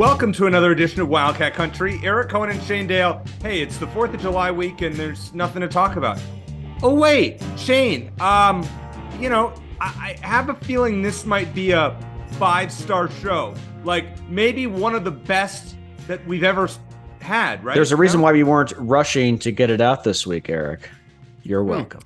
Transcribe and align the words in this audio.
Welcome 0.00 0.32
to 0.32 0.46
another 0.46 0.72
edition 0.72 1.02
of 1.02 1.10
Wildcat 1.10 1.52
Country. 1.52 2.00
Eric 2.02 2.30
Cohen 2.30 2.48
and 2.48 2.62
Shane 2.62 2.86
Dale. 2.86 3.22
Hey, 3.42 3.60
it's 3.60 3.76
the 3.76 3.86
4th 3.88 4.14
of 4.14 4.20
July 4.22 4.50
week 4.50 4.80
and 4.80 4.96
there's 4.96 5.34
nothing 5.34 5.60
to 5.60 5.68
talk 5.68 5.96
about. 5.96 6.18
Oh, 6.82 6.94
wait, 6.94 7.42
Shane, 7.58 8.10
um, 8.18 8.66
you 9.18 9.28
know, 9.28 9.52
I, 9.78 10.16
I 10.22 10.26
have 10.26 10.48
a 10.48 10.54
feeling 10.54 11.02
this 11.02 11.26
might 11.26 11.54
be 11.54 11.72
a 11.72 11.94
five 12.38 12.72
star 12.72 13.10
show. 13.10 13.54
Like 13.84 14.06
maybe 14.26 14.66
one 14.66 14.94
of 14.94 15.04
the 15.04 15.10
best 15.10 15.76
that 16.06 16.26
we've 16.26 16.44
ever 16.44 16.70
had, 17.20 17.62
right? 17.62 17.74
There's 17.74 17.92
a 17.92 17.96
reason 17.96 18.22
why 18.22 18.32
we 18.32 18.42
weren't 18.42 18.72
rushing 18.78 19.38
to 19.40 19.52
get 19.52 19.68
it 19.68 19.82
out 19.82 20.02
this 20.02 20.26
week, 20.26 20.48
Eric. 20.48 20.88
You're 21.42 21.62
welcome. 21.62 22.00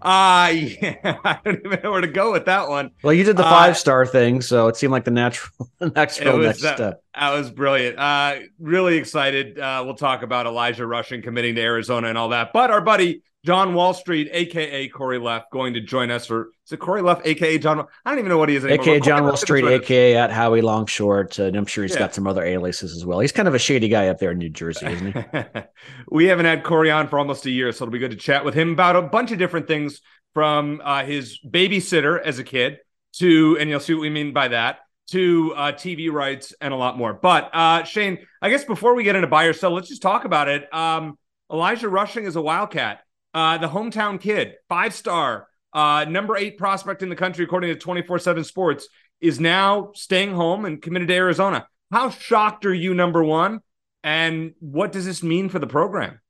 Uh, 0.00 0.52
yeah, 0.54 1.18
I 1.24 1.38
don't 1.44 1.60
even 1.64 1.80
know 1.82 1.92
where 1.92 2.00
to 2.00 2.08
go 2.08 2.30
with 2.30 2.44
that 2.44 2.68
one. 2.68 2.90
Well, 3.02 3.12
you 3.12 3.24
did 3.24 3.36
the 3.36 3.46
Uh, 3.46 3.50
five 3.50 3.78
star 3.78 4.06
thing, 4.06 4.42
so 4.42 4.68
it 4.68 4.76
seemed 4.76 4.92
like 4.92 5.04
the 5.04 5.10
natural, 5.10 5.68
natural 5.80 6.38
next 6.38 6.64
uh, 6.64 6.74
step. 6.74 7.02
That 7.18 7.32
was 7.32 7.50
brilliant. 7.50 7.98
Uh, 7.98 8.36
really 8.60 8.96
excited. 8.96 9.58
Uh, 9.58 9.82
we'll 9.84 9.94
talk 9.96 10.22
about 10.22 10.46
Elijah 10.46 10.86
Rushing 10.86 11.20
committing 11.20 11.56
to 11.56 11.60
Arizona 11.60 12.08
and 12.08 12.16
all 12.16 12.28
that. 12.28 12.52
But 12.52 12.70
our 12.70 12.80
buddy 12.80 13.22
John 13.44 13.74
Wall 13.74 13.92
Street, 13.92 14.28
aka 14.32 14.88
Corey 14.88 15.18
Leff, 15.18 15.44
going 15.52 15.74
to 15.74 15.80
join 15.80 16.10
us 16.12 16.26
for 16.26 16.50
is 16.64 16.72
it 16.72 16.76
Corey 16.78 17.02
Leff, 17.02 17.20
aka 17.24 17.58
John? 17.58 17.80
I 18.04 18.10
don't 18.10 18.18
even 18.20 18.28
know 18.28 18.38
what 18.38 18.48
he 18.48 18.54
is 18.56 18.64
anymore. 18.64 18.82
AKA 18.82 19.00
John 19.00 19.24
Wall 19.24 19.36
Street. 19.36 19.64
AKA 19.64 20.16
at 20.16 20.30
Howie 20.30 20.60
Longshort, 20.60 21.38
and 21.44 21.56
I'm 21.56 21.66
sure 21.66 21.82
he's 21.82 21.94
Yeah. 21.94 22.00
got 22.00 22.14
some 22.14 22.26
other 22.26 22.44
aliases 22.44 22.94
as 22.94 23.04
well. 23.04 23.18
He's 23.18 23.32
kind 23.32 23.48
of 23.48 23.54
a 23.54 23.58
shady 23.58 23.88
guy 23.88 24.08
up 24.08 24.18
there 24.18 24.30
in 24.30 24.38
New 24.38 24.48
Jersey, 24.50 24.86
isn't 24.86 25.12
he? 25.16 25.24
we 26.10 26.26
haven't 26.26 26.46
had 26.46 26.62
Corey 26.62 26.90
on 26.90 27.08
for 27.08 27.18
almost 27.18 27.46
a 27.46 27.50
year, 27.50 27.72
so 27.72 27.84
it'll 27.84 27.92
be 27.92 27.98
good 27.98 28.12
to 28.12 28.16
chat 28.16 28.44
with 28.44 28.54
him 28.54 28.72
about 28.72 28.94
a 28.96 29.02
bunch 29.02 29.32
of 29.32 29.38
different 29.38 29.66
things 29.66 30.02
from 30.34 30.80
uh, 30.84 31.04
his 31.04 31.38
babysitter 31.44 32.20
as 32.20 32.38
a 32.38 32.44
kid 32.44 32.78
to, 33.14 33.56
and 33.58 33.68
you'll 33.70 33.80
see 33.80 33.94
what 33.94 34.02
we 34.02 34.10
mean 34.10 34.32
by 34.32 34.48
that, 34.48 34.80
to 35.08 35.54
uh, 35.56 35.72
TV 35.72 36.10
rights 36.10 36.54
and 36.60 36.72
a 36.72 36.76
lot 36.76 36.96
more. 36.98 37.14
But 37.14 37.50
uh, 37.54 37.84
Shane, 37.84 38.18
I 38.42 38.50
guess 38.50 38.64
before 38.64 38.94
we 38.94 39.04
get 39.04 39.16
into 39.16 39.28
buy 39.28 39.44
or 39.44 39.52
sell, 39.52 39.70
let's 39.70 39.88
just 39.88 40.02
talk 40.02 40.24
about 40.24 40.48
it. 40.48 40.72
Um, 40.72 41.18
Elijah 41.50 41.88
Rushing 41.88 42.24
is 42.24 42.36
a 42.36 42.42
Wildcat, 42.42 43.00
uh, 43.32 43.58
the 43.58 43.68
hometown 43.68 44.20
kid, 44.20 44.54
five 44.68 44.92
star, 44.92 45.48
uh, 45.72 46.04
number 46.08 46.36
eight 46.36 46.58
prospect 46.58 47.02
in 47.02 47.08
the 47.08 47.16
country, 47.16 47.44
according 47.44 47.72
to 47.72 47.78
24 47.78 48.18
7 48.18 48.44
Sports, 48.44 48.88
is 49.20 49.40
now 49.40 49.92
staying 49.94 50.34
home 50.34 50.64
and 50.64 50.82
committed 50.82 51.08
to 51.08 51.14
Arizona. 51.14 51.66
How 51.90 52.10
shocked 52.10 52.66
are 52.66 52.74
you, 52.74 52.94
number 52.94 53.24
one? 53.24 53.60
And 54.04 54.54
what 54.60 54.92
does 54.92 55.06
this 55.06 55.22
mean 55.22 55.48
for 55.48 55.58
the 55.58 55.66
program? 55.66 56.20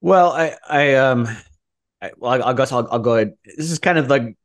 Well, 0.00 0.32
I, 0.32 0.56
I, 0.68 0.94
um, 0.94 1.28
I, 2.00 2.12
well, 2.16 2.42
I, 2.42 2.50
I 2.50 2.52
guess 2.54 2.72
I'll, 2.72 2.88
I'll 2.90 2.98
go 2.98 3.14
ahead. 3.14 3.34
This 3.44 3.70
is 3.70 3.78
kind 3.78 3.98
of 3.98 4.08
like 4.08 4.36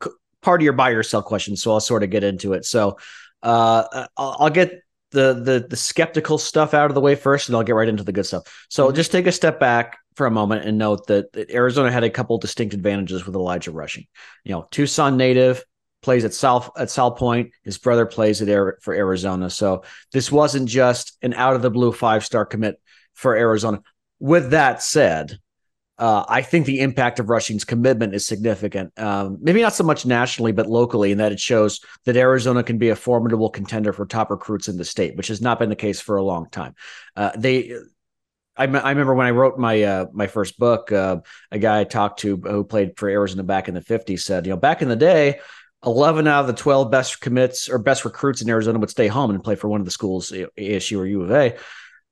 part 0.42 0.62
of 0.62 0.64
your 0.64 0.74
buy 0.74 0.90
or 0.90 1.04
sell 1.04 1.22
question, 1.22 1.56
so 1.56 1.72
I'll 1.72 1.80
sort 1.80 2.04
of 2.04 2.10
get 2.10 2.24
into 2.24 2.54
it. 2.54 2.66
So, 2.66 2.98
uh, 3.44 4.08
I'll, 4.18 4.38
I'll 4.40 4.50
get 4.50 4.82
the 5.12 5.34
the 5.34 5.68
the 5.70 5.76
skeptical 5.76 6.38
stuff 6.38 6.74
out 6.74 6.90
of 6.90 6.96
the 6.96 7.02
way 7.02 7.16
first, 7.16 7.50
and 7.50 7.56
I'll 7.56 7.64
get 7.64 7.76
right 7.76 7.88
into 7.90 8.04
the 8.04 8.14
good 8.14 8.26
stuff. 8.26 8.66
So, 8.70 8.92
Mhm. 8.92 8.96
just 8.96 9.12
take 9.12 9.28
a 9.28 9.32
step 9.32 9.60
back 9.60 9.98
for 10.16 10.26
a 10.26 10.32
moment 10.32 10.66
and 10.66 10.78
note 10.78 11.08
that, 11.08 11.32
that 11.34 11.50
Arizona 11.52 11.92
had 11.92 12.04
a 12.04 12.10
couple 12.10 12.38
distinct 12.38 12.74
advantages 12.74 13.26
with 13.26 13.36
Elijah 13.36 13.72
Rushing. 13.72 14.06
You 14.44 14.54
know, 14.54 14.68
Tucson 14.72 15.18
native 15.18 15.64
plays 16.02 16.26
at 16.26 16.34
South 16.34 16.70
at 16.78 16.88
Salpointe. 16.90 17.52
His 17.64 17.78
brother 17.78 18.06
plays 18.06 18.42
at 18.42 18.50
Air, 18.50 18.78
for 18.82 18.94
Arizona. 18.94 19.50
So 19.50 19.84
this 20.12 20.32
wasn't 20.32 20.68
just 20.68 21.18
an 21.22 21.34
out 21.34 21.56
of 21.56 21.62
the 21.62 21.70
blue 21.70 21.92
five 21.92 22.26
star 22.26 22.46
commit 22.46 22.80
for 23.14 23.36
Arizona. 23.36 23.82
With 24.20 24.52
that 24.52 24.82
said, 24.82 25.38
uh, 26.02 26.26
I 26.28 26.42
think 26.42 26.66
the 26.66 26.80
impact 26.80 27.20
of 27.20 27.30
Rushing's 27.30 27.64
commitment 27.64 28.16
is 28.16 28.26
significant. 28.26 28.92
Um, 28.98 29.38
maybe 29.40 29.62
not 29.62 29.76
so 29.76 29.84
much 29.84 30.04
nationally, 30.04 30.52
but 30.52 30.66
locally, 30.66 31.12
in 31.12 31.20
that 31.20 31.32
it 31.32 31.40
shows 31.40 31.80
that 32.06 32.18
Arizona 32.18 32.64
can 32.64 32.80
be 32.80 32.90
a 32.90 32.96
formidable 32.96 33.52
contender 33.52 33.94
for 33.94 34.08
top 34.08 34.32
recruits 34.32 34.68
in 34.68 34.78
the 34.78 34.84
state, 34.84 35.16
which 35.16 35.28
has 35.28 35.42
not 35.42 35.60
been 35.60 35.70
the 35.70 35.76
case 35.76 36.02
for 36.02 36.16
a 36.16 36.24
long 36.24 36.50
time. 36.50 36.74
Uh, 37.16 37.30
they, 37.38 37.76
I, 38.58 38.64
remember 38.64 39.14
when 39.14 39.28
I 39.28 39.32
wrote 39.32 39.60
my 39.60 39.84
uh, 39.84 40.06
my 40.12 40.26
first 40.26 40.58
book, 40.58 40.92
uh, 40.92 41.18
a 41.52 41.60
guy 41.60 41.82
I 41.82 41.84
talked 41.84 42.22
to 42.22 42.36
who 42.36 42.64
played 42.64 42.98
for 42.98 43.08
Arizona 43.08 43.44
back 43.44 43.68
in 43.68 43.76
the 43.76 43.82
'50s 43.82 44.22
said, 44.22 44.48
you 44.48 44.50
know, 44.50 44.58
back 44.58 44.82
in 44.82 44.90
the 44.90 44.96
day. 44.96 45.40
11 45.84 46.28
out 46.28 46.42
of 46.42 46.46
the 46.48 46.54
12 46.54 46.92
best 46.92 47.22
commits 47.22 47.68
or 47.68 47.80
best 47.80 48.06
recruits 48.06 48.44
in 48.44 48.50
Arizona 48.52 48.78
would 48.78 48.92
stay 48.92 49.08
home 49.08 49.32
and 49.32 49.44
play 49.44 49.56
for 49.56 49.68
one 49.68 49.82
of 49.82 49.86
the 49.86 49.92
schools, 49.92 50.32
ASU 50.32 51.00
or 51.00 51.08
U 51.08 51.24
of 51.24 51.32
A 51.32 51.58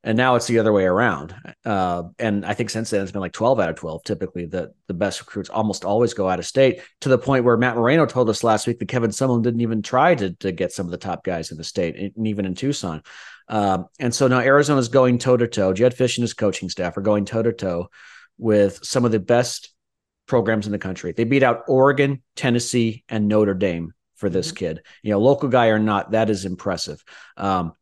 and 0.03 0.17
now 0.17 0.35
it's 0.35 0.47
the 0.47 0.59
other 0.59 0.71
way 0.71 0.85
around. 0.85 1.35
Uh, 1.65 2.03
and 2.17 2.45
I 2.45 2.53
think 2.53 2.69
since 2.69 2.89
then 2.89 3.01
it's 3.01 3.11
been 3.11 3.21
like 3.21 3.33
12 3.33 3.59
out 3.59 3.69
of 3.69 3.75
12. 3.75 4.03
Typically, 4.03 4.45
the 4.45 4.71
the 4.87 4.93
best 4.93 5.19
recruits 5.19 5.49
almost 5.49 5.83
always 5.83 6.13
go 6.13 6.29
out 6.29 6.39
of 6.39 6.45
state 6.45 6.81
to 7.01 7.09
the 7.09 7.17
point 7.17 7.43
where 7.43 7.57
Matt 7.57 7.75
Moreno 7.75 8.05
told 8.05 8.29
us 8.29 8.43
last 8.43 8.65
week 8.65 8.79
that 8.79 8.87
Kevin 8.87 9.11
Sumlin 9.11 9.43
didn't 9.43 9.61
even 9.61 9.81
try 9.81 10.15
to 10.15 10.31
to 10.35 10.51
get 10.51 10.71
some 10.71 10.85
of 10.85 10.91
the 10.91 10.97
top 10.97 11.23
guys 11.23 11.51
in 11.51 11.57
the 11.57 11.63
state, 11.63 11.95
and 11.97 12.27
even 12.27 12.45
in 12.45 12.55
Tucson. 12.55 13.03
Um, 13.49 13.87
and 13.99 14.13
so 14.13 14.27
now 14.27 14.39
Arizona's 14.39 14.89
going 14.89 15.17
toe 15.17 15.35
to 15.35 15.47
toe. 15.47 15.73
Jedd 15.73 15.95
Fisch 15.95 16.17
and 16.17 16.23
his 16.23 16.33
coaching 16.33 16.69
staff 16.69 16.95
are 16.97 17.01
going 17.01 17.25
toe 17.25 17.41
to 17.41 17.51
toe 17.51 17.89
with 18.37 18.79
some 18.83 19.05
of 19.05 19.11
the 19.11 19.19
best 19.19 19.73
programs 20.27 20.65
in 20.65 20.71
the 20.71 20.77
country. 20.77 21.11
They 21.11 21.23
beat 21.23 21.43
out 21.43 21.63
Oregon, 21.67 22.21
Tennessee, 22.35 23.03
and 23.09 23.27
Notre 23.27 23.55
Dame 23.55 23.93
for 24.15 24.29
this 24.29 24.51
kid. 24.51 24.81
You 25.01 25.11
know, 25.11 25.19
local 25.19 25.49
guy 25.49 25.67
or 25.67 25.79
not, 25.79 26.11
that 26.11 26.29
is 26.29 26.45
impressive. 26.45 27.03
Um, 27.35 27.73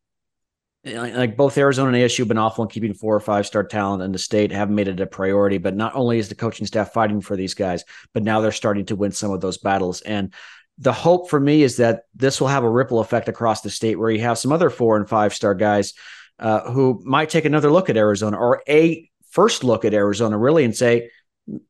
like 0.86 1.36
both 1.36 1.58
Arizona 1.58 1.90
and 1.90 1.98
ASU 1.98 2.20
have 2.20 2.28
been 2.28 2.38
awful 2.38 2.64
in 2.64 2.70
keeping 2.70 2.94
four 2.94 3.16
or 3.16 3.20
five 3.20 3.46
star 3.46 3.64
talent 3.64 4.04
in 4.04 4.12
the 4.12 4.20
state, 4.20 4.52
haven't 4.52 4.76
made 4.76 4.88
it 4.88 5.00
a 5.00 5.08
priority. 5.08 5.58
But 5.58 5.76
not 5.76 5.96
only 5.96 6.20
is 6.20 6.30
the 6.30 6.36
coaching 6.36 6.68
staff 6.68 6.94
fighting 6.94 7.22
for 7.22 7.36
these 7.36 7.54
guys, 7.54 7.84
but 8.14 8.24
now 8.24 8.42
they're 8.42 8.52
starting 8.52 8.86
to 8.86 8.96
win 8.96 9.12
some 9.12 9.32
of 9.32 9.42
those 9.42 9.58
battles. 9.58 10.02
And 10.02 10.34
the 10.78 10.94
hope 10.94 11.30
for 11.30 11.40
me 11.40 11.64
is 11.64 11.78
that 11.78 12.04
this 12.16 12.40
will 12.40 12.48
have 12.48 12.64
a 12.64 12.70
ripple 12.70 13.00
effect 13.00 13.28
across 13.28 13.62
the 13.62 13.70
state 13.70 13.98
where 13.98 14.12
you 14.12 14.22
have 14.22 14.38
some 14.38 14.52
other 14.52 14.70
four 14.70 14.96
and 14.98 15.10
five 15.10 15.34
star 15.34 15.56
guys 15.56 15.94
uh, 16.40 16.72
who 16.72 17.02
might 17.04 17.30
take 17.30 17.46
another 17.46 17.72
look 17.72 17.90
at 17.90 17.98
Arizona 17.98 18.38
or 18.38 18.62
a 18.70 19.09
first 19.32 19.64
look 19.64 19.86
at 19.86 19.94
Arizona 19.94 20.38
really 20.38 20.64
and 20.64 20.76
say, 20.76 21.09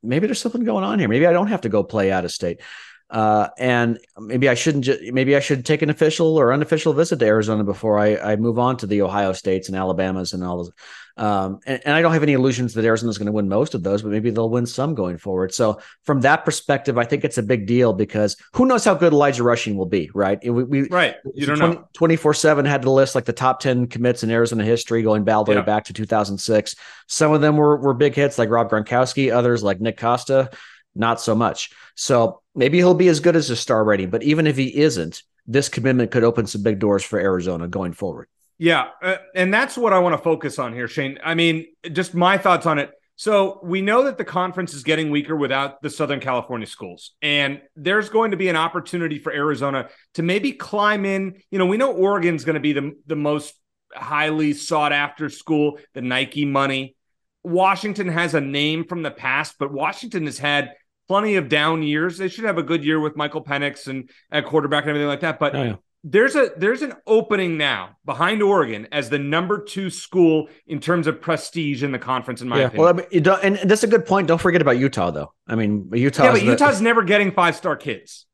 maybe 0.03 0.27
there's 0.27 0.41
something 0.41 0.63
going 0.63 0.83
on 0.83 0.99
here. 0.99 1.07
Maybe 1.07 1.25
I 1.25 1.33
don't 1.33 1.47
have 1.47 1.61
to 1.61 1.69
go 1.69 1.83
play 1.83 2.11
out 2.11 2.25
of 2.25 2.31
state. 2.31 2.61
Uh, 3.09 3.47
and 3.57 3.99
maybe 4.19 4.49
I 4.49 4.53
shouldn't. 4.53 4.83
Ju- 4.83 5.11
maybe 5.13 5.35
I 5.35 5.39
should 5.39 5.65
take 5.65 5.81
an 5.81 5.89
official 5.89 6.37
or 6.37 6.51
unofficial 6.51 6.91
visit 6.93 7.19
to 7.19 7.25
Arizona 7.25 7.63
before 7.63 7.97
I, 7.97 8.17
I 8.17 8.35
move 8.35 8.59
on 8.59 8.75
to 8.77 8.87
the 8.87 9.01
Ohio 9.01 9.31
States 9.31 9.69
and 9.69 9.77
Alabamas 9.77 10.33
and 10.33 10.43
all 10.43 10.57
those. 10.57 10.71
Um, 11.15 11.59
and, 11.65 11.81
and 11.85 11.95
I 11.95 12.01
don't 12.03 12.11
have 12.13 12.21
any 12.21 12.33
illusions 12.33 12.73
that 12.75 12.85
Arizona's 12.85 13.17
going 13.17 13.25
to 13.27 13.31
win 13.31 13.47
most 13.49 13.73
of 13.73 13.81
those, 13.81 14.03
but 14.03 14.11
maybe 14.11 14.29
they'll 14.29 14.49
win 14.51 14.65
some 14.67 14.93
going 14.93 15.17
forward. 15.17 15.51
So 15.53 15.79
from 16.03 16.21
that 16.21 16.45
perspective, 16.45 16.97
I 16.99 17.05
think 17.05 17.23
it's 17.23 17.39
a 17.39 17.43
big 17.43 17.65
deal 17.65 17.91
because 17.93 18.35
who 18.53 18.65
knows 18.67 18.83
how 18.85 18.93
good 18.93 19.13
Elijah 19.13 19.41
Rushing 19.41 19.77
will 19.77 19.87
be, 19.87 20.11
right? 20.13 20.37
We, 20.43 20.63
we 20.63 20.87
Right. 20.89 21.15
You 21.33 21.47
don't 21.47 21.57
know. 21.59 21.87
24 21.93 22.35
7 22.35 22.65
had 22.65 22.83
to 22.83 22.91
list 22.91 23.15
like 23.15 23.25
the 23.25 23.33
top 23.33 23.61
10 23.61 23.87
commits 23.87 24.21
in 24.21 24.29
Arizona 24.29 24.63
history 24.63 25.01
going 25.01 25.27
all 25.27 25.43
the 25.43 25.51
way 25.51 25.55
Yeah. 25.57 25.63
back 25.63 25.85
to 25.85 25.93
2006. 25.93 26.75
Some 27.07 27.31
of 27.31 27.41
them 27.41 27.57
were, 27.57 27.77
were 27.77 27.95
big 27.95 28.13
hits 28.13 28.37
like 28.37 28.49
Rob 28.49 28.69
Gronkowski, 28.69 29.33
others 29.33 29.63
like 29.63 29.79
Nick 29.81 29.97
Costa, 29.97 30.51
not 30.97 31.21
so 31.21 31.35
much. 31.35 31.71
So 31.95 32.41
maybe 32.55 32.77
he'll 32.77 32.93
be 32.93 33.07
as 33.07 33.19
good 33.19 33.35
as 33.35 33.49
a 33.49 33.55
star 33.55 33.83
rating, 33.83 34.09
but 34.09 34.23
even 34.23 34.47
if 34.47 34.57
he 34.57 34.75
isn't, 34.75 35.23
this 35.45 35.69
commitment 35.69 36.11
could 36.11 36.23
open 36.23 36.45
some 36.47 36.63
big 36.63 36.79
doors 36.79 37.03
for 37.03 37.19
Arizona 37.19 37.67
going 37.67 37.93
forward. 37.93 38.27
Yeah, 38.59 38.89
uh, 39.01 39.17
and 39.35 39.53
that's 39.53 39.77
what 39.77 39.93
I 39.93 39.99
want 39.99 40.13
to 40.13 40.21
focus 40.21 40.57
on 40.59 40.73
here, 40.73 40.87
Shane. 40.87 41.19
I 41.23 41.35
mean, 41.35 41.67
just 41.91 42.15
my 42.15 42.37
thoughts 42.37 42.65
on 42.65 42.79
it. 42.79 42.91
So 43.15 43.59
we 43.63 43.81
know 43.81 44.03
that 44.03 44.17
the 44.17 44.25
conference 44.25 44.73
is 44.73 44.83
getting 44.83 45.09
weaker 45.09 45.35
without 45.35 45.81
the 45.81 45.89
Southern 45.89 46.19
California 46.19 46.67
schools, 46.67 47.15
and 47.21 47.61
there's 47.75 48.09
going 48.09 48.31
to 48.31 48.37
be 48.37 48.47
an 48.49 48.55
opportunity 48.55 49.17
for 49.17 49.31
Arizona 49.31 49.89
to 50.15 50.23
maybe 50.23 50.51
climb 50.51 51.05
in. 51.05 51.41
You 51.49 51.57
know, 51.57 51.65
we 51.65 51.77
know 51.77 51.93
Oregon's 51.93 52.43
going 52.43 52.55
to 52.55 52.59
be 52.59 52.73
the 52.73 52.93
the 53.07 53.15
most 53.15 53.55
highly 53.93 54.53
sought 54.53 54.91
after 54.91 55.29
school, 55.29 55.79
the 55.93 56.01
Nike 56.01 56.45
money. 56.45 56.95
Washington 57.43 58.09
has 58.09 58.33
a 58.33 58.41
name 58.41 58.83
from 58.85 59.01
the 59.03 59.11
past, 59.11 59.55
but 59.57 59.71
Washington 59.71 60.25
has 60.25 60.37
had 60.37 60.73
plenty 61.07 61.35
of 61.35 61.49
down 61.49 61.83
years. 61.83 62.17
They 62.17 62.27
should 62.27 62.45
have 62.45 62.57
a 62.57 62.63
good 62.63 62.83
year 62.83 62.99
with 62.99 63.15
Michael 63.15 63.43
Penix 63.43 63.87
and 63.87 64.09
at 64.31 64.45
quarterback 64.45 64.83
and 64.83 64.89
everything 64.89 65.07
like 65.07 65.21
that. 65.21 65.39
But 65.39 65.55
Oh, 65.55 65.63
yeah. 65.63 65.75
there's 66.03 66.35
a 66.35 66.51
there's 66.57 66.81
an 66.81 66.93
opening 67.05 67.57
now 67.57 67.91
behind 68.05 68.41
Oregon 68.43 68.87
as 68.91 69.09
the 69.09 69.19
number 69.19 69.63
two 69.63 69.89
school 69.89 70.49
in 70.67 70.79
terms 70.79 71.07
of 71.07 71.21
prestige 71.21 71.83
in 71.83 71.91
the 71.91 71.99
conference, 71.99 72.41
in 72.41 72.49
my 72.49 72.59
Yeah. 72.59 72.65
opinion. 72.67 72.81
Well, 72.83 72.93
I 72.93 72.97
mean, 72.97 73.07
you 73.11 73.21
don't, 73.21 73.43
and 73.43 73.69
that's 73.69 73.83
a 73.83 73.87
good 73.87 74.05
point. 74.05 74.27
Don't 74.27 74.41
forget 74.41 74.61
about 74.61 74.77
Utah, 74.77 75.11
though. 75.11 75.33
I 75.47 75.55
mean, 75.55 75.89
Utah. 75.93 76.25
yeah, 76.25 76.31
but 76.31 76.43
Utah's 76.43 76.81
never 76.81 77.03
getting 77.03 77.31
five 77.31 77.55
star 77.55 77.75
kids. 77.75 78.25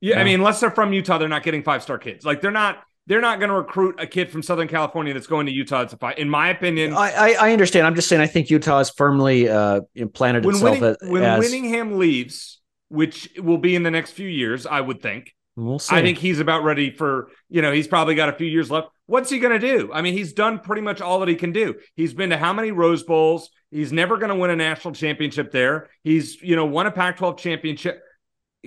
Yeah, 0.00 0.20
I 0.20 0.24
mean, 0.24 0.34
unless 0.34 0.60
they're 0.60 0.70
from 0.70 0.92
Utah, 0.92 1.16
they're 1.18 1.28
not 1.28 1.42
getting 1.44 1.62
five 1.62 1.82
star 1.82 1.98
kids. 1.98 2.24
Like 2.26 2.40
they're 2.42 2.50
not 2.50 2.82
they're 3.06 3.20
not 3.20 3.38
going 3.38 3.50
to 3.50 3.56
recruit 3.56 3.96
a 3.98 4.06
kid 4.06 4.30
from 4.30 4.42
Southern 4.42 4.68
California 4.68 5.12
that's 5.12 5.26
going 5.26 5.46
to 5.46 5.52
Utah 5.52 5.84
to 5.84 5.96
fight. 5.96 6.18
In 6.18 6.28
my 6.28 6.48
opinion, 6.48 6.94
I, 6.94 7.10
I, 7.12 7.48
I 7.48 7.52
understand. 7.52 7.86
I'm 7.86 7.94
just 7.94 8.08
saying. 8.08 8.22
I 8.22 8.26
think 8.26 8.50
Utah 8.50 8.78
has 8.78 8.90
firmly 8.90 9.48
uh, 9.48 9.82
implanted 9.94 10.44
when, 10.44 10.54
itself 10.54 10.80
Winning, 10.80 10.96
as, 11.02 11.08
when 11.10 11.22
as- 11.22 11.38
Whittingham 11.40 11.98
leaves, 11.98 12.60
which 12.88 13.30
will 13.38 13.58
be 13.58 13.74
in 13.74 13.82
the 13.82 13.90
next 13.90 14.12
few 14.12 14.28
years, 14.28 14.66
I 14.66 14.80
would 14.80 15.02
think. 15.02 15.34
We'll 15.56 15.78
see. 15.78 15.94
I 15.94 16.02
think 16.02 16.18
he's 16.18 16.40
about 16.40 16.64
ready 16.64 16.90
for, 16.90 17.30
you 17.48 17.62
know, 17.62 17.70
he's 17.72 17.86
probably 17.86 18.16
got 18.16 18.28
a 18.28 18.32
few 18.32 18.46
years 18.46 18.70
left. 18.72 18.88
What's 19.06 19.30
he 19.30 19.38
going 19.38 19.58
to 19.58 19.64
do? 19.64 19.92
I 19.92 20.02
mean, 20.02 20.14
he's 20.14 20.32
done 20.32 20.58
pretty 20.58 20.82
much 20.82 21.00
all 21.00 21.20
that 21.20 21.28
he 21.28 21.36
can 21.36 21.52
do. 21.52 21.76
He's 21.94 22.12
been 22.12 22.30
to 22.30 22.36
how 22.36 22.52
many 22.52 22.72
Rose 22.72 23.04
Bowls? 23.04 23.50
He's 23.70 23.92
never 23.92 24.16
going 24.16 24.30
to 24.30 24.34
win 24.34 24.50
a 24.50 24.56
national 24.56 24.94
championship 24.94 25.52
there. 25.52 25.90
He's, 26.02 26.40
you 26.42 26.56
know, 26.56 26.64
won 26.64 26.86
a 26.86 26.90
Pac 26.90 27.18
12 27.18 27.38
championship. 27.38 28.02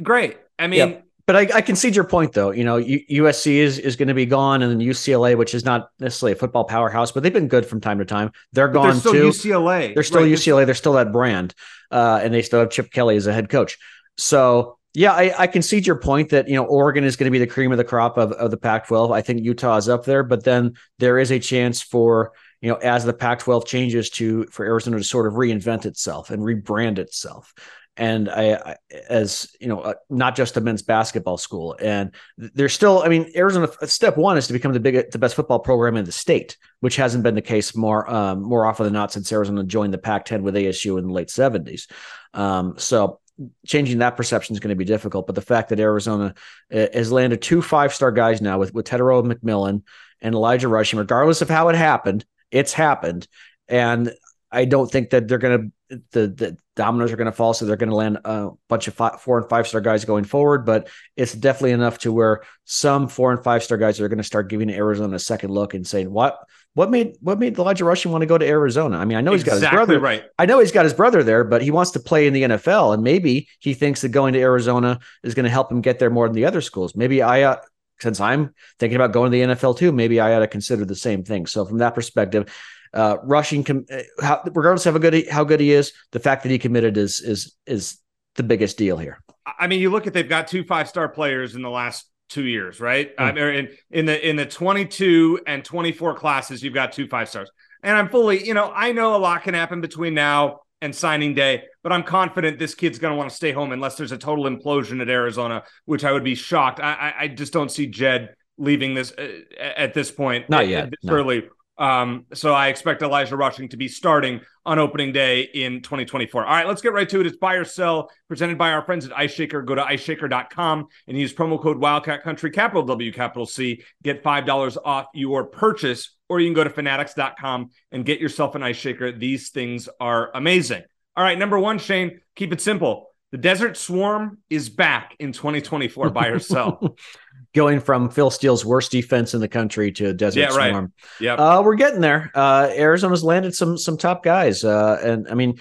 Great. 0.01 0.37
I 0.57 0.67
mean, 0.67 0.77
Yep. 0.79 1.06
But 1.27 1.35
I, 1.35 1.57
I 1.57 1.61
concede 1.61 1.93
your 1.93 2.05
point, 2.05 2.31
though. 2.31 2.51
You 2.51 2.63
know, 2.63 2.81
USC 2.81 3.55
is, 3.55 3.79
is 3.79 3.97
going 3.97 4.07
to 4.07 4.13
be 4.13 4.25
gone, 4.25 4.63
and 4.63 4.71
then 4.71 4.79
UCLA, 4.79 5.37
which 5.37 5.53
is 5.53 5.65
not 5.65 5.89
necessarily 5.99 6.31
a 6.31 6.35
football 6.37 6.63
powerhouse, 6.63 7.11
but 7.11 7.21
they've 7.21 7.33
been 7.33 7.49
good 7.49 7.65
from 7.65 7.81
time 7.81 7.99
to 7.99 8.05
time. 8.05 8.31
They're 8.53 8.69
gone 8.69 8.91
they're 8.91 8.99
still 8.99 9.11
too. 9.11 9.29
UCLA. 9.29 9.93
They're 9.93 10.03
still 10.03 10.21
right? 10.21 10.31
UCLA. 10.31 10.65
They're 10.65 10.73
still 10.73 10.93
that 10.93 11.11
brand, 11.11 11.53
uh, 11.91 12.21
and 12.23 12.33
they 12.33 12.41
still 12.41 12.61
have 12.61 12.69
Chip 12.69 12.91
Kelly 12.91 13.17
as 13.17 13.27
a 13.27 13.33
head 13.33 13.49
coach. 13.49 13.77
So 14.17 14.77
yeah, 14.93 15.11
I, 15.11 15.33
I 15.37 15.47
concede 15.47 15.85
your 15.85 15.97
point 15.97 16.29
that 16.29 16.47
you 16.47 16.55
know 16.55 16.63
Oregon 16.63 17.03
is 17.03 17.17
going 17.17 17.25
to 17.25 17.31
be 17.31 17.39
the 17.39 17.45
cream 17.45 17.71
of 17.71 17.77
the 17.77 17.83
crop 17.83 18.17
of, 18.17 18.31
of 18.31 18.49
the 18.49 18.57
Pac-12. 18.57 19.13
I 19.13 19.21
think 19.21 19.43
Utah 19.43 19.77
is 19.77 19.89
up 19.89 20.05
there, 20.05 20.23
but 20.23 20.43
then 20.43 20.73
there 20.97 21.19
is 21.19 21.29
a 21.29 21.39
chance 21.39 21.81
for 21.81 22.31
you 22.61 22.69
know 22.69 22.77
as 22.77 23.05
the 23.05 23.13
Pac-12 23.13 23.67
changes 23.67 24.09
to 24.11 24.45
for 24.45 24.65
Arizona 24.65 24.97
to 24.97 25.03
sort 25.03 25.27
of 25.27 25.33
reinvent 25.33 25.85
itself 25.85 26.31
and 26.31 26.41
rebrand 26.41 26.99
itself. 26.99 27.53
And 27.97 28.29
I, 28.29 28.53
I 28.53 28.75
as 29.09 29.49
you 29.59 29.67
know, 29.67 29.81
uh, 29.81 29.93
not 30.09 30.35
just 30.35 30.55
a 30.55 30.61
men's 30.61 30.83
basketball 30.83 31.37
school, 31.37 31.75
and 31.81 32.11
there's 32.37 32.73
still, 32.73 33.01
I 33.03 33.09
mean, 33.09 33.31
Arizona. 33.35 33.67
Step 33.87 34.17
one 34.17 34.37
is 34.37 34.47
to 34.47 34.53
become 34.53 34.73
the 34.73 34.79
big, 34.79 35.11
the 35.11 35.17
best 35.17 35.35
football 35.35 35.59
program 35.59 35.97
in 35.97 36.05
the 36.05 36.11
state, 36.11 36.57
which 36.79 36.95
hasn't 36.95 37.23
been 37.23 37.35
the 37.35 37.41
case 37.41 37.75
more, 37.75 38.09
um, 38.09 38.43
more 38.43 38.65
often 38.65 38.83
than 38.83 38.93
not 38.93 39.11
since 39.11 39.31
Arizona 39.31 39.63
joined 39.63 39.93
the 39.93 39.97
Pac-10 39.97 40.41
with 40.41 40.55
ASU 40.55 40.99
in 40.99 41.07
the 41.07 41.13
late 41.13 41.29
'70s. 41.29 41.89
Um, 42.33 42.75
so 42.77 43.19
changing 43.65 43.99
that 43.99 44.17
perception 44.17 44.55
is 44.55 44.59
going 44.59 44.69
to 44.69 44.75
be 44.75 44.85
difficult. 44.85 45.27
But 45.27 45.35
the 45.35 45.41
fact 45.41 45.69
that 45.69 45.79
Arizona 45.79 46.33
uh, 46.73 46.87
has 46.93 47.11
landed 47.11 47.41
two 47.41 47.61
five 47.61 47.93
star 47.93 48.11
guys 48.11 48.41
now 48.41 48.59
with 48.59 48.73
with 48.73 48.85
McMillan 48.85 49.83
and 50.21 50.35
Elijah 50.35 50.67
Rushing, 50.67 50.99
regardless 50.99 51.41
of 51.41 51.49
how 51.49 51.69
it 51.69 51.75
happened, 51.75 52.25
it's 52.51 52.73
happened, 52.73 53.27
and 53.67 54.13
I 54.51 54.65
don't 54.65 54.89
think 54.89 55.09
that 55.09 55.27
they're 55.27 55.37
going 55.37 55.59
to 55.59 55.71
the 56.11 56.27
the 56.27 56.57
dominoes 56.75 57.11
are 57.11 57.17
going 57.17 57.25
to 57.25 57.31
fall, 57.31 57.53
so 57.53 57.65
they're 57.65 57.77
going 57.77 57.89
to 57.89 57.95
land 57.95 58.19
a 58.25 58.49
bunch 58.67 58.87
of 58.87 58.93
five, 58.93 59.21
four 59.21 59.37
and 59.37 59.49
five 59.49 59.67
star 59.67 59.81
guys 59.81 60.05
going 60.05 60.25
forward. 60.25 60.65
But 60.65 60.89
it's 61.15 61.33
definitely 61.33 61.71
enough 61.71 61.97
to 61.99 62.11
where 62.11 62.43
some 62.65 63.07
four 63.07 63.31
and 63.31 63.43
five 63.43 63.63
star 63.63 63.77
guys 63.77 63.99
are 63.99 64.07
going 64.07 64.17
to 64.17 64.23
start 64.23 64.49
giving 64.49 64.69
Arizona 64.69 65.15
a 65.15 65.19
second 65.19 65.51
look 65.51 65.73
and 65.73 65.87
saying, 65.87 66.11
"What 66.11 66.39
what 66.73 66.91
made 66.91 67.15
what 67.21 67.39
made 67.39 67.57
Elijah 67.57 67.85
Rushing 67.85 68.11
want 68.11 68.21
to 68.21 68.25
go 68.25 68.37
to 68.37 68.45
Arizona?" 68.45 68.97
I 68.97 69.05
mean, 69.05 69.17
I 69.17 69.21
know 69.21 69.31
he's 69.31 69.43
got 69.43 69.59
his 69.59 69.69
brother 69.69 69.99
right. 69.99 70.23
I 70.37 70.45
know 70.45 70.59
he's 70.59 70.71
got 70.71 70.83
his 70.83 70.93
brother 70.93 71.23
there, 71.23 71.43
but 71.43 71.61
he 71.61 71.71
wants 71.71 71.91
to 71.91 71.99
play 71.99 72.27
in 72.27 72.33
the 72.33 72.43
NFL, 72.43 72.93
and 72.93 73.03
maybe 73.03 73.47
he 73.59 73.73
thinks 73.73 74.01
that 74.01 74.09
going 74.09 74.33
to 74.33 74.39
Arizona 74.39 74.99
is 75.23 75.35
going 75.35 75.45
to 75.45 75.49
help 75.49 75.71
him 75.71 75.81
get 75.81 75.99
there 75.99 76.09
more 76.09 76.27
than 76.27 76.35
the 76.35 76.45
other 76.45 76.61
schools. 76.61 76.95
Maybe 76.95 77.21
I, 77.21 77.43
uh, 77.43 77.57
since 77.99 78.19
I'm 78.19 78.53
thinking 78.79 78.97
about 78.97 79.13
going 79.13 79.31
to 79.31 79.37
the 79.37 79.55
NFL 79.55 79.77
too, 79.77 79.91
maybe 79.91 80.19
I 80.19 80.35
ought 80.35 80.39
to 80.39 80.47
consider 80.47 80.85
the 80.85 80.95
same 80.95 81.23
thing. 81.23 81.45
So 81.45 81.65
from 81.65 81.79
that 81.79 81.95
perspective, 81.95 82.51
uh, 82.93 83.17
rushing, 83.23 83.63
com- 83.63 83.85
uh, 83.91 84.01
how, 84.21 84.41
regardless 84.45 84.85
of 84.85 84.93
how 84.93 84.99
good 84.99 85.13
he, 85.13 85.25
how 85.25 85.43
good 85.43 85.59
he 85.59 85.71
is, 85.71 85.93
the 86.11 86.19
fact 86.19 86.43
that 86.43 86.49
he 86.49 86.59
committed 86.59 86.97
is 86.97 87.21
is 87.21 87.55
is 87.65 87.99
the 88.35 88.43
biggest 88.43 88.77
deal 88.77 88.97
here. 88.97 89.19
I 89.59 89.67
mean, 89.67 89.79
you 89.79 89.89
look 89.89 90.07
at 90.07 90.13
they've 90.13 90.27
got 90.27 90.47
two 90.47 90.63
five 90.63 90.87
star 90.87 91.09
players 91.09 91.55
in 91.55 91.61
the 91.61 91.69
last 91.69 92.09
two 92.29 92.45
years, 92.45 92.79
right? 92.79 93.11
Hmm. 93.17 93.23
I 93.23 93.31
mean, 93.31 93.43
in, 93.43 93.69
in 93.91 94.05
the 94.05 94.29
in 94.29 94.35
the 94.35 94.45
22 94.45 95.41
and 95.47 95.63
24 95.63 96.15
classes, 96.15 96.63
you've 96.63 96.73
got 96.73 96.91
two 96.91 97.07
five 97.07 97.29
stars. 97.29 97.49
And 97.83 97.97
I'm 97.97 98.09
fully, 98.09 98.45
you 98.45 98.53
know, 98.53 98.71
I 98.73 98.91
know 98.91 99.15
a 99.15 99.17
lot 99.17 99.43
can 99.43 99.53
happen 99.53 99.81
between 99.81 100.13
now 100.13 100.61
and 100.81 100.93
signing 100.95 101.33
day, 101.33 101.63
but 101.83 101.91
I'm 101.91 102.03
confident 102.03 102.59
this 102.59 102.75
kid's 102.75 102.99
going 102.99 103.11
to 103.11 103.17
want 103.17 103.29
to 103.29 103.35
stay 103.35 103.51
home 103.51 103.71
unless 103.71 103.95
there's 103.95 104.11
a 104.11 104.17
total 104.17 104.45
implosion 104.45 105.01
at 105.01 105.09
Arizona, 105.09 105.63
which 105.85 106.03
I 106.03 106.11
would 106.11 106.23
be 106.23 106.35
shocked. 106.35 106.79
I 106.79 106.93
I, 106.93 107.23
I 107.23 107.27
just 107.27 107.53
don't 107.53 107.71
see 107.71 107.87
Jed 107.87 108.35
leaving 108.57 108.93
this 108.93 109.11
uh, 109.11 109.41
at 109.59 109.93
this 109.93 110.11
point. 110.11 110.49
Not 110.49 110.67
yet, 110.67 110.89
This 110.89 110.99
no. 111.03 111.13
early. 111.13 111.47
Um, 111.77 112.25
so 112.33 112.53
I 112.53 112.67
expect 112.67 113.01
Elijah 113.01 113.35
Rushing 113.35 113.69
to 113.69 113.77
be 113.77 113.87
starting 113.87 114.41
on 114.65 114.79
opening 114.79 115.11
day 115.11 115.41
in 115.41 115.81
2024. 115.81 116.45
All 116.45 116.51
right, 116.51 116.67
let's 116.67 116.81
get 116.81 116.93
right 116.93 117.07
to 117.09 117.19
it. 117.21 117.27
It's 117.27 117.37
buy 117.37 117.55
or 117.55 117.65
sell 117.65 118.09
presented 118.27 118.57
by 118.57 118.71
our 118.71 118.83
friends 118.83 119.05
at 119.05 119.17
Ice 119.17 119.31
Shaker. 119.31 119.61
Go 119.61 119.75
to 119.75 119.83
iceshaker.com 119.83 120.87
and 121.07 121.17
use 121.17 121.33
promo 121.33 121.61
code 121.61 121.77
Wildcat 121.77 122.23
Country, 122.23 122.51
capital 122.51 122.83
W, 122.83 123.11
capital 123.11 123.45
C. 123.45 123.83
Get 124.03 124.23
$5 124.23 124.77
off 124.83 125.07
your 125.13 125.45
purchase, 125.45 126.15
or 126.29 126.39
you 126.39 126.47
can 126.47 126.55
go 126.55 126.63
to 126.63 126.69
fanatics.com 126.69 127.69
and 127.91 128.05
get 128.05 128.19
yourself 128.19 128.55
an 128.55 128.63
ice 128.63 128.77
shaker. 128.77 129.11
These 129.11 129.49
things 129.49 129.87
are 129.99 130.31
amazing. 130.33 130.83
All 131.15 131.23
right, 131.23 131.37
number 131.37 131.57
one, 131.57 131.79
Shane, 131.79 132.21
keep 132.35 132.53
it 132.53 132.61
simple. 132.61 133.06
The 133.31 133.37
Desert 133.37 133.75
Swarm 133.75 134.37
is 134.49 134.69
back 134.69 135.15
in 135.19 135.33
2024. 135.33 136.09
by 136.11 136.29
herself. 136.29 136.83
Going 137.53 137.79
from 137.79 138.09
Phil 138.09 138.29
Steele's 138.29 138.63
worst 138.65 138.91
defense 138.91 139.33
in 139.33 139.41
the 139.41 139.47
country 139.47 139.91
to 139.93 140.13
Desert 140.13 140.39
Yeah, 140.39 140.55
right. 140.55 140.71
Swarm. 140.71 140.93
Yep. 141.19 141.39
Uh, 141.39 141.61
we're 141.65 141.75
getting 141.75 142.01
there. 142.01 142.29
Uh, 142.35 142.69
Arizona's 142.75 143.23
landed 143.23 143.55
some 143.55 143.77
some 143.77 143.97
top 143.97 144.23
guys, 144.23 144.63
uh, 144.63 144.99
and 145.03 145.27
I 145.27 145.33
mean, 145.33 145.57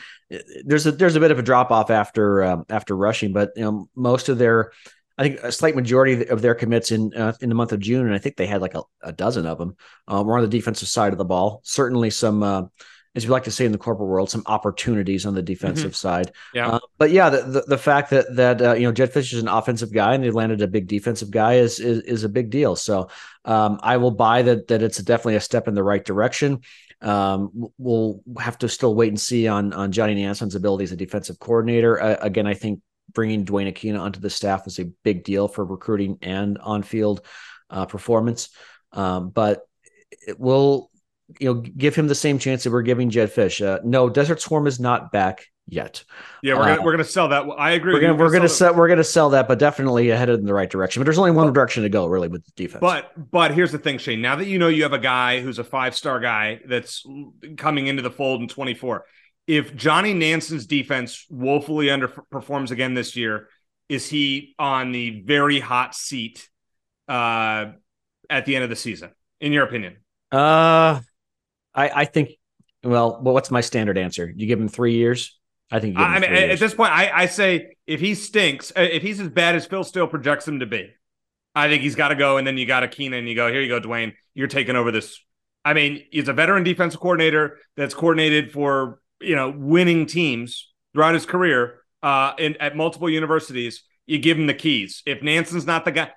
there's 0.65 0.87
a 0.87 0.93
there's 0.93 1.17
a 1.17 1.21
bit 1.21 1.31
of 1.31 1.39
a 1.39 1.43
drop 1.43 1.71
off 1.71 1.91
after 1.91 2.43
um, 2.43 2.67
after 2.69 2.95
rushing, 2.97 3.33
but 3.33 3.53
you 3.57 3.63
know, 3.63 3.89
most 3.95 4.29
of 4.29 4.37
their, 4.37 4.73
I 5.17 5.23
think 5.23 5.41
a 5.41 5.51
slight 5.51 5.75
majority 5.75 6.27
of 6.27 6.43
their 6.43 6.55
commits 6.55 6.91
in 6.93 7.15
uh, 7.15 7.33
in 7.41 7.49
the 7.49 7.55
month 7.55 7.73
of 7.73 7.81
June, 7.81 8.05
and 8.05 8.15
I 8.15 8.19
think 8.19 8.37
they 8.37 8.47
had 8.47 8.61
like 8.61 8.75
a, 8.75 8.83
a 9.03 9.13
dozen 9.13 9.47
of 9.47 9.57
them. 9.57 9.77
Uh, 10.07 10.23
were 10.23 10.37
on 10.37 10.43
the 10.43 10.49
defensive 10.49 10.89
side 10.89 11.13
of 11.13 11.19
the 11.19 11.25
ball. 11.25 11.61
Certainly 11.65 12.11
some. 12.11 12.43
Uh, 12.43 12.63
as 13.17 13.27
we 13.27 13.31
like 13.31 13.45
to 13.45 13.51
say 13.51 13.65
in 13.65 13.73
the 13.73 13.79
corporate 13.79 14.09
world, 14.09 14.31
some 14.31 14.43
opportunities 14.45 15.25
on 15.25 15.35
the 15.35 15.43
defensive 15.43 15.97
side. 15.97 16.33
Yeah. 16.53 16.69
Uh, 16.69 16.81
but 16.99 17.11
yeah, 17.11 17.31
the, 17.31 17.43
the 17.43 17.61
the 17.63 17.79
fact 17.79 18.11
that 18.11 18.37
that 18.37 18.61
uh, 18.61 18.75
you 18.75 18.83
know 18.83 18.93
Jed 18.93 19.13
Fisher's 19.13 19.41
an 19.41 19.49
offensive 19.49 19.93
guy 19.93 20.15
and 20.15 20.23
they 20.23 20.31
landed 20.31 20.61
a 20.61 20.69
big 20.69 20.87
defensive 20.87 21.31
guy 21.31 21.55
is 21.55 21.81
is, 21.81 22.03
is 22.03 22.25
a 22.25 22.29
big 22.29 22.51
deal. 22.51 22.77
So 22.77 23.09
um, 23.47 23.81
I 23.83 23.97
will 23.97 24.11
buy 24.11 24.43
that 24.43 24.69
that 24.69 24.83
it's 24.83 24.99
definitely 24.99 25.37
a 25.37 25.41
step 25.41 25.67
in 25.67 25.75
the 25.75 25.83
right 25.83 26.05
direction. 26.05 26.61
Um, 27.01 27.71
we'll 27.79 28.21
have 28.39 28.59
to 28.59 28.69
still 28.69 28.95
wait 28.95 29.09
and 29.09 29.21
see 29.21 29.49
on 29.49 29.73
on 29.73 29.93
Johnny 29.93 30.15
Nansen's 30.15 30.55
ability 30.55 30.85
as 30.85 30.93
a 30.93 30.97
defensive 30.97 31.39
coordinator. 31.39 32.01
Uh, 32.01 32.17
again, 32.21 32.47
I 32.47 32.55
think 32.55 32.81
bringing 33.13 33.45
Duane 33.45 33.73
Akina 33.73 33.99
onto 33.99 34.21
the 34.21 34.31
staff 34.31 34.67
was 34.67 34.79
a 34.79 34.85
big 34.85 35.25
deal 35.25 35.49
for 35.49 35.65
recruiting 35.65 36.19
and 36.21 36.59
on 36.59 36.83
field 36.83 37.25
uh, 37.71 37.87
performance. 37.87 38.51
Um, 38.93 39.31
but 39.31 39.63
it 40.11 40.39
will 40.39 40.91
you 41.41 41.53
know 41.53 41.61
give 41.61 41.95
him 41.95 42.09
the 42.09 42.15
same 42.15 42.39
chance 42.39 42.65
that 42.65 42.71
we're 42.71 42.83
giving 42.83 43.11
Jedd 43.11 43.31
Fisch. 43.31 43.65
Uh, 43.65 43.81
no, 43.85 44.09
Desert 44.09 44.41
Swarm 44.41 44.67
is 44.67 44.79
not 44.79 45.13
back 45.13 45.47
yet. 45.67 46.05
Yeah, 46.43 46.55
we're 46.55 46.67
gonna 46.67 46.81
Uh, 46.81 46.85
we're 46.85 46.93
gonna 46.93 47.05
sell 47.05 47.29
that. 47.29 47.45
I 47.59 47.73
agree. 47.73 47.95
We're 47.95 48.01
gonna 48.01 48.15
we're 48.15 48.31
gonna 48.31 48.49
sell 48.49 48.75
we're 48.75 48.89
gonna 48.89 49.05
sell 49.05 49.31
that, 49.31 49.49
but 49.49 49.59
definitely 49.59 50.09
headed 50.09 50.39
in 50.39 50.47
the 50.47 50.55
right 50.55 50.71
direction. 50.71 51.01
But 51.01 51.05
there's 51.05 51.19
only 51.19 51.33
one 51.33 51.53
direction 51.53 51.83
to 51.83 51.89
go, 51.89 52.07
really, 52.07 52.29
with 52.29 52.45
the 52.45 52.53
defense. 52.57 52.81
But 52.81 53.13
but 53.31 53.53
here's 53.53 53.73
the 53.73 53.79
thing, 53.79 53.99
Shane. 53.99 54.21
Now 54.21 54.37
that 54.37 54.47
you 54.47 54.59
know 54.59 54.69
you 54.69 54.85
have 54.85 54.93
a 54.93 54.99
guy 54.99 55.41
who's 55.41 55.59
a 55.59 55.65
five 55.65 55.97
star 55.97 56.21
guy 56.21 56.61
that's 56.67 57.05
coming 57.57 57.89
into 57.89 58.03
the 58.03 58.11
fold 58.11 58.43
in 58.43 58.49
24, 58.49 59.05
if 59.47 59.75
Johnny 59.77 60.15
Nansen's 60.15 60.67
defense 60.67 61.27
woefully 61.31 61.87
underperforms 61.87 62.71
again 62.71 62.95
this 62.95 63.17
year, 63.17 63.49
is 63.89 64.09
he 64.09 64.55
on 64.59 64.93
the 64.93 65.23
very 65.23 65.61
hot 65.61 65.95
seat 65.95 66.49
uh, 67.09 67.67
at 68.31 68.47
the 68.47 68.55
end 68.55 68.65
of 68.65 68.71
the 68.71 68.77
season? 68.77 69.11
In 69.41 69.53
your 69.53 69.65
opinion? 69.65 69.99
uh, 70.33 71.01
I 71.77 71.91
I 72.03 72.05
think. 72.05 72.31
Well, 72.83 73.19
what's 73.21 73.51
my 73.51 73.61
standard 73.61 73.99
answer? 73.99 74.33
You 74.35 74.47
give 74.47 74.61
him 74.61 74.69
three 74.69 74.95
years. 74.95 75.39
I 75.71 75.81
think. 75.81 75.95
You 75.95 75.99
give 75.99 76.07
him 76.07 76.15
I 76.15 76.19
mean, 76.21 76.31
three 76.31 76.51
at 76.51 76.59
this 76.59 76.75
point, 76.75 76.93
I, 76.93 77.11
I 77.23 77.27
say 77.27 77.77
if 77.87 78.01
he 78.01 78.15
stinks, 78.15 78.73
uh, 78.77 78.81
if 78.81 79.03
he's 79.03 79.21
as 79.21 79.29
bad 79.29 79.57
as 79.57 79.67
Phil 79.67 79.85
Steele 79.85 80.07
projects 80.07 80.47
him 80.47 80.61
to 80.61 80.67
be, 80.67 80.91
I 81.55 81.69
think 81.69 81.83
he's 81.83 81.97
got 81.97 82.09
to 82.09 82.15
go. 82.15 82.37
And 82.37 82.47
then 82.47 82.59
you 82.59 82.67
got 82.67 82.83
Akina, 82.83 83.19
and 83.19 83.29
you 83.29 83.35
go, 83.35 83.51
here 83.51 83.61
you 83.61 83.69
go, 83.69 83.81
Duane, 83.81 84.15
you're 84.35 84.49
taking 84.49 84.77
over 84.77 84.91
this. 84.93 85.21
I 85.65 85.75
mean, 85.75 86.05
he's 86.11 86.29
a 86.29 86.33
veteran 86.33 86.63
defensive 86.63 87.01
coordinator 87.01 87.59
that's 87.77 87.95
coordinated 87.95 88.53
for 88.53 89.01
you 89.21 89.35
know 89.35 89.51
winning 89.51 90.07
teams 90.07 90.73
throughout 90.95 91.15
his 91.15 91.27
career 91.27 91.81
uh, 92.03 92.33
in 92.39 92.57
at 92.57 92.77
multiple 92.77 93.11
universities. 93.11 93.83
You 94.07 94.19
give 94.19 94.39
him 94.39 94.47
the 94.47 94.55
keys. 94.55 95.03
If 95.05 95.23
Nansen's 95.23 95.67
not 95.67 95.85
the 95.85 95.91
guy, 95.91 96.11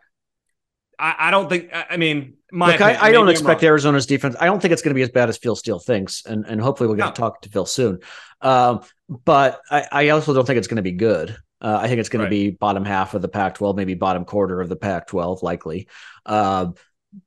I, 0.99 1.15
I 1.19 1.31
don't 1.31 1.49
think. 1.49 1.69
I 1.73 1.85
I 1.91 1.97
mean, 1.97 2.35
my 2.51 2.73
Look, 2.73 2.81
I, 2.81 2.91
opinion, 2.91 3.05
I 3.05 3.11
don't 3.11 3.29
expect. 3.29 3.63
Arizona's 3.63 4.05
defense. 4.05 4.35
I 4.39 4.45
don't 4.45 4.61
think 4.61 4.73
it's 4.73 4.81
going 4.81 4.91
to 4.91 4.95
be 4.95 5.01
as 5.01 5.09
bad 5.09 5.29
as 5.29 5.37
Phil 5.37 5.55
Steele 5.55 5.79
thinks, 5.79 6.25
and 6.25 6.45
and 6.45 6.59
hopefully 6.61 6.87
we'll 6.87 6.97
get 6.97 7.05
No. 7.05 7.11
to 7.11 7.15
talk 7.15 7.41
to 7.43 7.49
Phil 7.49 7.65
soon. 7.65 7.99
Um, 8.41 8.81
but 9.07 9.61
I, 9.71 9.87
I 9.91 10.09
also 10.09 10.33
don't 10.33 10.45
think 10.45 10.57
it's 10.57 10.67
going 10.67 10.75
to 10.77 10.81
be 10.81 10.91
good. 10.91 11.35
Uh, 11.61 11.79
I 11.81 11.87
think 11.87 11.99
it's 11.99 12.09
going 12.09 12.21
Right. 12.21 12.27
to 12.29 12.29
be 12.29 12.49
bottom 12.51 12.85
half 12.85 13.13
of 13.15 13.21
the 13.21 13.27
Pac-12, 13.27 13.75
maybe 13.75 13.93
bottom 13.93 14.23
quarter 14.23 14.61
of 14.61 14.69
the 14.69 14.77
Pac-12, 14.77 15.41
likely. 15.43 15.87
Um, 16.25 16.75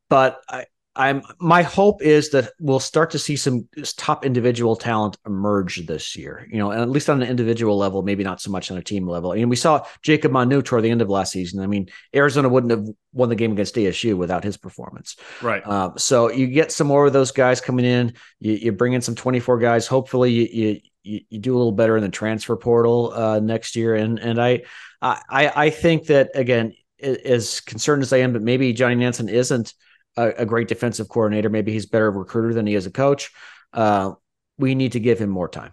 but 0.08 0.40
I, 0.48 0.66
I'm 0.94 1.22
my 1.40 1.62
hope 1.62 2.02
is 2.02 2.30
that 2.30 2.50
we'll 2.60 2.80
start 2.80 3.10
to 3.10 3.18
see 3.18 3.36
some 3.36 3.66
top 3.96 4.26
individual 4.26 4.76
talent 4.76 5.16
emerge 5.24 5.86
this 5.86 6.16
year. 6.16 6.46
You 6.50 6.58
know, 6.58 6.70
and 6.70 6.82
at 6.82 6.90
least 6.90 7.08
on 7.08 7.22
an 7.22 7.28
individual 7.28 7.78
level, 7.78 8.02
maybe 8.02 8.24
not 8.24 8.40
so 8.42 8.50
much 8.50 8.70
on 8.70 8.76
a 8.76 8.82
team 8.82 9.08
level. 9.08 9.32
I 9.32 9.36
And 9.36 9.48
we 9.48 9.56
saw 9.56 9.86
Jacob 10.02 10.32
Manu 10.32 10.60
toward 10.60 10.84
the 10.84 10.90
end 10.90 11.00
of 11.00 11.08
last 11.08 11.32
season. 11.32 11.60
I 11.60 11.66
mean, 11.66 11.88
Arizona 12.14 12.48
wouldn't 12.48 12.70
have 12.72 12.86
won 13.14 13.30
the 13.30 13.36
game 13.36 13.52
against 13.52 13.74
ASU 13.76 14.16
without 14.16 14.44
his 14.44 14.58
performance. 14.58 15.16
Right. 15.40 15.62
Uh, 15.64 15.96
so 15.96 16.30
you 16.30 16.46
get 16.46 16.72
some 16.72 16.88
more 16.88 17.06
of 17.06 17.14
those 17.14 17.32
guys 17.32 17.62
coming 17.62 17.86
in. 17.86 18.12
You, 18.40 18.52
you 18.52 18.72
bring 18.72 18.92
in 18.92 19.00
some 19.00 19.14
24 19.14 19.58
guys. 19.58 19.86
Hopefully, 19.86 20.30
you, 20.30 20.48
you 20.52 20.80
you, 21.04 21.20
you 21.30 21.38
do 21.38 21.54
a 21.54 21.58
little 21.58 21.72
better 21.72 21.96
in 21.96 22.02
the 22.02 22.10
transfer 22.10 22.56
portal 22.56 23.12
uh, 23.14 23.40
next 23.40 23.76
year. 23.76 23.94
And 23.94 24.18
and 24.18 24.40
I 24.40 24.62
I 25.00 25.52
I 25.56 25.70
think 25.70 26.06
that 26.06 26.30
again, 26.34 26.74
as 27.00 27.60
concerned 27.60 28.02
as 28.02 28.12
I 28.12 28.18
am, 28.18 28.32
but 28.32 28.42
maybe 28.42 28.72
Johnny 28.72 28.94
Nansen 28.96 29.28
isn't 29.28 29.74
a, 30.16 30.28
a 30.38 30.46
great 30.46 30.68
defensive 30.68 31.08
coordinator. 31.08 31.48
Maybe 31.48 31.72
he's 31.72 31.86
better 31.86 32.10
recruiter 32.10 32.54
than 32.54 32.66
he 32.66 32.74
is 32.74 32.86
a 32.86 32.90
coach. 32.90 33.30
Uh, 33.72 34.12
we 34.58 34.74
need 34.74 34.92
to 34.92 35.00
give 35.00 35.18
him 35.18 35.30
more 35.30 35.48
time. 35.48 35.72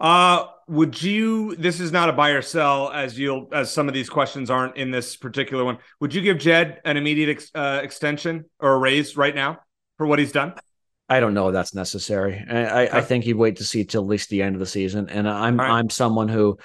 Uh, 0.00 0.46
would 0.68 1.00
you? 1.00 1.54
This 1.56 1.80
is 1.80 1.92
not 1.92 2.08
a 2.08 2.12
buy 2.12 2.30
or 2.30 2.42
sell, 2.42 2.90
as 2.90 3.18
you'll 3.18 3.48
as 3.52 3.70
some 3.70 3.88
of 3.88 3.94
these 3.94 4.08
questions 4.08 4.50
aren't 4.50 4.76
in 4.76 4.90
this 4.90 5.16
particular 5.16 5.64
one. 5.64 5.78
Would 6.00 6.14
you 6.14 6.22
give 6.22 6.38
Jed 6.38 6.80
an 6.84 6.96
immediate 6.96 7.30
ex, 7.30 7.50
uh, 7.54 7.80
extension 7.82 8.46
or 8.58 8.72
a 8.74 8.78
raise 8.78 9.16
right 9.16 9.34
now 9.34 9.60
for 9.98 10.06
what 10.06 10.18
he's 10.18 10.32
done? 10.32 10.54
I 11.08 11.20
don't 11.20 11.34
know 11.34 11.48
if 11.48 11.52
that's 11.52 11.74
necessary. 11.74 12.42
I, 12.48 12.86
I, 12.86 12.98
I 12.98 13.00
think 13.02 13.24
he'd 13.24 13.34
wait 13.34 13.56
to 13.56 13.64
see 13.64 13.84
till 13.84 14.02
at 14.02 14.08
least 14.08 14.30
the 14.30 14.42
end 14.42 14.56
of 14.56 14.60
the 14.60 14.66
season. 14.66 15.08
And 15.08 15.28
I'm 15.28 15.58
right. 15.58 15.70
I'm 15.70 15.90
someone 15.90 16.28
who 16.28 16.58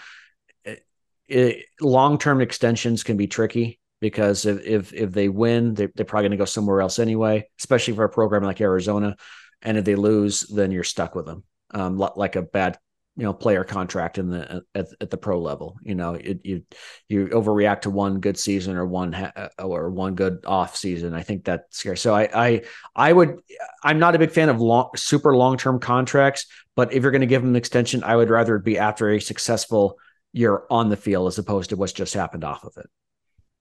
long 1.81 2.17
term 2.17 2.41
extensions 2.41 3.03
can 3.03 3.17
be 3.17 3.27
tricky 3.27 3.76
because 3.99 4.45
if 4.45 4.65
if, 4.65 4.93
if 4.93 5.11
they 5.11 5.29
win, 5.29 5.73
they, 5.73 5.87
they're 5.95 6.05
probably 6.05 6.29
going 6.29 6.37
to 6.37 6.41
go 6.41 6.45
somewhere 6.45 6.81
else 6.81 6.99
anyway, 6.99 7.47
especially 7.59 7.95
for 7.95 8.03
a 8.03 8.09
program 8.09 8.43
like 8.43 8.61
Arizona. 8.61 9.15
And 9.61 9.77
if 9.77 9.85
they 9.85 9.95
lose, 9.95 10.41
then 10.41 10.71
you're 10.71 10.83
stuck 10.83 11.15
with 11.15 11.25
them, 11.25 11.43
um, 11.71 11.97
like 11.97 12.35
a 12.35 12.43
bad 12.43 12.77
you 13.17 13.23
know 13.23 13.33
player 13.33 13.63
contract 13.63 14.19
in 14.19 14.29
the 14.29 14.63
at, 14.75 14.87
at 15.01 15.09
the 15.09 15.17
pro 15.17 15.41
level. 15.41 15.77
You 15.81 15.95
know, 15.95 16.13
it, 16.13 16.41
you 16.43 16.63
you 17.09 17.27
overreact 17.27 17.81
to 17.81 17.89
one 17.89 18.19
good 18.19 18.37
season 18.37 18.77
or 18.77 18.85
one 18.85 19.11
ha- 19.11 19.49
or 19.57 19.89
one 19.89 20.13
good 20.13 20.45
off 20.45 20.77
season. 20.77 21.15
I 21.15 21.23
think 21.23 21.43
that's 21.43 21.77
scary. 21.77 21.97
So 21.97 22.13
I 22.13 22.29
I 22.33 22.61
I 22.95 23.11
would 23.11 23.39
I'm 23.83 23.97
not 23.97 24.15
a 24.15 24.19
big 24.19 24.31
fan 24.31 24.49
of 24.49 24.61
long 24.61 24.91
super 24.95 25.35
long 25.35 25.57
term 25.57 25.79
contracts, 25.79 26.45
but 26.75 26.93
if 26.93 27.01
you're 27.01 27.11
going 27.11 27.21
to 27.21 27.27
give 27.27 27.41
them 27.41 27.51
an 27.51 27.55
extension, 27.55 28.03
I 28.03 28.15
would 28.15 28.29
rather 28.29 28.55
it 28.55 28.63
be 28.63 28.77
after 28.77 29.09
a 29.09 29.19
successful 29.19 29.97
year 30.31 30.63
on 30.69 30.89
the 30.89 30.97
field 30.97 31.27
as 31.27 31.39
opposed 31.39 31.71
to 31.71 31.75
what's 31.75 31.93
just 31.93 32.13
happened 32.13 32.43
off 32.43 32.63
of 32.63 32.77
it. 32.77 32.87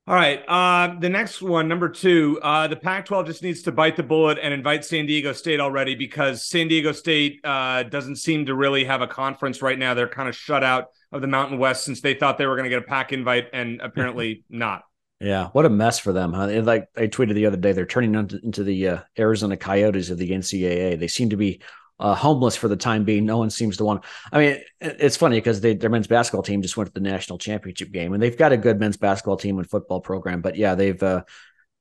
All 0.08 0.14
right. 0.14 0.40
Uh, 0.46 0.94
the 1.00 1.08
next 1.08 1.42
one, 1.42 1.66
number 1.66 1.88
two, 1.88 2.38
uh, 2.40 2.68
the 2.68 2.76
Pac 2.76 3.06
12 3.06 3.26
just 3.26 3.42
needs 3.42 3.62
to 3.62 3.72
bite 3.72 3.96
the 3.96 4.04
bullet 4.04 4.38
and 4.40 4.54
invite 4.54 4.84
San 4.84 5.04
Diego 5.04 5.32
State 5.32 5.58
already 5.58 5.96
because 5.96 6.46
San 6.46 6.68
Diego 6.68 6.92
State 6.92 7.40
uh, 7.42 7.82
doesn't 7.82 8.16
seem 8.16 8.46
to 8.46 8.54
really 8.54 8.84
have 8.84 9.02
a 9.02 9.08
conference 9.08 9.62
right 9.62 9.76
now. 9.76 9.94
They're 9.94 10.06
kind 10.06 10.28
of 10.28 10.36
shut 10.36 10.62
out 10.62 10.90
of 11.10 11.22
the 11.22 11.26
Mountain 11.26 11.58
West 11.58 11.84
since 11.84 12.00
they 12.00 12.14
thought 12.14 12.38
they 12.38 12.46
were 12.46 12.54
going 12.54 12.70
to 12.70 12.70
get 12.70 12.84
a 12.84 12.86
Pac 12.86 13.12
invite 13.12 13.48
and 13.52 13.80
apparently 13.82 14.44
not. 14.48 14.82
Yeah, 15.20 15.48
what 15.48 15.66
a 15.66 15.70
mess 15.70 15.98
for 15.98 16.12
them, 16.12 16.32
huh? 16.32 16.62
Like 16.62 16.88
I 16.96 17.08
tweeted 17.08 17.34
the 17.34 17.46
other 17.46 17.56
day, 17.56 17.72
they're 17.72 17.86
turning 17.86 18.14
into, 18.14 18.38
into 18.44 18.62
the 18.62 18.88
uh, 18.88 18.98
Arizona 19.18 19.56
Coyotes 19.56 20.10
of 20.10 20.18
the 20.18 20.30
NCAA. 20.30 21.00
They 21.00 21.08
seem 21.08 21.30
to 21.30 21.36
be 21.36 21.62
uh, 21.98 22.14
homeless 22.14 22.56
for 22.56 22.68
the 22.68 22.76
time 22.76 23.04
being. 23.04 23.24
No 23.24 23.38
one 23.38 23.50
seems 23.50 23.78
to 23.78 23.84
want. 23.84 24.04
I 24.32 24.38
mean, 24.38 24.58
it's 24.80 25.16
funny 25.16 25.38
because 25.38 25.60
their 25.60 25.90
men's 25.90 26.06
basketball 26.06 26.42
team 26.42 26.62
just 26.62 26.76
went 26.76 26.88
to 26.88 26.94
the 26.94 27.00
national 27.00 27.38
championship 27.38 27.90
game, 27.92 28.12
and 28.12 28.22
they've 28.22 28.36
got 28.36 28.52
a 28.52 28.56
good 28.56 28.78
men's 28.78 28.96
basketball 28.96 29.36
team 29.36 29.58
and 29.58 29.68
football 29.68 30.00
program. 30.00 30.40
But 30.40 30.56
yeah, 30.56 30.74
they've 30.74 31.02
uh, 31.02 31.24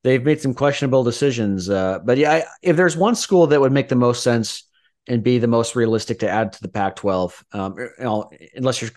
they've 0.04 0.24
made 0.24 0.40
some 0.40 0.54
questionable 0.54 1.04
decisions. 1.04 1.68
Uh, 1.68 1.98
but 2.04 2.18
yeah, 2.18 2.32
I, 2.32 2.44
if 2.62 2.76
there's 2.76 2.96
one 2.96 3.14
school 3.14 3.48
that 3.48 3.60
would 3.60 3.72
make 3.72 3.88
the 3.88 3.96
most 3.96 4.22
sense 4.22 4.64
and 5.08 5.22
be 5.22 5.38
the 5.38 5.46
most 5.46 5.76
realistic 5.76 6.20
to 6.20 6.28
add 6.28 6.52
to 6.52 6.62
the 6.62 6.68
Pac-12, 6.68 7.44
um, 7.52 7.76
you 7.78 7.90
know, 8.00 8.30
unless 8.54 8.82
you're 8.82 8.90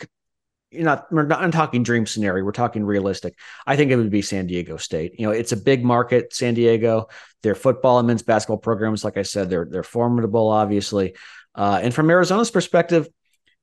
you're 0.71 0.83
not 0.83 1.11
we're 1.11 1.25
not 1.25 1.41
I'm 1.41 1.51
talking 1.51 1.83
dream 1.83 2.05
scenario 2.05 2.43
we're 2.43 2.51
talking 2.51 2.83
realistic. 2.83 3.37
I 3.65 3.75
think 3.75 3.91
it 3.91 3.95
would 3.95 4.09
be 4.09 4.21
san 4.21 4.47
diego 4.47 4.77
state. 4.77 5.19
You 5.19 5.25
know 5.25 5.31
it's 5.31 5.51
a 5.51 5.57
big 5.57 5.83
market 5.83 6.33
san 6.33 6.53
diego. 6.53 7.07
Their 7.41 7.55
football 7.55 7.99
and 7.99 8.07
men's 8.07 8.23
basketball 8.23 8.57
programs 8.57 9.03
like 9.03 9.17
i 9.17 9.23
said 9.23 9.49
they're 9.49 9.67
they're 9.69 9.83
formidable 9.83 10.49
obviously. 10.49 11.15
Uh, 11.55 11.79
and 11.81 11.93
from 11.93 12.09
arizona's 12.09 12.51
perspective 12.51 13.09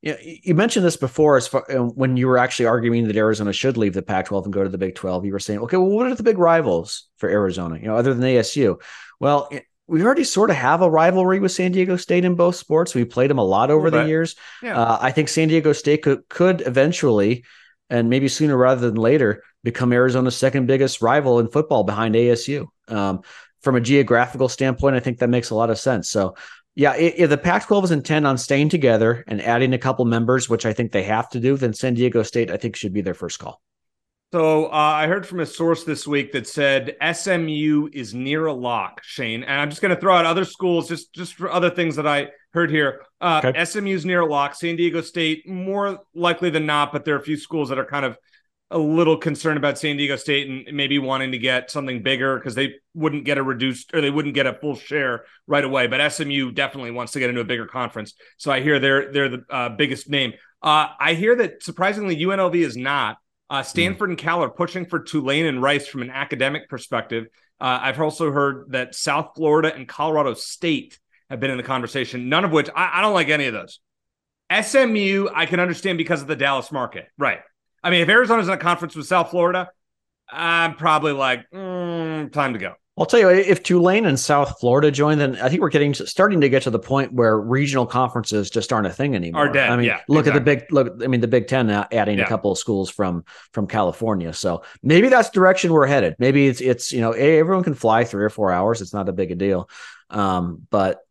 you, 0.02 0.12
know, 0.12 0.18
you 0.22 0.54
mentioned 0.54 0.84
this 0.84 0.96
before 0.96 1.36
as 1.36 1.46
far 1.46 1.64
when 1.94 2.16
you 2.16 2.26
were 2.26 2.36
actually 2.36 2.66
arguing 2.66 3.06
that 3.06 3.16
arizona 3.16 3.52
should 3.52 3.76
leave 3.76 3.94
the 3.94 4.02
pac 4.02 4.26
12 4.26 4.44
and 4.44 4.52
go 4.52 4.62
to 4.62 4.68
the 4.68 4.76
big 4.76 4.94
12 4.94 5.24
you 5.24 5.32
were 5.32 5.38
saying 5.38 5.60
okay 5.60 5.76
well 5.76 5.88
what 5.88 6.06
are 6.06 6.14
the 6.14 6.22
big 6.22 6.38
rivals 6.38 7.08
for 7.18 7.28
arizona? 7.28 7.78
You 7.78 7.86
know 7.86 7.96
other 7.96 8.12
than 8.12 8.22
asu 8.22 8.80
well 9.20 9.48
we 9.88 10.02
already 10.02 10.24
sort 10.24 10.50
of 10.50 10.56
have 10.56 10.82
a 10.82 10.90
rivalry 10.90 11.38
with 11.38 11.52
San 11.52 11.72
Diego 11.72 11.96
State 11.96 12.24
in 12.24 12.34
both 12.34 12.56
sports. 12.56 12.94
We 12.94 13.04
played 13.04 13.30
them 13.30 13.38
a 13.38 13.44
lot 13.44 13.70
over 13.70 13.90
the 13.90 14.06
years. 14.06 14.34
Yeah. 14.62 14.78
Uh, 14.78 14.98
I 15.00 15.12
think 15.12 15.28
San 15.28 15.48
Diego 15.48 15.72
State 15.72 16.02
could, 16.02 16.28
could 16.28 16.62
eventually, 16.66 17.44
and 17.88 18.10
maybe 18.10 18.28
sooner 18.28 18.56
rather 18.56 18.90
than 18.90 19.00
later, 19.00 19.44
become 19.62 19.92
Arizona's 19.92 20.36
second 20.36 20.66
biggest 20.66 21.02
rival 21.02 21.38
in 21.38 21.48
football 21.48 21.84
behind 21.84 22.14
ASU. 22.14 22.66
Um, 22.88 23.22
from 23.62 23.76
a 23.76 23.80
geographical 23.80 24.48
standpoint, 24.48 24.96
I 24.96 25.00
think 25.00 25.18
that 25.18 25.28
makes 25.28 25.50
a 25.50 25.54
lot 25.54 25.70
of 25.70 25.78
sense. 25.78 26.10
So, 26.10 26.36
yeah, 26.74 26.94
if 26.94 27.30
the 27.30 27.38
Pac 27.38 27.66
12 27.66 27.84
is 27.84 27.90
intent 27.90 28.26
on 28.26 28.38
staying 28.38 28.68
together 28.68 29.24
and 29.26 29.40
adding 29.40 29.72
a 29.72 29.78
couple 29.78 30.04
members, 30.04 30.48
which 30.48 30.66
I 30.66 30.72
think 30.72 30.92
they 30.92 31.04
have 31.04 31.28
to 31.30 31.40
do, 31.40 31.56
then 31.56 31.72
San 31.72 31.94
Diego 31.94 32.22
State, 32.22 32.50
I 32.50 32.58
think, 32.58 32.76
should 32.76 32.92
be 32.92 33.00
their 33.00 33.14
first 33.14 33.38
call. 33.38 33.60
So 34.32 34.66
uh, 34.66 34.70
I 34.70 35.06
heard 35.06 35.26
from 35.26 35.40
a 35.40 35.46
source 35.46 35.84
this 35.84 36.06
week 36.06 36.32
that 36.32 36.48
said 36.48 36.96
SMU 37.12 37.88
is 37.92 38.12
near 38.12 38.46
a 38.46 38.52
lock, 38.52 39.00
Shane. 39.04 39.44
And 39.44 39.60
I'm 39.60 39.70
just 39.70 39.80
going 39.80 39.94
to 39.94 40.00
throw 40.00 40.16
out 40.16 40.26
other 40.26 40.44
schools, 40.44 40.88
just 40.88 41.14
just 41.14 41.34
for 41.34 41.50
other 41.50 41.70
things 41.70 41.96
that 41.96 42.06
I 42.06 42.30
heard 42.52 42.70
here. 42.70 43.02
Uh, 43.20 43.40
okay. 43.44 43.64
SMU 43.64 43.94
is 43.94 44.04
near 44.04 44.20
a 44.20 44.26
lock. 44.26 44.54
San 44.54 44.76
Diego 44.76 45.00
State 45.00 45.48
more 45.48 46.00
likely 46.14 46.50
than 46.50 46.66
not, 46.66 46.92
but 46.92 47.04
there 47.04 47.14
are 47.14 47.18
a 47.20 47.22
few 47.22 47.36
schools 47.36 47.68
that 47.68 47.78
are 47.78 47.84
kind 47.84 48.04
of 48.04 48.18
a 48.72 48.78
little 48.78 49.16
concerned 49.16 49.58
about 49.58 49.78
San 49.78 49.96
Diego 49.96 50.16
State 50.16 50.48
and 50.48 50.76
maybe 50.76 50.98
wanting 50.98 51.30
to 51.30 51.38
get 51.38 51.70
something 51.70 52.02
bigger 52.02 52.36
because 52.36 52.56
they 52.56 52.74
wouldn't 52.94 53.24
get 53.24 53.38
a 53.38 53.42
reduced 53.42 53.94
or 53.94 54.00
they 54.00 54.10
wouldn't 54.10 54.34
get 54.34 54.46
a 54.46 54.54
full 54.54 54.74
share 54.74 55.24
right 55.46 55.64
away. 55.64 55.86
But 55.86 56.12
SMU 56.12 56.50
definitely 56.50 56.90
wants 56.90 57.12
to 57.12 57.20
get 57.20 57.30
into 57.30 57.42
a 57.42 57.44
bigger 57.44 57.66
conference. 57.66 58.14
So 58.38 58.50
I 58.50 58.60
hear 58.60 58.80
they're 58.80 59.12
they're 59.12 59.28
the 59.28 59.44
uh, 59.48 59.68
biggest 59.68 60.10
name. 60.10 60.32
Uh, 60.60 60.88
I 60.98 61.14
hear 61.14 61.36
that 61.36 61.62
surprisingly 61.62 62.16
UNLV 62.16 62.56
is 62.56 62.76
not. 62.76 63.18
Uh, 63.48 63.62
Stanford 63.62 64.10
and 64.10 64.18
Cal 64.18 64.42
are 64.42 64.50
pushing 64.50 64.86
for 64.86 64.98
Tulane 64.98 65.46
and 65.46 65.62
Rice 65.62 65.86
from 65.86 66.02
an 66.02 66.10
academic 66.10 66.68
perspective. 66.68 67.26
Uh, 67.60 67.78
I've 67.82 68.00
also 68.00 68.32
heard 68.32 68.72
that 68.72 68.94
South 68.94 69.32
Florida 69.36 69.74
and 69.74 69.86
Colorado 69.86 70.34
State 70.34 70.98
have 71.30 71.40
been 71.40 71.50
in 71.50 71.56
the 71.56 71.62
conversation, 71.62 72.28
none 72.28 72.44
of 72.44 72.52
which 72.52 72.68
I, 72.74 72.98
I 72.98 73.02
don't 73.02 73.14
like 73.14 73.28
any 73.28 73.46
of 73.46 73.54
those. 73.54 73.80
SMU, 74.50 75.28
I 75.34 75.46
can 75.46 75.60
understand 75.60 75.98
because 75.98 76.22
of 76.22 76.28
the 76.28 76.36
Dallas 76.36 76.70
market. 76.70 77.06
Right. 77.18 77.40
I 77.82 77.90
mean, 77.90 78.02
if 78.02 78.08
Arizona's 78.08 78.48
in 78.48 78.54
a 78.54 78.58
conference 78.58 78.94
with 78.94 79.06
South 79.06 79.30
Florida, 79.30 79.68
I'm 80.28 80.74
probably 80.74 81.12
like, 81.12 81.48
mm, 81.50 82.32
time 82.32 82.52
to 82.52 82.58
go. 82.58 82.74
I'll 82.98 83.04
tell 83.04 83.20
you, 83.20 83.28
if 83.28 83.62
Tulane 83.62 84.06
and 84.06 84.18
South 84.18 84.58
Florida 84.58 84.90
join, 84.90 85.18
then 85.18 85.36
I 85.36 85.50
think 85.50 85.60
we're 85.60 85.68
getting 85.68 85.92
starting 85.92 86.40
to 86.40 86.48
get 86.48 86.62
to 86.62 86.70
the 86.70 86.78
point 86.78 87.12
where 87.12 87.38
regional 87.38 87.84
conferences 87.84 88.48
just 88.48 88.72
aren't 88.72 88.86
a 88.86 88.90
thing 88.90 89.14
anymore. 89.14 89.48
Are 89.48 89.52
dead. 89.52 89.68
I 89.68 89.76
mean, 89.76 89.84
yeah, 89.84 90.00
look 90.08 90.26
exactly. 90.26 90.30
at 90.30 90.44
the 90.44 90.64
big 90.64 90.72
look. 90.72 91.04
I 91.04 91.06
mean, 91.06 91.20
the 91.20 91.28
Big 91.28 91.46
Ten 91.46 91.68
adding 91.68 92.18
yeah. 92.18 92.24
a 92.24 92.28
couple 92.28 92.50
of 92.50 92.56
schools 92.56 92.88
from 92.88 93.24
from 93.52 93.66
California. 93.66 94.32
So 94.32 94.62
maybe 94.82 95.08
that's 95.08 95.28
the 95.28 95.34
direction 95.34 95.72
we're 95.72 95.86
headed. 95.86 96.16
Maybe 96.18 96.46
it's 96.46 96.62
it's 96.62 96.90
you 96.90 97.02
know 97.02 97.12
everyone 97.12 97.64
can 97.64 97.74
fly 97.74 98.04
three 98.04 98.24
or 98.24 98.30
four 98.30 98.50
hours. 98.50 98.80
It's 98.80 98.94
not 98.94 99.10
a 99.10 99.12
big 99.12 99.30
a 99.30 99.34
deal. 99.34 99.68
Um, 100.08 100.66
but 100.70 101.02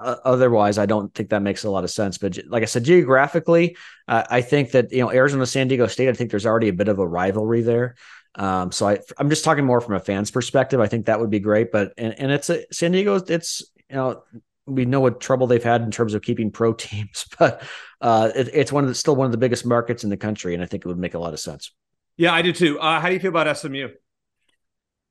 uh, 0.00 0.16
otherwise, 0.24 0.78
I 0.78 0.86
don't 0.86 1.12
think 1.14 1.30
that 1.30 1.42
makes 1.42 1.64
a 1.64 1.70
lot 1.70 1.84
of 1.84 1.90
sense. 1.90 2.18
But 2.18 2.38
like 2.46 2.62
I 2.62 2.66
said, 2.66 2.84
geographically, 2.84 3.76
uh, 4.06 4.24
I 4.30 4.40
think 4.40 4.72
that 4.72 4.92
you 4.92 5.00
know 5.00 5.10
Arizona, 5.10 5.46
San 5.46 5.68
Diego 5.68 5.86
State. 5.86 6.08
I 6.08 6.12
think 6.12 6.30
there's 6.30 6.46
already 6.46 6.68
a 6.68 6.72
bit 6.72 6.88
of 6.88 6.98
a 6.98 7.06
rivalry 7.06 7.62
there. 7.62 7.96
Um, 8.38 8.70
so 8.72 8.88
I, 8.88 9.00
I'm 9.18 9.28
just 9.28 9.44
talking 9.44 9.64
more 9.64 9.80
from 9.80 9.94
a 9.94 10.00
fan's 10.00 10.30
perspective. 10.30 10.80
I 10.80 10.86
think 10.86 11.06
that 11.06 11.20
would 11.20 11.30
be 11.30 11.40
great, 11.40 11.72
but 11.72 11.92
and, 11.98 12.18
and 12.18 12.30
it's 12.30 12.48
a 12.48 12.64
San 12.72 12.92
Diego. 12.92 13.16
It's 13.16 13.62
you 13.90 13.96
know 13.96 14.22
we 14.66 14.84
know 14.84 15.00
what 15.00 15.20
trouble 15.20 15.46
they've 15.46 15.62
had 15.62 15.82
in 15.82 15.90
terms 15.90 16.14
of 16.14 16.22
keeping 16.22 16.50
pro 16.50 16.72
teams, 16.74 17.26
but 17.38 17.62
uh, 18.00 18.30
it, 18.34 18.50
it's 18.52 18.72
one 18.72 18.84
of 18.84 18.88
the 18.88 18.94
still 18.94 19.16
one 19.16 19.26
of 19.26 19.32
the 19.32 19.38
biggest 19.38 19.66
markets 19.66 20.04
in 20.04 20.10
the 20.10 20.16
country, 20.16 20.54
and 20.54 20.62
I 20.62 20.66
think 20.66 20.84
it 20.84 20.88
would 20.88 20.98
make 20.98 21.14
a 21.14 21.18
lot 21.18 21.32
of 21.32 21.40
sense. 21.40 21.72
Yeah, 22.16 22.32
I 22.32 22.42
do 22.42 22.52
too. 22.52 22.78
Uh, 22.78 23.00
how 23.00 23.08
do 23.08 23.14
you 23.14 23.20
feel 23.20 23.30
about 23.30 23.56
SMU? 23.56 23.88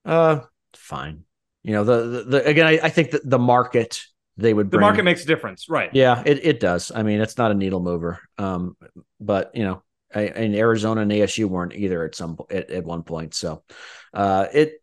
Uh, 0.05 0.39
fine. 0.73 1.23
You 1.63 1.73
know 1.73 1.83
the 1.83 2.01
the, 2.01 2.23
the 2.23 2.45
again, 2.45 2.65
I, 2.65 2.79
I 2.81 2.89
think 2.89 3.11
that 3.11 3.29
the 3.29 3.39
market 3.39 4.05
they 4.37 4.53
would 4.53 4.69
bring, 4.69 4.79
the 4.79 4.85
market 4.85 5.03
makes 5.03 5.23
a 5.23 5.27
difference, 5.27 5.67
right? 5.67 5.89
Yeah, 5.93 6.23
it 6.25 6.45
it 6.45 6.59
does. 6.59 6.91
I 6.95 7.03
mean, 7.03 7.19
it's 7.19 7.37
not 7.37 7.51
a 7.51 7.55
needle 7.55 7.81
mover. 7.81 8.21
Um, 8.37 8.77
but 9.19 9.51
you 9.53 9.63
know, 9.63 9.83
and 10.13 10.55
Arizona 10.55 11.01
and 11.01 11.11
ASU 11.11 11.45
weren't 11.45 11.75
either 11.75 12.05
at 12.05 12.15
some 12.15 12.37
at, 12.49 12.69
at 12.69 12.83
one 12.85 13.03
point. 13.03 13.33
So 13.33 13.63
uh, 14.13 14.47
it, 14.53 14.81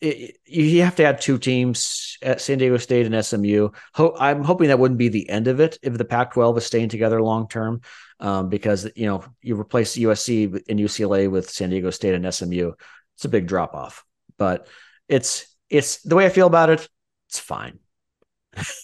it, 0.00 0.36
you 0.46 0.82
have 0.82 0.96
to 0.96 1.04
add 1.04 1.20
two 1.20 1.38
teams 1.38 2.18
at 2.22 2.40
San 2.40 2.58
Diego 2.58 2.76
State 2.76 3.06
and 3.06 3.24
SMU. 3.24 3.70
Ho- 3.94 4.16
I'm 4.18 4.44
hoping 4.44 4.68
that 4.68 4.78
wouldn't 4.78 4.98
be 4.98 5.08
the 5.08 5.28
end 5.28 5.48
of 5.48 5.60
it 5.60 5.78
if 5.82 5.96
the 5.96 6.04
Pac-12 6.04 6.58
is 6.58 6.66
staying 6.66 6.88
together 6.88 7.22
long 7.22 7.48
term, 7.48 7.80
um, 8.20 8.48
because 8.48 8.88
you 8.96 9.06
know 9.06 9.24
you 9.42 9.58
replace 9.58 9.96
USC 9.96 10.62
and 10.68 10.78
UCLA 10.78 11.30
with 11.30 11.50
San 11.50 11.70
Diego 11.70 11.90
State 11.90 12.14
and 12.14 12.34
SMU. 12.34 12.72
It's 13.16 13.24
a 13.24 13.28
big 13.28 13.46
drop 13.46 13.74
off, 13.74 14.04
but 14.38 14.66
it's 15.08 15.46
it's 15.70 16.02
the 16.02 16.16
way 16.16 16.26
I 16.26 16.30
feel 16.30 16.46
about 16.46 16.70
it. 16.70 16.88
it's 17.28 17.38
fine. 17.38 17.78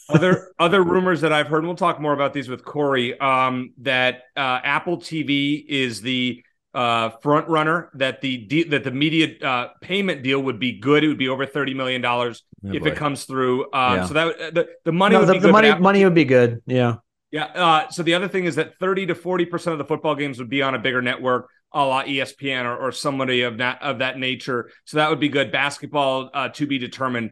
Other 0.09 0.53
other 0.59 0.83
rumors 0.83 1.21
that 1.23 1.33
I've 1.33 1.47
heard, 1.49 1.59
and 1.59 1.67
we'll 1.67 1.77
talk 1.77 2.01
more 2.01 2.13
about 2.13 2.33
these 2.33 2.49
with 2.49 2.65
Corey. 2.65 3.19
Um, 3.19 3.73
that 3.79 4.23
uh, 4.37 4.61
Apple 4.65 4.99
TV 4.99 5.65
is 5.69 6.01
the 6.03 6.43
uh, 6.75 7.11
front 7.23 7.49
runner. 7.49 7.91
That 7.95 8.21
the 8.21 8.37
de- 8.47 8.65
that 8.69 8.85
the 8.85 8.91
media 8.91 9.39
uh, 9.43 9.69
payment 9.81 10.23
deal 10.23 10.41
would 10.43 10.59
be 10.61 10.79
good. 10.79 11.05
It 11.05 11.09
would 11.09 11.19
be 11.19 11.29
over 11.29 11.47
thirty 11.47 11.75
million 11.75 12.01
dollars 12.01 12.43
Oh, 12.65 12.73
if 12.73 12.83
boy. 12.83 12.89
it 12.91 12.97
comes 12.97 13.25
through. 13.25 13.71
Uh, 13.71 13.95
Yeah. 13.97 14.07
So 14.07 14.15
that 14.15 14.55
the, 14.55 14.69
the 14.85 14.93
money 14.93 15.15
No, 15.15 15.21
would 15.21 15.29
the, 15.29 15.33
be 15.35 15.39
the 15.39 15.47
good. 15.49 15.53
money 15.53 15.75
money 15.79 16.05
would 16.05 16.15
be 16.15 16.25
good. 16.27 16.63
Yeah. 16.67 16.97
Yeah. 17.31 17.45
Uh, 17.45 17.89
so 17.91 18.03
the 18.03 18.15
other 18.15 18.29
thing 18.29 18.45
is 18.45 18.57
that 18.57 18.77
30 18.81 19.07
to 19.07 19.15
40% 19.15 19.73
of 19.73 19.79
the 19.79 19.85
football 19.85 20.15
games 20.17 20.39
would 20.41 20.51
be 20.51 20.63
on 20.63 20.75
a 20.75 20.79
bigger 20.79 21.01
network, 21.01 21.49
a 21.73 21.85
la 21.85 22.03
ESPN 22.03 22.65
or, 22.65 22.77
or 22.77 22.93
somebody 22.93 23.43
of 23.43 23.59
that 23.59 23.81
of 23.83 24.01
that 24.01 24.19
nature. 24.19 24.71
So 24.85 24.97
that 24.99 25.09
would 25.11 25.21
be 25.21 25.29
good. 25.29 25.51
Basketball 25.53 26.29
uh, 26.35 26.49
to 26.51 26.67
be 26.67 26.79
determined. 26.79 27.31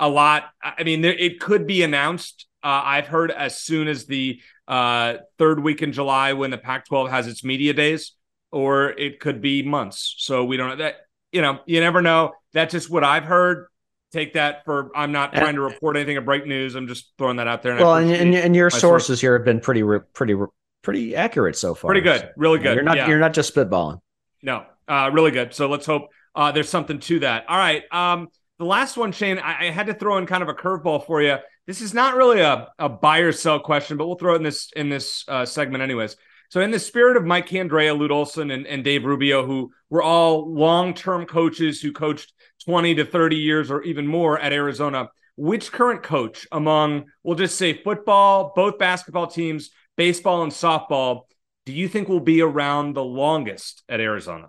A 0.00 0.08
lot. 0.08 0.44
I 0.62 0.84
mean, 0.84 1.00
there, 1.00 1.12
it 1.12 1.40
could 1.40 1.66
be 1.66 1.82
announced. 1.82 2.46
Uh, 2.62 2.82
I've 2.84 3.06
heard 3.06 3.30
as 3.30 3.58
soon 3.58 3.88
as 3.88 4.06
the 4.06 4.40
uh, 4.66 5.14
third 5.38 5.60
week 5.62 5.82
in 5.82 5.92
July 5.92 6.32
when 6.34 6.50
the 6.50 6.58
Pac-12 6.58 7.10
has 7.10 7.26
its 7.26 7.42
media 7.42 7.72
days, 7.72 8.12
or 8.52 8.90
it 8.90 9.20
could 9.20 9.40
be 9.40 9.62
months. 9.62 10.14
So 10.18 10.44
we 10.44 10.56
don't 10.56 10.70
know 10.70 10.76
that. 10.76 10.96
You 11.32 11.42
know, 11.42 11.60
you 11.66 11.80
never 11.80 12.00
know. 12.00 12.32
That's 12.52 12.72
just 12.72 12.88
what 12.90 13.04
I've 13.04 13.24
heard. 13.24 13.66
Take 14.12 14.34
that 14.34 14.64
for. 14.64 14.90
I'm 14.96 15.12
not 15.12 15.34
trying 15.34 15.56
to 15.56 15.60
report 15.60 15.96
anything 15.96 16.16
of 16.16 16.24
break 16.24 16.46
news. 16.46 16.74
I'm 16.74 16.86
just 16.88 17.12
throwing 17.18 17.36
that 17.36 17.46
out 17.46 17.62
there. 17.62 17.72
and 17.72 17.80
Well, 17.80 17.96
and, 17.96 18.10
and, 18.10 18.34
and 18.34 18.56
your 18.56 18.70
sources 18.70 19.20
here 19.20 19.36
have 19.36 19.44
been 19.44 19.60
pretty 19.60 19.82
pretty 20.14 20.34
pretty 20.82 21.14
accurate 21.14 21.56
so 21.56 21.74
far. 21.74 21.90
Pretty 21.90 22.00
good, 22.00 22.30
really 22.36 22.58
good. 22.58 22.74
You're 22.74 22.84
not 22.84 22.96
Yeah. 22.96 23.08
you're 23.08 23.18
not 23.18 23.34
just 23.34 23.54
spitballing. 23.54 24.00
No, 24.42 24.64
uh, 24.86 25.10
really 25.12 25.30
good. 25.30 25.52
So 25.52 25.68
let's 25.68 25.84
hope 25.84 26.08
uh, 26.34 26.52
there's 26.52 26.70
something 26.70 27.00
to 27.00 27.18
that. 27.20 27.44
All 27.48 27.58
right. 27.58 27.82
Um, 27.92 28.28
the 28.58 28.64
last 28.64 28.96
one, 28.96 29.12
Shane, 29.12 29.38
I, 29.38 29.68
I 29.68 29.70
had 29.70 29.86
to 29.86 29.94
throw 29.94 30.18
in 30.18 30.26
kind 30.26 30.42
of 30.42 30.48
a 30.48 30.54
curveball 30.54 31.06
for 31.06 31.22
you. 31.22 31.36
This 31.66 31.80
is 31.80 31.94
not 31.94 32.16
really 32.16 32.40
a, 32.40 32.68
a 32.78 32.88
buy 32.88 33.18
or 33.18 33.32
sell 33.32 33.60
question, 33.60 33.96
but 33.96 34.06
we'll 34.06 34.16
throw 34.16 34.34
it 34.34 34.38
in 34.38 34.42
this 34.42 34.70
in 34.74 34.88
this 34.88 35.24
uh, 35.28 35.44
segment 35.44 35.82
anyways. 35.82 36.16
So 36.50 36.62
in 36.62 36.70
the 36.70 36.78
spirit 36.78 37.16
of 37.16 37.26
Mike 37.26 37.46
Candrea, 37.46 37.96
Lute 37.96 38.10
Olson, 38.10 38.50
and, 38.50 38.66
and 38.66 38.82
Dave 38.82 39.04
Rubio, 39.04 39.44
who 39.44 39.70
were 39.90 40.02
all 40.02 40.50
long-term 40.52 41.26
coaches 41.26 41.80
who 41.80 41.92
coached 41.92 42.32
20 42.64 42.94
to 42.96 43.04
30 43.04 43.36
years 43.36 43.70
or 43.70 43.82
even 43.82 44.06
more 44.06 44.38
at 44.38 44.54
Arizona, 44.54 45.10
which 45.36 45.70
current 45.70 46.02
coach 46.02 46.46
among, 46.50 47.04
we'll 47.22 47.36
just 47.36 47.58
say 47.58 47.74
football, 47.82 48.52
both 48.56 48.78
basketball 48.78 49.26
teams, 49.26 49.70
baseball 49.96 50.42
and 50.42 50.50
softball, 50.50 51.24
do 51.66 51.72
you 51.74 51.86
think 51.86 52.08
will 52.08 52.18
be 52.18 52.40
around 52.40 52.94
the 52.94 53.04
longest 53.04 53.82
at 53.86 54.00
Arizona? 54.00 54.48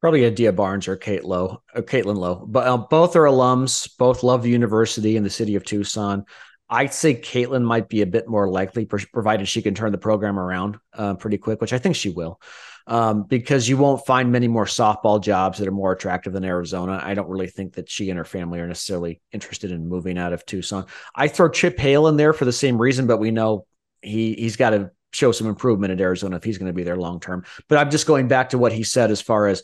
Probably 0.00 0.26
Adia 0.26 0.52
Barnes 0.52 0.88
or 0.88 0.96
Kate 0.96 1.24
Lowe, 1.24 1.62
or 1.74 1.82
Caitlin 1.82 2.16
Lowe. 2.16 2.44
But 2.46 2.66
uh, 2.66 2.76
both 2.76 3.16
are 3.16 3.24
alums. 3.24 3.90
Both 3.98 4.22
love 4.22 4.42
the 4.42 4.50
university 4.50 5.16
and 5.16 5.24
the 5.24 5.30
city 5.30 5.54
of 5.56 5.64
Tucson. 5.64 6.24
I'd 6.68 6.92
say 6.92 7.14
Caitlin 7.14 7.62
might 7.62 7.88
be 7.88 8.02
a 8.02 8.06
bit 8.06 8.28
more 8.28 8.50
likely, 8.50 8.86
pro- 8.86 8.98
provided 9.12 9.48
she 9.48 9.62
can 9.62 9.74
turn 9.74 9.92
the 9.92 9.98
program 9.98 10.38
around 10.38 10.78
uh, 10.92 11.14
pretty 11.14 11.38
quick, 11.38 11.60
which 11.60 11.72
I 11.72 11.78
think 11.78 11.94
she 11.94 12.10
will, 12.10 12.40
um, 12.88 13.22
because 13.22 13.68
you 13.68 13.76
won't 13.76 14.04
find 14.04 14.32
many 14.32 14.48
more 14.48 14.64
softball 14.64 15.22
jobs 15.22 15.58
that 15.58 15.68
are 15.68 15.72
more 15.72 15.92
attractive 15.92 16.32
than 16.32 16.44
Arizona. 16.44 17.00
I 17.02 17.14
don't 17.14 17.28
really 17.28 17.46
think 17.46 17.74
that 17.74 17.88
she 17.88 18.10
and 18.10 18.18
her 18.18 18.24
family 18.24 18.58
are 18.58 18.66
necessarily 18.66 19.20
interested 19.32 19.70
in 19.70 19.88
moving 19.88 20.18
out 20.18 20.32
of 20.32 20.44
Tucson. 20.44 20.86
I 21.14 21.28
throw 21.28 21.48
Chip 21.48 21.78
Hale 21.78 22.08
in 22.08 22.16
there 22.16 22.32
for 22.32 22.44
the 22.44 22.52
same 22.52 22.78
reason, 22.78 23.06
but 23.06 23.18
we 23.18 23.30
know 23.30 23.66
he 24.02 24.34
he's 24.34 24.56
got 24.56 24.70
to 24.70 24.90
show 25.12 25.32
some 25.32 25.46
improvement 25.46 25.92
at 25.92 26.00
Arizona 26.00 26.36
if 26.36 26.44
he's 26.44 26.58
going 26.58 26.66
to 26.66 26.76
be 26.76 26.82
there 26.82 26.96
long 26.96 27.20
term. 27.20 27.44
But 27.68 27.78
I'm 27.78 27.90
just 27.90 28.06
going 28.06 28.28
back 28.28 28.50
to 28.50 28.58
what 28.58 28.72
he 28.72 28.82
said 28.82 29.10
as 29.10 29.22
far 29.22 29.46
as 29.46 29.62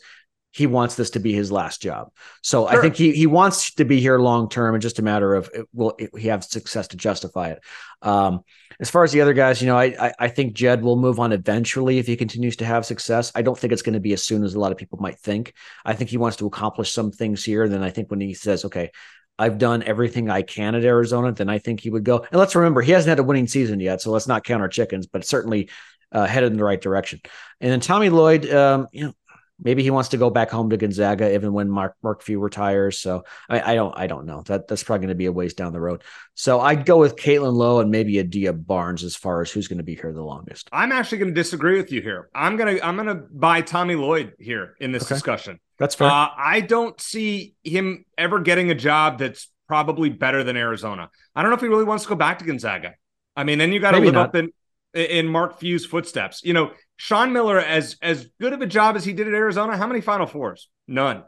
he 0.53 0.67
wants 0.67 0.93
this 0.95 1.09
to 1.11 1.19
be 1.19 1.33
his 1.33 1.51
last 1.51 1.81
job. 1.81 2.11
So 2.43 2.67
I 2.67 2.79
think 2.79 2.95
he 2.95 3.11
he 3.11 3.25
wants 3.25 3.73
to 3.73 3.85
be 3.85 3.99
here 3.99 4.19
long 4.19 4.47
term. 4.47 4.75
and 4.75 4.81
just 4.81 4.99
a 4.99 5.01
matter 5.01 5.33
of 5.33 5.49
it, 5.51 5.67
will 5.73 5.97
he 6.15 6.27
have 6.27 6.43
success 6.43 6.87
to 6.89 6.97
justify 6.97 7.49
it. 7.49 7.63
Um, 8.03 8.41
as 8.79 8.89
far 8.89 9.03
as 9.03 9.11
the 9.11 9.21
other 9.21 9.33
guys, 9.33 9.61
you 9.61 9.67
know, 9.67 9.77
I, 9.77 9.95
I 9.99 10.13
I 10.19 10.27
think 10.27 10.53
Jed 10.53 10.83
will 10.83 10.95
move 10.95 11.19
on 11.19 11.31
eventually 11.31 11.97
if 11.97 12.05
he 12.05 12.15
continues 12.15 12.55
to 12.57 12.65
have 12.65 12.85
success. 12.85 13.31
I 13.33 13.41
don't 13.41 13.57
think 13.57 13.73
it's 13.73 13.81
going 13.81 13.93
to 13.93 13.99
be 13.99 14.13
as 14.13 14.23
soon 14.23 14.43
as 14.43 14.53
a 14.53 14.59
lot 14.59 14.71
of 14.71 14.77
people 14.77 14.99
might 14.99 15.19
think. 15.19 15.53
I 15.83 15.93
think 15.93 16.11
he 16.11 16.17
wants 16.17 16.37
to 16.37 16.45
accomplish 16.45 16.93
some 16.93 17.11
things 17.11 17.43
here. 17.43 17.63
And 17.63 17.73
then 17.73 17.81
I 17.83 17.89
think 17.89 18.11
when 18.11 18.21
he 18.21 18.33
says, 18.33 18.65
okay. 18.65 18.91
I've 19.39 19.57
done 19.57 19.81
everything 19.81 20.29
I 20.29 20.43
can 20.43 20.75
at 20.75 20.83
Arizona. 20.83 21.31
Then 21.31 21.49
I 21.49 21.57
think 21.57 21.79
he 21.79 21.89
would 21.89 22.03
go. 22.03 22.19
And 22.19 22.39
let's 22.39 22.53
remember, 22.53 22.81
he 22.81 22.91
hasn't 22.91 23.09
had 23.09 23.17
a 23.17 23.23
winning 23.23 23.47
season 23.47 23.79
yet, 23.79 23.99
so 23.99 24.11
let's 24.11 24.27
not 24.27 24.43
count 24.43 24.61
our 24.61 24.67
chickens. 24.67 25.07
But 25.07 25.25
certainly 25.25 25.69
uh, 26.13 26.27
headed 26.27 26.51
in 26.51 26.57
the 26.57 26.63
right 26.63 26.79
direction. 26.79 27.19
And 27.59 27.71
then 27.71 27.79
Tommy 27.79 28.09
Lloyd, 28.09 28.49
um, 28.53 28.87
you 28.91 29.05
know, 29.05 29.13
maybe 29.61 29.83
he 29.83 29.89
wants 29.89 30.09
to 30.09 30.17
go 30.17 30.29
back 30.29 30.49
home 30.49 30.69
to 30.69 30.77
Gonzaga 30.77 31.33
even 31.33 31.53
when 31.53 31.69
Mark 31.69 31.95
Mark 32.03 32.21
Few 32.23 32.39
retires. 32.39 32.99
So 32.99 33.23
I, 33.49 33.73
I 33.73 33.75
don't 33.75 33.93
I 33.97 34.07
don't 34.07 34.25
know. 34.25 34.41
That 34.43 34.67
that's 34.67 34.83
probably 34.83 35.05
going 35.05 35.09
to 35.09 35.15
be 35.15 35.25
a 35.25 35.31
ways 35.31 35.53
down 35.53 35.73
the 35.73 35.79
road. 35.79 36.03
So 36.35 36.59
I'd 36.59 36.85
go 36.85 36.97
with 36.97 37.15
Caitlin 37.15 37.53
Lowe 37.53 37.79
and 37.79 37.91
maybe 37.91 38.19
Adia 38.19 38.53
Barnes 38.53 39.03
as 39.03 39.15
far 39.15 39.41
as 39.41 39.51
who's 39.51 39.67
going 39.67 39.77
to 39.77 39.83
be 39.83 39.95
here 39.95 40.11
the 40.13 40.23
longest. 40.23 40.69
I'm 40.71 40.91
actually 40.91 41.19
going 41.19 41.33
to 41.33 41.35
disagree 41.35 41.77
with 41.77 41.91
you 41.91 42.01
here. 42.01 42.29
I'm 42.33 42.57
gonna 42.57 42.79
I'm 42.83 42.95
gonna 42.97 43.15
buy 43.15 43.61
Tommy 43.61 43.95
Lloyd 43.95 44.33
here 44.39 44.75
in 44.79 44.91
this 44.91 45.03
Okay. 45.03 45.15
discussion. 45.15 45.59
That's 45.79 45.95
fair. 45.95 46.07
Uh, 46.07 46.29
I 46.37 46.61
don't 46.61 46.99
see 47.01 47.55
him 47.63 48.05
ever 48.17 48.39
getting 48.39 48.71
a 48.71 48.75
job 48.75 49.19
that's 49.19 49.49
probably 49.67 50.09
better 50.09 50.43
than 50.43 50.55
Arizona. 50.57 51.09
I 51.35 51.41
don't 51.41 51.49
know 51.51 51.55
if 51.55 51.61
he 51.61 51.67
really 51.67 51.83
wants 51.83 52.03
to 52.03 52.09
go 52.09 52.15
back 52.15 52.39
to 52.39 52.45
Gonzaga. 52.45 52.93
I 53.35 53.43
mean, 53.43 53.57
then 53.57 53.71
you 53.71 53.79
got 53.79 53.91
to 53.91 53.99
live 53.99 54.13
not. 54.13 54.29
up 54.29 54.35
in 54.35 54.51
in 54.93 55.27
Mark 55.27 55.59
Few's 55.59 55.85
footsteps. 55.85 56.41
You 56.43 56.53
know, 56.53 56.71
Sean 56.97 57.33
Miller, 57.33 57.59
as 57.59 57.97
as 58.01 58.27
good 58.39 58.53
of 58.53 58.61
a 58.61 58.67
job 58.67 58.95
as 58.95 59.03
he 59.03 59.13
did 59.13 59.27
at 59.27 59.33
Arizona, 59.33 59.77
how 59.77 59.87
many 59.87 60.01
Final 60.01 60.27
Fours? 60.27 60.69
None. 60.87 61.23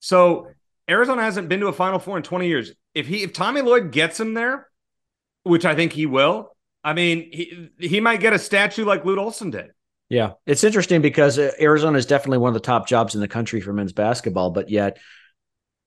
So 0.00 0.48
Arizona 0.88 1.22
hasn't 1.22 1.48
been 1.48 1.60
to 1.60 1.68
a 1.68 1.72
Final 1.72 1.98
Four 1.98 2.16
in 2.16 2.22
20 2.22 2.48
years. 2.48 2.72
If 2.94 3.06
he 3.06 3.22
if 3.22 3.32
Tommy 3.32 3.60
Lloyd 3.60 3.92
gets 3.92 4.18
him 4.18 4.34
there, 4.34 4.68
which 5.42 5.64
I 5.64 5.74
think 5.74 5.92
he 5.92 6.06
will, 6.06 6.56
I 6.82 6.94
mean, 6.94 7.28
he 7.32 7.70
he 7.78 8.00
might 8.00 8.20
get 8.20 8.32
a 8.32 8.38
statue 8.38 8.84
like 8.84 9.04
Lute 9.04 9.18
Olson 9.18 9.50
did. 9.50 9.70
Yeah, 10.08 10.32
it's 10.44 10.64
interesting 10.64 11.02
because 11.02 11.38
uh, 11.38 11.52
Arizona 11.60 11.96
is 11.96 12.06
definitely 12.06 12.38
one 12.38 12.48
of 12.48 12.54
the 12.54 12.60
top 12.60 12.88
jobs 12.88 13.14
in 13.14 13.20
the 13.20 13.28
country 13.28 13.60
for 13.60 13.72
men's 13.72 13.92
basketball, 13.92 14.50
but 14.50 14.68
yet 14.68 14.98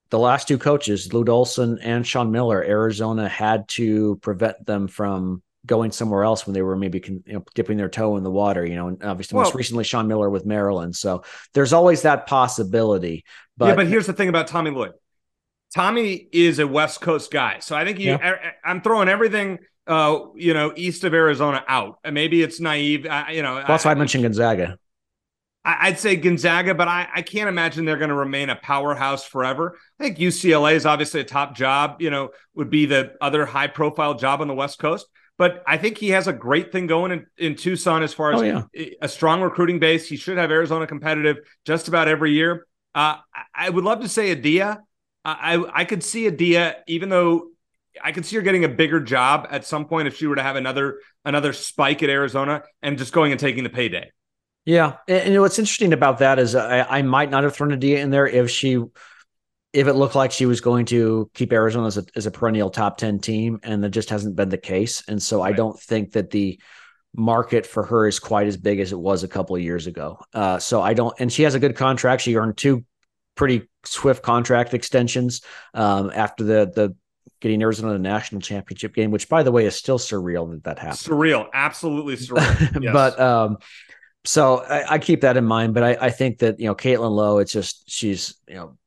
the 0.08 0.18
last 0.18 0.48
two 0.48 0.58
coaches, 0.58 1.12
Lute 1.12 1.28
Olson 1.28 1.78
and 1.80 2.06
Sean 2.06 2.30
Miller, 2.30 2.64
Arizona 2.64 3.28
had 3.28 3.68
to 3.70 4.16
prevent 4.22 4.64
them 4.64 4.88
from 4.88 5.42
going 5.66 5.92
somewhere 5.92 6.24
else 6.24 6.46
when 6.46 6.54
they 6.54 6.62
were 6.62 6.76
maybe 6.76 7.02
you 7.06 7.22
know, 7.26 7.44
dipping 7.54 7.76
their 7.76 7.88
toe 7.88 8.16
in 8.16 8.24
the 8.24 8.30
water. 8.30 8.64
You 8.64 8.76
know, 8.76 8.88
and 8.88 9.02
obviously 9.02 9.38
most 9.38 9.54
recently 9.54 9.84
Sean 9.84 10.08
Miller 10.08 10.30
with 10.30 10.46
Maryland. 10.46 10.96
So 10.96 11.24
there's 11.52 11.72
always 11.72 12.02
that 12.02 12.26
possibility. 12.26 13.24
But, 13.56 13.66
yeah, 13.66 13.74
but 13.74 13.86
here's 13.86 14.06
the 14.06 14.12
thing 14.12 14.28
about 14.28 14.48
Tommy 14.48 14.70
Lloyd. 14.70 14.92
Tommy 15.74 16.28
is 16.32 16.60
a 16.60 16.66
West 16.66 17.00
Coast 17.00 17.32
guy, 17.32 17.58
so 17.58 17.74
I 17.74 17.84
think 17.84 17.98
you. 17.98 18.10
Yeah. 18.12 18.36
I, 18.64 18.70
am 18.70 18.80
throwing 18.80 19.08
everything, 19.08 19.58
uh, 19.86 20.20
you 20.36 20.54
know, 20.54 20.72
east 20.76 21.02
of 21.02 21.14
Arizona 21.14 21.64
out. 21.66 21.98
And 22.04 22.14
maybe 22.14 22.42
it's 22.42 22.60
naive, 22.60 23.06
I, 23.06 23.32
you 23.32 23.42
know. 23.42 23.62
that's 23.66 23.84
why 23.84 23.90
I 23.90 23.94
mentioned 23.94 24.22
Gonzaga. 24.22 24.78
I'd 25.66 25.98
say 25.98 26.16
Gonzaga, 26.16 26.74
but 26.74 26.88
I, 26.88 27.08
I 27.14 27.22
can't 27.22 27.48
imagine 27.48 27.86
they're 27.86 27.96
going 27.96 28.10
to 28.10 28.14
remain 28.14 28.50
a 28.50 28.56
powerhouse 28.56 29.24
forever. 29.24 29.78
I 29.98 30.04
think 30.04 30.18
UCLA 30.18 30.74
is 30.74 30.84
obviously 30.84 31.20
a 31.20 31.24
top 31.24 31.56
job. 31.56 32.02
You 32.02 32.10
know, 32.10 32.30
would 32.54 32.68
be 32.68 32.84
the 32.84 33.14
other 33.20 33.46
high 33.46 33.68
profile 33.68 34.12
job 34.14 34.42
on 34.42 34.48
the 34.48 34.54
West 34.54 34.78
Coast. 34.78 35.06
But 35.36 35.62
I 35.66 35.78
think 35.78 35.98
he 35.98 36.10
has 36.10 36.28
a 36.28 36.32
great 36.32 36.70
thing 36.70 36.86
going 36.86 37.10
in, 37.10 37.26
in 37.36 37.56
Tucson 37.56 38.02
as 38.02 38.14
far 38.14 38.32
as 38.32 38.40
Oh, 38.40 38.44
yeah. 38.44 38.86
a 39.02 39.08
strong 39.08 39.42
recruiting 39.42 39.80
base. 39.80 40.08
He 40.08 40.16
should 40.16 40.38
have 40.38 40.50
Arizona 40.50 40.86
competitive 40.86 41.38
just 41.64 41.88
about 41.88 42.06
every 42.06 42.32
year. 42.32 42.66
Uh, 42.94 43.16
I, 43.54 43.70
would 43.70 43.82
love 43.82 44.00
to 44.02 44.08
say 44.08 44.30
Adia. 44.30 44.80
I, 45.24 45.56
I 45.56 45.80
I 45.80 45.84
could 45.84 46.04
see 46.04 46.28
Adia, 46.28 46.76
even 46.86 47.08
though 47.08 47.48
I 48.02 48.12
could 48.12 48.24
see 48.24 48.36
her 48.36 48.42
getting 48.42 48.64
a 48.64 48.68
bigger 48.68 49.00
job 49.00 49.48
at 49.50 49.64
some 49.64 49.86
point 49.86 50.06
if 50.06 50.16
she 50.16 50.26
were 50.26 50.36
to 50.36 50.42
have 50.42 50.54
another 50.56 51.00
another 51.24 51.52
spike 51.52 52.02
at 52.04 52.10
Arizona 52.10 52.62
and 52.82 52.96
just 52.98 53.12
going 53.12 53.32
and 53.32 53.40
taking 53.40 53.64
the 53.64 53.70
payday. 53.70 54.12
Yeah, 54.64 54.94
and, 55.08 55.34
and 55.34 55.40
what's 55.40 55.58
interesting 55.58 55.92
about 55.92 56.18
that 56.18 56.38
is 56.38 56.54
I, 56.54 56.82
I 56.82 57.02
might 57.02 57.30
not 57.30 57.42
have 57.42 57.54
thrown 57.54 57.72
Adia 57.72 58.00
in 58.00 58.10
there 58.10 58.26
if 58.26 58.50
she, 58.50 58.82
if 59.74 59.88
it 59.88 59.94
looked 59.94 60.14
like 60.14 60.30
she 60.30 60.46
was 60.46 60.60
going 60.60 60.86
to 60.86 61.28
keep 61.34 61.52
Arizona 61.52 61.88
as 61.88 61.98
a, 61.98 62.04
as 62.14 62.26
a 62.26 62.30
perennial 62.30 62.70
top 62.70 62.96
ten 62.96 63.18
team, 63.18 63.58
and 63.62 63.82
that 63.82 63.90
just 63.90 64.08
hasn't 64.08 64.36
been 64.36 64.48
the 64.48 64.56
case. 64.56 65.02
And 65.08 65.20
so 65.20 65.42
I 65.42 65.52
don't 65.52 65.78
think 65.78 66.12
that 66.12 66.30
the 66.30 66.60
market 67.16 67.66
for 67.66 67.84
her 67.84 68.06
is 68.06 68.18
quite 68.18 68.46
as 68.46 68.56
big 68.56 68.80
as 68.80 68.92
it 68.92 68.98
was 68.98 69.24
a 69.24 69.28
couple 69.28 69.56
of 69.56 69.62
years 69.62 69.86
ago. 69.86 70.18
Uh, 70.32 70.58
so 70.58 70.80
I 70.80 70.94
don't, 70.94 71.14
and 71.18 71.32
she 71.32 71.42
has 71.42 71.54
a 71.54 71.58
good 71.58 71.76
contract. 71.76 72.22
She 72.22 72.36
earned 72.36 72.56
two 72.56 72.84
pretty 73.34 73.68
swift 73.84 74.22
contract 74.22 74.74
extensions 74.74 75.42
um, 75.74 76.10
after 76.14 76.44
the 76.44 76.70
the 76.74 76.96
getting 77.40 77.60
Arizona 77.60 77.92
the 77.92 77.98
national 77.98 78.40
championship 78.40 78.94
game, 78.94 79.10
which 79.10 79.28
by 79.28 79.42
the 79.42 79.52
way 79.52 79.66
is 79.66 79.74
still 79.74 79.98
surreal 79.98 80.50
that 80.52 80.64
that 80.64 80.78
happened. 80.78 80.98
Surreal, 80.98 81.48
absolutely 81.52 82.16
surreal. 82.16 82.80
Yes. 82.82 82.92
but 82.92 83.20
um, 83.20 83.58
so 84.24 84.58
I, 84.58 84.94
I 84.94 84.98
keep 84.98 85.22
that 85.22 85.36
in 85.36 85.44
mind. 85.44 85.74
But 85.74 85.82
I, 85.82 86.06
I 86.06 86.10
think 86.10 86.38
that 86.38 86.60
you 86.60 86.66
know 86.66 86.74
Caitlin 86.74 87.10
Lowe, 87.10 87.38
it's 87.38 87.52
just 87.52 87.90
she's 87.90 88.36
you 88.48 88.54
know 88.54 88.78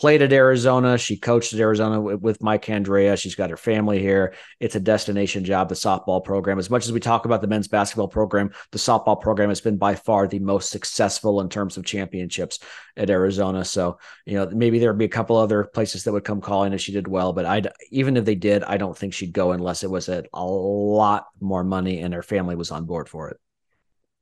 played 0.00 0.22
at 0.22 0.32
Arizona. 0.32 0.96
She 0.96 1.18
coached 1.18 1.52
at 1.52 1.60
Arizona 1.60 2.00
with, 2.00 2.42
Mike 2.42 2.64
Candrea. 2.64 3.20
She's 3.20 3.34
got 3.34 3.50
her 3.50 3.56
family 3.58 4.00
here. 4.00 4.32
It's 4.58 4.74
a 4.74 4.80
destination 4.80 5.44
job, 5.44 5.68
the 5.68 5.74
softball 5.74 6.24
program. 6.24 6.58
As 6.58 6.70
much 6.70 6.86
as 6.86 6.92
we 6.92 7.00
talk 7.00 7.26
about 7.26 7.42
the 7.42 7.48
men's 7.48 7.68
basketball 7.68 8.08
program, 8.08 8.50
the 8.72 8.78
softball 8.78 9.20
program 9.20 9.50
has 9.50 9.60
been 9.60 9.76
by 9.76 9.94
far 9.94 10.26
the 10.26 10.38
most 10.38 10.70
successful 10.70 11.42
in 11.42 11.50
terms 11.50 11.76
of 11.76 11.84
championships 11.84 12.60
at 12.96 13.10
Arizona. 13.10 13.62
So, 13.62 13.98
you 14.24 14.36
know, 14.36 14.48
maybe 14.48 14.78
there'd 14.78 14.96
be 14.96 15.04
a 15.04 15.08
couple 15.08 15.36
other 15.36 15.64
places 15.64 16.04
that 16.04 16.12
would 16.12 16.24
come 16.24 16.40
calling 16.40 16.72
if 16.72 16.80
she 16.80 16.92
did 16.92 17.06
well, 17.06 17.34
but 17.34 17.44
I 17.44 17.62
even 17.90 18.16
if 18.16 18.24
they 18.24 18.36
did, 18.36 18.64
I 18.64 18.78
don't 18.78 18.96
think 18.96 19.12
she'd 19.12 19.34
go 19.34 19.52
unless 19.52 19.82
it 19.82 19.90
was 19.90 20.08
a, 20.08 20.24
a 20.32 20.44
lot 20.44 21.26
more 21.40 21.62
money 21.62 22.00
and 22.00 22.14
her 22.14 22.22
family 22.22 22.56
was 22.56 22.70
on 22.70 22.86
board 22.86 23.06
for 23.06 23.28
it. 23.28 23.38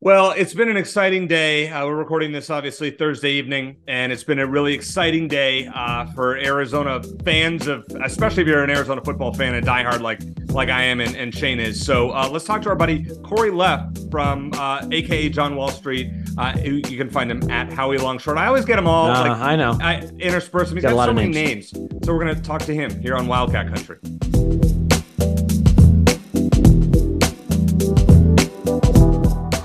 Well, 0.00 0.30
it's 0.30 0.54
been 0.54 0.68
an 0.68 0.76
exciting 0.76 1.26
day. 1.26 1.70
Uh, 1.70 1.84
we're 1.84 1.96
recording 1.96 2.30
this 2.30 2.50
obviously 2.50 2.92
Thursday 2.92 3.32
evening, 3.32 3.78
and 3.88 4.12
it's 4.12 4.22
been 4.22 4.38
a 4.38 4.46
really 4.46 4.72
exciting 4.72 5.26
day 5.26 5.66
uh, 5.74 6.06
for 6.12 6.36
Arizona 6.36 7.02
fans 7.24 7.66
of, 7.66 7.84
especially 8.04 8.42
if 8.42 8.48
you're 8.48 8.62
an 8.62 8.70
Arizona 8.70 9.00
football 9.04 9.34
fan 9.34 9.56
and 9.56 9.66
diehard 9.66 10.00
like 10.00 10.20
like 10.50 10.68
I 10.68 10.84
am 10.84 11.00
and, 11.00 11.16
and 11.16 11.34
Shane 11.34 11.58
is. 11.58 11.84
So 11.84 12.12
uh, 12.12 12.28
let's 12.30 12.44
talk 12.44 12.62
to 12.62 12.68
our 12.68 12.76
buddy 12.76 13.06
Corey 13.24 13.50
Leff 13.50 13.90
from 14.08 14.52
AKA 14.54 15.26
uh, 15.26 15.32
John 15.32 15.56
Wall 15.56 15.68
Street. 15.68 16.12
Uh, 16.38 16.56
you 16.62 16.96
can 16.96 17.10
find 17.10 17.28
him 17.28 17.50
at 17.50 17.72
Howie 17.72 17.98
Longshort. 17.98 18.38
I 18.38 18.46
always 18.46 18.64
get 18.64 18.76
them 18.76 18.86
all. 18.86 19.08
like, 19.08 19.32
I 19.32 19.56
know. 19.56 19.76
I 19.80 20.02
intersperse 20.20 20.68
them. 20.68 20.76
He's 20.76 20.84
got, 20.84 20.94
got 20.94 21.06
so 21.06 21.12
many 21.12 21.32
names. 21.32 21.74
names. 21.74 22.04
So 22.04 22.14
we're 22.14 22.20
gonna 22.20 22.40
talk 22.40 22.62
to 22.66 22.72
him 22.72 23.02
here 23.02 23.16
on 23.16 23.26
Wildcat 23.26 23.66
Country. 23.66 23.98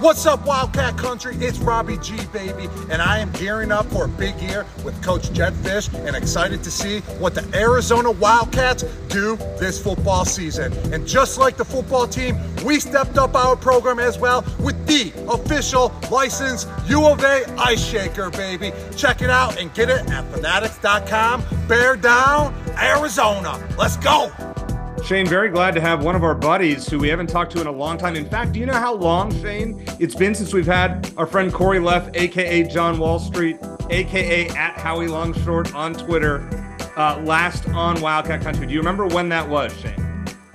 What's 0.03 0.25
up, 0.25 0.45
Wildcat 0.45 0.97
Country? 0.97 1.33
It's 1.37 1.59
Robbie 1.59 1.97
G, 1.99 2.17
baby, 2.33 2.67
and 2.89 3.01
I 3.01 3.19
am 3.19 3.31
gearing 3.31 3.71
up 3.71 3.85
for 3.85 4.03
a 4.03 4.07
big 4.09 4.35
year 4.41 4.65
with 4.83 5.01
Coach 5.01 5.31
Jedd 5.31 5.53
Fisch 5.53 5.87
and 6.05 6.13
excited 6.13 6.61
to 6.65 6.69
see 6.69 6.99
what 7.19 7.33
the 7.33 7.57
Arizona 7.57 8.11
Wildcats 8.11 8.83
do 9.07 9.37
this 9.61 9.81
football 9.81 10.25
season. 10.25 10.73
And 10.93 11.07
just 11.07 11.37
like 11.37 11.55
the 11.55 11.63
football 11.63 12.05
team, 12.05 12.37
we 12.65 12.81
stepped 12.81 13.17
up 13.17 13.33
our 13.33 13.55
program 13.55 13.97
as 13.97 14.19
well 14.19 14.43
with 14.59 14.75
the 14.87 15.13
official 15.31 15.93
licensed 16.11 16.67
U 16.87 17.07
of 17.07 17.23
A 17.23 17.49
Ice 17.59 17.81
Shaker, 17.81 18.29
baby. 18.29 18.73
Check 18.97 19.21
it 19.21 19.29
out 19.29 19.57
and 19.57 19.73
get 19.73 19.89
it 19.89 20.05
at 20.11 20.29
fanatics.com. 20.33 21.45
Bear 21.69 21.95
down, 21.95 22.53
Arizona. 22.77 23.57
Let's 23.77 23.95
go. 23.95 24.33
Shane, 25.05 25.27
very 25.27 25.49
glad 25.49 25.73
to 25.73 25.81
have 25.81 26.05
one 26.05 26.15
of 26.15 26.23
our 26.23 26.33
buddies 26.33 26.87
who 26.87 26.97
we 26.97 27.09
haven't 27.09 27.27
talked 27.27 27.51
to 27.51 27.59
in 27.59 27.67
a 27.67 27.71
long 27.71 27.97
time. 27.97 28.15
In 28.15 28.27
fact, 28.27 28.53
do 28.53 28.59
you 28.61 28.65
know 28.65 28.71
how 28.71 28.93
long, 28.93 29.33
Shane, 29.41 29.83
it's 29.99 30.15
been 30.15 30.33
since 30.33 30.53
we've 30.53 30.65
had 30.65 31.11
our 31.17 31.27
friend 31.27 31.53
Corey 31.53 31.79
Leff, 31.79 32.09
aka 32.13 32.63
John 32.63 32.97
Wall 32.97 33.19
Street, 33.19 33.57
aka 33.89 34.47
at 34.47 34.77
Howie 34.77 35.07
Longshort 35.07 35.75
on 35.75 35.93
Twitter, 35.93 36.47
uh, 36.95 37.21
last 37.25 37.67
on 37.69 37.99
Wildcat 37.99 38.41
Country? 38.41 38.65
Do 38.65 38.71
you 38.71 38.79
remember 38.79 39.05
when 39.05 39.27
that 39.27 39.47
was, 39.47 39.77
Shane? 39.77 39.99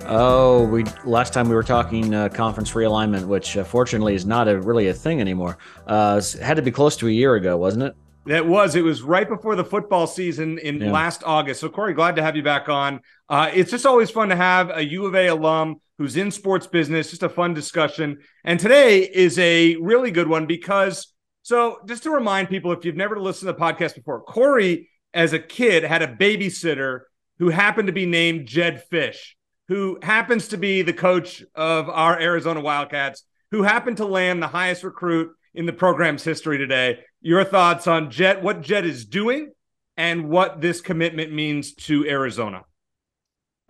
Oh, 0.06 0.66
we 0.66 0.84
last 1.04 1.34
time 1.34 1.50
we 1.50 1.54
were 1.54 1.62
talking 1.62 2.14
uh, 2.14 2.30
conference 2.30 2.72
realignment, 2.72 3.26
which 3.26 3.58
uh, 3.58 3.64
fortunately 3.64 4.14
is 4.14 4.24
not 4.24 4.48
a 4.48 4.58
really 4.58 4.88
a 4.88 4.94
thing 4.94 5.20
anymore. 5.20 5.58
Uh, 5.86 6.22
had 6.40 6.56
to 6.56 6.62
be 6.62 6.70
close 6.70 6.96
to 6.96 7.08
a 7.08 7.10
year 7.10 7.34
ago, 7.34 7.58
wasn't 7.58 7.82
it? 7.84 7.94
That 8.28 8.46
was. 8.46 8.76
It 8.76 8.84
was 8.84 9.00
right 9.00 9.26
before 9.26 9.56
the 9.56 9.64
football 9.64 10.06
season 10.06 10.58
in 10.58 10.82
yeah. 10.82 10.92
last 10.92 11.22
August. 11.24 11.60
So, 11.60 11.70
Corey, 11.70 11.94
glad 11.94 12.16
to 12.16 12.22
have 12.22 12.36
you 12.36 12.42
back 12.42 12.68
on. 12.68 13.00
Uh, 13.26 13.50
it's 13.54 13.70
just 13.70 13.86
always 13.86 14.10
fun 14.10 14.28
to 14.28 14.36
have 14.36 14.70
a 14.70 14.84
U 14.84 15.06
of 15.06 15.14
A 15.14 15.28
alum 15.28 15.76
who's 15.96 16.14
in 16.14 16.30
sports 16.30 16.66
business. 16.66 17.08
Just 17.08 17.22
a 17.22 17.30
fun 17.30 17.54
discussion. 17.54 18.18
And 18.44 18.60
today 18.60 19.00
is 19.00 19.38
a 19.38 19.76
really 19.76 20.10
good 20.10 20.28
one 20.28 20.44
because, 20.44 21.14
so 21.42 21.78
just 21.86 22.02
to 22.02 22.10
remind 22.10 22.50
people, 22.50 22.70
if 22.72 22.84
you've 22.84 22.96
never 22.96 23.18
listened 23.18 23.48
to 23.48 23.54
the 23.54 23.58
podcast 23.58 23.94
before, 23.94 24.20
Corey, 24.20 24.90
as 25.14 25.32
a 25.32 25.38
kid, 25.38 25.82
had 25.82 26.02
a 26.02 26.14
babysitter 26.14 27.00
who 27.38 27.48
happened 27.48 27.86
to 27.86 27.94
be 27.94 28.04
named 28.04 28.46
Jedd 28.46 28.82
Fisch, 28.92 29.36
who 29.68 29.98
happens 30.02 30.48
to 30.48 30.58
be 30.58 30.82
the 30.82 30.92
coach 30.92 31.42
of 31.54 31.88
our 31.88 32.20
Arizona 32.20 32.60
Wildcats, 32.60 33.24
who 33.52 33.62
happened 33.62 33.96
to 33.96 34.04
land 34.04 34.42
the 34.42 34.48
highest 34.48 34.84
recruit 34.84 35.30
in 35.54 35.64
the 35.64 35.72
program's 35.72 36.22
history 36.22 36.58
today. 36.58 36.98
Your 37.20 37.44
thoughts 37.44 37.86
on 37.86 38.10
Jedd, 38.10 38.42
what 38.42 38.60
Jedd 38.60 38.86
is 38.86 39.04
doing, 39.04 39.52
and 39.96 40.28
what 40.28 40.60
this 40.60 40.80
commitment 40.80 41.32
means 41.32 41.74
to 41.74 42.06
Arizona? 42.08 42.64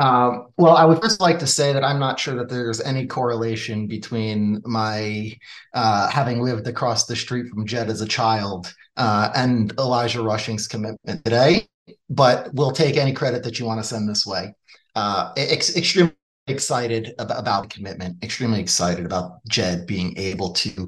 Um, 0.01 0.49
well, 0.57 0.77
I 0.77 0.85
would 0.85 1.01
first 1.01 1.21
like 1.21 1.41
to 1.41 1.47
say 1.47 1.73
that 1.73 1.83
I'm 1.83 1.99
not 1.99 2.21
sure 2.21 2.37
that 2.37 2.49
there's 2.49 2.81
any 2.81 3.07
correlation 3.07 3.89
between 3.89 4.63
my 4.65 5.37
uh, 5.75 6.09
having 6.09 6.41
lived 6.41 6.69
across 6.69 7.07
the 7.07 7.17
street 7.17 7.49
from 7.49 7.67
Jedd 7.67 7.89
as 7.89 8.01
a 8.01 8.07
child 8.07 8.73
uh, 8.97 9.31
and 9.35 9.73
Elijah 9.79 10.23
Rushing's 10.23 10.69
commitment 10.69 11.25
today, 11.25 11.67
but 12.09 12.53
we'll 12.55 12.71
take 12.71 12.97
any 12.97 13.13
credit 13.13 13.43
that 13.43 13.59
you 13.59 13.67
want 13.67 13.81
to 13.81 13.87
send 13.87 14.09
this 14.09 14.25
way. 14.25 14.55
Uh, 14.95 15.33
ex- 15.37 15.77
extremely 15.77 16.15
excited 16.47 17.15
about, 17.19 17.39
about 17.41 17.71
commitment, 17.71 18.23
extremely 18.23 18.61
excited 18.61 19.05
about 19.05 19.45
Jed 19.49 19.87
being 19.87 20.17
able 20.17 20.53
to 20.53 20.87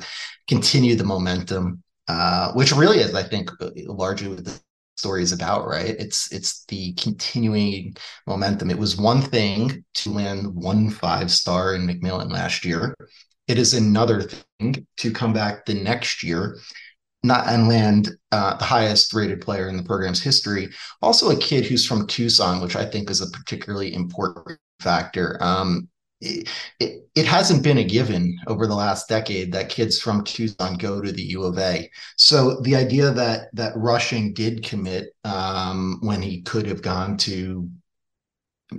continue 0.48 0.94
the 0.94 1.04
momentum, 1.04 1.82
uh, 2.10 2.52
which 2.54 2.72
really 2.72 2.98
is, 2.98 3.14
I 3.14 3.22
think, 3.22 3.50
largely 3.86 4.28
what 4.28 4.44
the 4.44 4.60
story 4.96 5.22
is 5.22 5.30
about, 5.30 5.68
right? 5.68 5.94
It's 5.96 6.32
it's 6.32 6.64
the 6.64 6.92
continuing 6.94 7.94
momentum. 8.26 8.68
It 8.68 8.78
was 8.78 8.96
one 8.96 9.22
thing 9.22 9.84
to 9.94 10.10
land 10.10 10.52
one 10.52 10.90
five 10.90 11.30
star 11.30 11.74
in 11.76 11.86
McMillan 11.86 12.32
last 12.32 12.64
year. 12.64 12.96
It 13.46 13.58
is 13.58 13.74
another 13.74 14.22
thing 14.22 14.86
to 14.96 15.12
come 15.12 15.32
back 15.32 15.64
the 15.64 15.74
next 15.74 16.24
year 16.24 16.58
not 17.22 17.46
and 17.48 17.68
land 17.68 18.08
uh, 18.32 18.56
the 18.56 18.64
highest 18.64 19.12
rated 19.12 19.40
player 19.42 19.68
in 19.68 19.76
the 19.76 19.82
program's 19.82 20.22
history. 20.22 20.70
Also, 21.02 21.30
a 21.30 21.36
kid 21.36 21.66
who's 21.66 21.86
from 21.86 22.06
Tucson, 22.06 22.62
which 22.62 22.76
I 22.76 22.86
think 22.86 23.10
is 23.10 23.20
a 23.20 23.30
particularly 23.30 23.92
important 23.94 24.58
factor. 24.80 25.36
Um, 25.42 25.89
it, 26.20 26.48
it, 27.14 27.26
hasn't 27.26 27.62
been 27.62 27.78
a 27.78 27.84
given 27.84 28.38
over 28.46 28.66
the 28.66 28.74
last 28.74 29.08
decade 29.08 29.52
that 29.52 29.70
kids 29.70 29.98
from 29.98 30.22
Tucson 30.22 30.76
go 30.76 31.00
to 31.00 31.10
the 31.10 31.22
U 31.22 31.44
of 31.44 31.58
A. 31.58 31.90
So 32.16 32.60
the 32.60 32.76
idea 32.76 33.10
that 33.10 33.54
that 33.54 33.72
Rushing 33.76 34.34
did 34.34 34.62
commit 34.62 35.14
um, 35.24 35.98
when 36.02 36.20
he 36.20 36.42
could 36.42 36.66
have 36.66 36.82
gone 36.82 37.16
to 37.18 37.68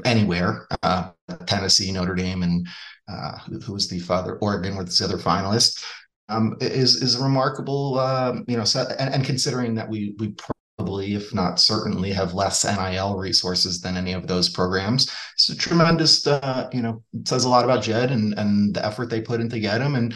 anywhere, 0.06 0.68
uh, 0.84 1.12
Tennessee, 1.46 1.92
Notre 1.92 2.16
Dame, 2.16 2.44
and 2.44 2.68
uh, 3.08 3.38
who, 3.40 3.60
who 3.60 3.74
was 3.74 3.90
the 3.90 4.00
father? 4.00 4.38
Oregon 4.38 4.78
with 4.78 4.96
the 4.96 5.06
other 5.06 5.18
finalists. 5.18 5.84
Um, 6.30 6.56
is 6.62 7.02
is 7.02 7.18
remarkable, 7.18 8.00
uh, 8.00 8.36
you 8.48 8.56
know, 8.56 8.64
and, 9.00 9.16
and, 9.16 9.26
considering 9.26 9.76
that 9.76 9.90
we 9.90 10.16
we 10.18 10.34
probably, 10.82 11.14
if 11.14 11.34
not 11.34 11.60
certainly, 11.60 12.12
have 12.12 12.34
less 12.34 12.66
NIL 12.66 13.16
resources 13.16 13.82
than 13.82 13.98
any 13.98 14.14
of 14.14 14.26
those 14.26 14.50
programs. 14.50 15.12
A 15.50 15.56
tremendous, 15.56 16.26
uh, 16.26 16.70
you 16.74 16.82
know, 16.82 17.04
it 17.14 17.28
says 17.28 17.44
a 17.44 17.50
lot 17.50 17.64
about 17.64 17.84
Jed 17.84 18.12
and 18.12 18.34
and 18.34 18.74
the 18.74 18.84
effort 18.84 19.10
they 19.10 19.22
put 19.22 19.42
in 19.42 19.50
to 19.50 19.60
get 19.60 19.82
him. 19.82 19.96
And 19.96 20.14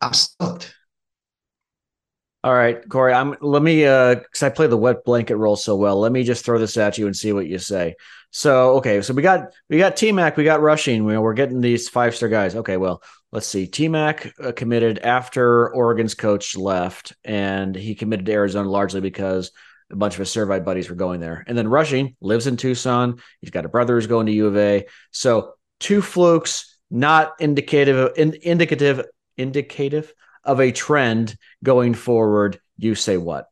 I'm 0.00 0.12
stoked. 0.12 0.74
All 2.42 2.54
right, 2.54 2.88
Corey. 2.88 3.12
I'm 3.12 3.36
let 3.40 3.62
me 3.62 3.84
uh 3.84 4.16
because 4.16 4.42
I 4.42 4.48
play 4.48 4.66
the 4.66 4.76
wet 4.76 5.04
blanket 5.04 5.36
role 5.36 5.56
so 5.56 5.76
well. 5.76 6.00
Let 6.00 6.12
me 6.12 6.24
just 6.24 6.44
throw 6.44 6.58
this 6.58 6.76
at 6.76 6.98
you 6.98 7.06
and 7.06 7.16
see 7.16 7.32
what 7.32 7.46
you 7.46 7.58
say. 7.58 7.94
So 8.30 8.76
okay, 8.76 9.00
so 9.02 9.14
we 9.14 9.22
got 9.22 9.52
we 9.68 9.78
got 9.78 9.96
T 9.96 10.12
Mac, 10.12 10.36
we 10.36 10.44
got 10.44 10.60
rushing. 10.60 11.06
Know, 11.06 11.20
we're 11.20 11.34
getting 11.34 11.60
these 11.60 11.88
five 11.88 12.14
star 12.14 12.28
guys. 12.28 12.54
Okay, 12.54 12.76
well, 12.76 13.02
let's 13.32 13.46
see. 13.46 13.66
T 13.66 13.88
Mac 13.88 14.32
uh, 14.42 14.52
committed 14.52 14.98
after 14.98 15.74
Oregon's 15.74 16.14
coach 16.14 16.56
left, 16.56 17.14
and 17.24 17.74
he 17.74 17.94
committed 17.94 18.26
to 18.26 18.32
Arizona 18.32 18.68
largely 18.68 19.00
because 19.00 19.50
a 19.90 19.96
bunch 19.96 20.14
of 20.14 20.20
his 20.20 20.28
Servite 20.28 20.64
buddies 20.64 20.88
were 20.88 20.96
going 20.96 21.20
there. 21.20 21.44
And 21.46 21.56
then 21.56 21.68
Rushing 21.68 22.16
lives 22.20 22.46
in 22.46 22.56
Tucson. 22.56 23.20
He's 23.40 23.50
got 23.50 23.64
a 23.64 23.68
brother 23.68 23.94
who's 23.94 24.06
going 24.06 24.26
to 24.26 24.32
U 24.32 24.46
of 24.46 24.56
A. 24.56 24.86
So 25.10 25.54
two 25.80 26.02
flukes, 26.02 26.78
not 26.90 27.32
indicative, 27.40 28.12
in, 28.16 28.36
indicative, 28.42 29.04
indicative 29.36 30.12
of 30.44 30.60
a 30.60 30.72
trend 30.72 31.36
going 31.62 31.94
forward. 31.94 32.60
You 32.76 32.94
say 32.94 33.16
what? 33.16 33.48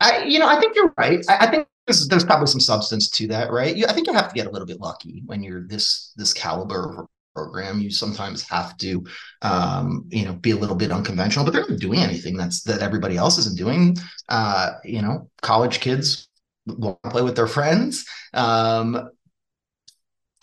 I, 0.00 0.24
you 0.24 0.38
know, 0.38 0.48
I 0.48 0.60
think 0.60 0.76
you're 0.76 0.92
right. 0.98 1.24
I, 1.28 1.46
I 1.46 1.50
think 1.50 1.68
there's, 1.86 2.06
there's 2.08 2.24
probably 2.24 2.48
some 2.48 2.60
substance 2.60 3.08
to 3.10 3.28
that, 3.28 3.50
right? 3.50 3.74
You, 3.74 3.86
I 3.86 3.92
think 3.92 4.06
you 4.06 4.12
have 4.12 4.28
to 4.28 4.34
get 4.34 4.46
a 4.46 4.50
little 4.50 4.66
bit 4.66 4.80
lucky 4.80 5.22
when 5.26 5.42
you're 5.42 5.66
this 5.66 6.12
this 6.16 6.32
caliber 6.32 7.06
program 7.36 7.80
you 7.80 7.90
sometimes 7.90 8.48
have 8.48 8.76
to 8.78 9.04
um, 9.42 10.04
you 10.08 10.24
know 10.24 10.34
be 10.46 10.52
a 10.52 10.60
little 10.62 10.76
bit 10.82 10.90
unconventional 10.98 11.44
but 11.44 11.52
they're 11.52 11.68
not 11.68 11.78
doing 11.78 12.00
anything 12.00 12.36
that's 12.36 12.62
that 12.62 12.82
everybody 12.88 13.16
else 13.16 13.36
isn't 13.38 13.58
doing 13.58 13.96
uh, 14.28 14.72
you 14.84 15.02
know 15.02 15.28
college 15.42 15.80
kids 15.80 16.28
want 16.66 16.98
to 17.04 17.10
play 17.10 17.22
with 17.22 17.36
their 17.36 17.46
friends 17.46 18.04
um, 18.34 19.10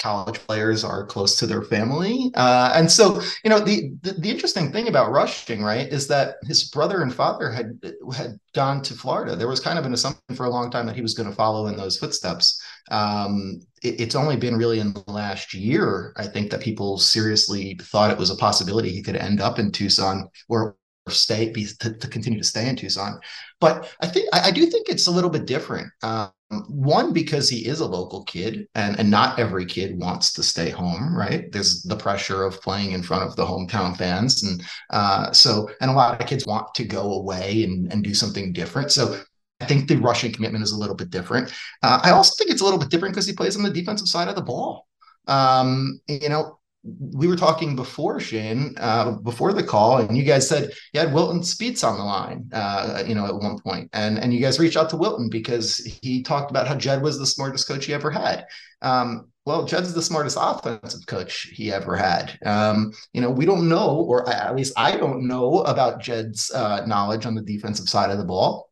college 0.04 0.38
players 0.48 0.84
are 0.84 1.06
close 1.06 1.38
to 1.38 1.48
their 1.48 1.62
family. 1.62 2.30
Uh, 2.36 2.74
and 2.76 2.92
so, 2.92 3.22
you 3.44 3.50
know, 3.50 3.60
the, 3.60 3.94
the, 4.02 4.12
the 4.12 4.30
interesting 4.30 4.70
thing 4.70 4.90
about 4.90 5.12
rushing, 5.12 5.64
right, 5.64 5.88
is 5.88 6.10
that 6.10 6.36
his 6.44 6.70
brother 6.70 7.02
and 7.02 7.16
father 7.16 7.50
had 7.50 7.80
had 8.14 8.38
gone 8.54 8.82
to 8.82 8.94
Florida. 8.94 9.34
There 9.34 9.48
was 9.48 9.62
kind 9.62 9.80
of 9.80 9.86
an 9.86 9.94
assumption 9.94 10.36
for 10.36 10.46
a 10.46 10.50
long 10.50 10.70
time 10.70 10.86
that 10.88 10.98
he 10.98 11.02
was 11.02 11.14
going 11.14 11.30
to 11.30 11.36
follow 11.36 11.68
in 11.68 11.78
those 11.78 11.98
footsteps. 11.98 12.62
Um, 12.92 13.62
it, 13.82 14.00
it's 14.00 14.16
only 14.16 14.36
been 14.36 14.58
really 14.58 14.80
in 14.80 14.94
the 14.94 15.04
last 15.08 15.54
year, 15.54 16.14
I 16.18 16.28
think, 16.28 16.52
that 16.52 16.62
people 16.62 16.98
seriously 16.98 17.80
thought 17.82 18.12
it 18.12 18.18
was 18.18 18.30
a 18.30 18.36
possibility 18.36 18.90
he 18.90 19.04
could 19.04 19.16
end 19.16 19.42
up 19.42 19.60
in 19.60 19.72
Tucson 19.72 20.30
or 20.50 20.76
stay 21.10 21.50
be 21.50 21.68
to, 21.80 21.94
to 21.94 22.08
continue 22.08 22.40
to 22.40 22.48
stay 22.48 22.68
in 22.68 22.76
Tucson. 22.76 23.20
But 23.60 23.94
I 24.02 24.08
think 24.08 24.30
I, 24.34 24.48
I, 24.48 24.52
do 24.52 24.66
think 24.66 24.88
it's 24.88 25.08
a 25.08 25.12
little 25.12 25.30
bit 25.30 25.46
different. 25.46 25.92
Um, 26.02 26.32
one 26.68 27.14
because 27.14 27.50
he 27.50 27.66
is 27.66 27.80
a 27.80 27.86
local 27.86 28.24
kid 28.26 28.68
and, 28.76 29.00
and 29.00 29.10
not 29.10 29.40
every 29.40 29.66
kid 29.66 30.00
wants 30.00 30.34
to 30.34 30.44
stay 30.44 30.70
home 30.70 31.16
right 31.16 31.52
there's 31.52 31.82
the 31.84 31.96
pressure 31.96 32.44
of 32.44 32.62
playing 32.62 32.92
in 32.92 33.04
front 33.04 33.24
of 33.24 33.36
the 33.36 33.46
hometown 33.46 33.96
fans 33.96 34.44
and 34.44 34.64
uh, 34.92 35.32
so 35.32 35.70
and 35.82 35.90
a 35.90 35.94
lot 35.94 36.20
of 36.20 36.28
kids 36.28 36.46
want 36.46 36.74
to 36.76 36.84
go 36.84 37.14
away 37.14 37.64
and, 37.64 37.92
and 37.92 38.04
do 38.04 38.14
something 38.14 38.54
different 38.54 38.92
so 38.92 39.20
think 39.64 39.88
the 39.88 39.96
rushing 39.98 40.32
commitment 40.32 40.64
is 40.64 40.72
a 40.72 40.78
little 40.78 40.96
bit 40.96 41.10
different. 41.10 41.54
Uh, 41.82 42.00
I 42.04 42.12
also 42.12 42.34
think 42.38 42.52
it's 42.52 42.62
a 42.62 42.66
little 42.66 42.80
bit 42.80 42.90
different 42.90 43.14
because 43.14 43.28
he 43.28 43.34
plays 43.34 43.56
on 43.56 43.64
the 43.64 43.70
defensive 43.70 44.08
side 44.08 44.28
of 44.28 44.36
the 44.36 44.42
ball. 44.42 44.88
Um, 45.28 46.00
you 46.08 46.30
know, 46.30 46.60
we 46.84 47.28
were 47.28 47.38
talking 47.38 47.76
before 47.76 48.20
Shane, 48.20 48.76
uh, 48.78 49.12
before 49.12 49.54
the 49.54 49.64
call, 49.64 49.98
and 50.00 50.18
you 50.18 50.24
guys 50.24 50.48
said 50.48 50.74
you 50.94 51.00
had 51.00 51.14
Wilton 51.14 51.42
Speights 51.42 51.84
on 51.84 51.98
the 51.98 52.04
line, 52.04 52.50
uh, 52.52 53.04
you 53.08 53.16
know, 53.16 53.26
at 53.26 53.36
one 53.36 53.58
point, 53.60 53.90
and 53.94 54.20
and 54.20 54.34
you 54.34 54.42
guys 54.42 54.60
reached 54.60 54.76
out 54.76 54.90
to 54.90 54.98
Wilton 54.98 55.30
because 55.30 55.78
he 55.78 56.22
talked 56.22 56.52
about 56.52 56.68
how 56.68 56.76
Jed 56.76 57.02
was 57.02 57.18
the 57.18 57.26
smartest 57.26 57.68
coach 57.68 57.86
he 57.86 57.94
ever 57.94 58.12
had. 58.12 58.46
Um, 58.82 59.30
well, 59.46 59.66
Jed's 59.66 59.94
the 59.94 60.02
smartest 60.02 60.38
offensive 60.40 61.06
coach 61.06 61.50
he 61.54 61.72
ever 61.72 61.96
had. 61.98 62.38
Um, 62.46 62.94
you 63.14 63.22
know, 63.22 63.30
we 63.30 63.46
don't 63.46 63.68
know, 63.68 63.90
or 63.90 64.28
at 64.30 64.56
least 64.56 64.74
I 64.78 64.96
don't 64.96 65.28
know 65.28 65.60
about 65.62 66.02
Jed's 66.02 66.52
uh, 66.52 66.86
knowledge 66.86 67.26
on 67.26 67.36
the 67.36 67.42
defensive 67.42 67.90
side 67.90 68.10
of 68.10 68.18
the 68.18 68.26
ball. 68.26 68.70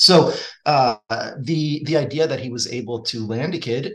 So 0.00 0.32
uh, 0.66 0.96
the 1.38 1.82
the 1.84 1.96
idea 1.96 2.26
that 2.26 2.40
he 2.40 2.50
was 2.50 2.72
able 2.72 3.02
to 3.02 3.26
land 3.26 3.54
a 3.54 3.58
kid 3.58 3.94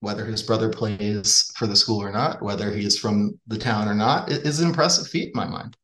whether 0.00 0.24
his 0.24 0.42
brother 0.42 0.68
plays 0.68 1.50
for 1.56 1.66
the 1.66 1.76
school 1.76 2.02
or 2.02 2.12
not, 2.12 2.40
whether 2.42 2.70
he 2.70 2.84
is 2.84 2.98
from 2.98 3.38
the 3.46 3.58
town 3.58 3.88
or 3.88 3.94
not, 3.94 4.30
is 4.30 4.60
an 4.60 4.68
impressive 4.68 5.08
feat 5.08 5.28
in 5.28 5.32
my 5.34 5.46
mind. 5.46 5.76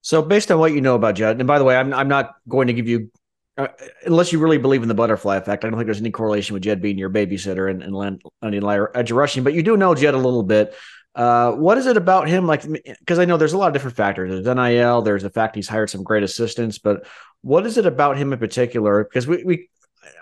So, 0.00 0.22
based 0.22 0.50
on 0.50 0.58
what 0.58 0.72
you 0.72 0.80
know 0.80 0.94
about 0.94 1.16
Jed, 1.16 1.38
and 1.38 1.46
by 1.46 1.58
the 1.58 1.64
way, 1.64 1.76
I'm 1.76 1.92
I'm 1.92 2.08
not 2.08 2.34
going 2.48 2.68
to 2.68 2.72
give 2.72 2.88
you, 2.88 3.10
uh, 3.58 3.68
unless 4.06 4.32
you 4.32 4.38
really 4.38 4.58
believe 4.58 4.82
in 4.82 4.88
the 4.88 4.94
butterfly 4.94 5.36
effect. 5.36 5.64
I 5.64 5.68
don't 5.68 5.76
think 5.76 5.86
there's 5.86 6.00
any 6.00 6.10
correlation 6.10 6.54
with 6.54 6.62
Jed 6.62 6.80
being 6.80 6.96
your 6.96 7.10
babysitter 7.10 7.70
and 7.70 7.82
and 7.82 7.94
Len, 7.94 8.20
Onion 8.40 8.88
edge 8.94 9.10
rushing, 9.10 9.42
but 9.42 9.52
you 9.52 9.62
do 9.62 9.76
know 9.76 9.94
Jed 9.94 10.14
a 10.14 10.18
little 10.18 10.44
bit. 10.44 10.74
Uh, 11.16 11.52
what 11.52 11.78
is 11.78 11.86
it 11.86 11.96
about 11.96 12.28
him? 12.28 12.46
Like, 12.46 12.62
because 12.62 13.18
I 13.18 13.24
know 13.24 13.38
there's 13.38 13.54
a 13.54 13.58
lot 13.58 13.68
of 13.68 13.72
different 13.72 13.96
factors. 13.96 14.30
There's 14.30 14.54
NIL. 14.54 15.00
There's 15.00 15.22
the 15.22 15.30
fact 15.30 15.56
he's 15.56 15.66
hired 15.66 15.88
some 15.88 16.04
great 16.04 16.22
assistants, 16.22 16.78
but 16.78 17.06
what 17.40 17.66
is 17.66 17.78
it 17.78 17.86
about 17.86 18.18
him 18.18 18.34
in 18.34 18.38
particular? 18.38 19.02
Because 19.02 19.26
we 19.26 19.42
we 19.42 19.70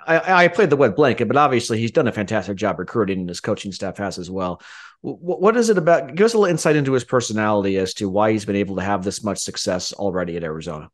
I, 0.06 0.44
I 0.44 0.48
played 0.48 0.70
the 0.70 0.76
wet 0.76 0.94
blanket, 0.94 1.26
but 1.26 1.36
obviously 1.36 1.78
he's 1.78 1.90
done 1.90 2.06
a 2.06 2.12
fantastic 2.12 2.56
job 2.56 2.78
recruiting, 2.78 3.20
and 3.20 3.28
his 3.28 3.40
coaching 3.40 3.72
staff 3.72 3.98
has 3.98 4.18
as 4.18 4.30
well. 4.30 4.62
What, 5.00 5.40
what 5.40 5.56
is 5.56 5.68
it 5.68 5.78
about? 5.78 6.14
Give 6.14 6.26
us 6.26 6.34
a 6.34 6.38
little 6.38 6.50
insight 6.50 6.76
into 6.76 6.92
his 6.92 7.04
personality 7.04 7.76
as 7.76 7.94
to 7.94 8.08
why 8.08 8.30
he's 8.30 8.44
been 8.44 8.56
able 8.56 8.76
to 8.76 8.82
have 8.82 9.02
this 9.02 9.24
much 9.24 9.38
success 9.38 9.92
already 9.92 10.36
at 10.36 10.44
Arizona. 10.44 10.90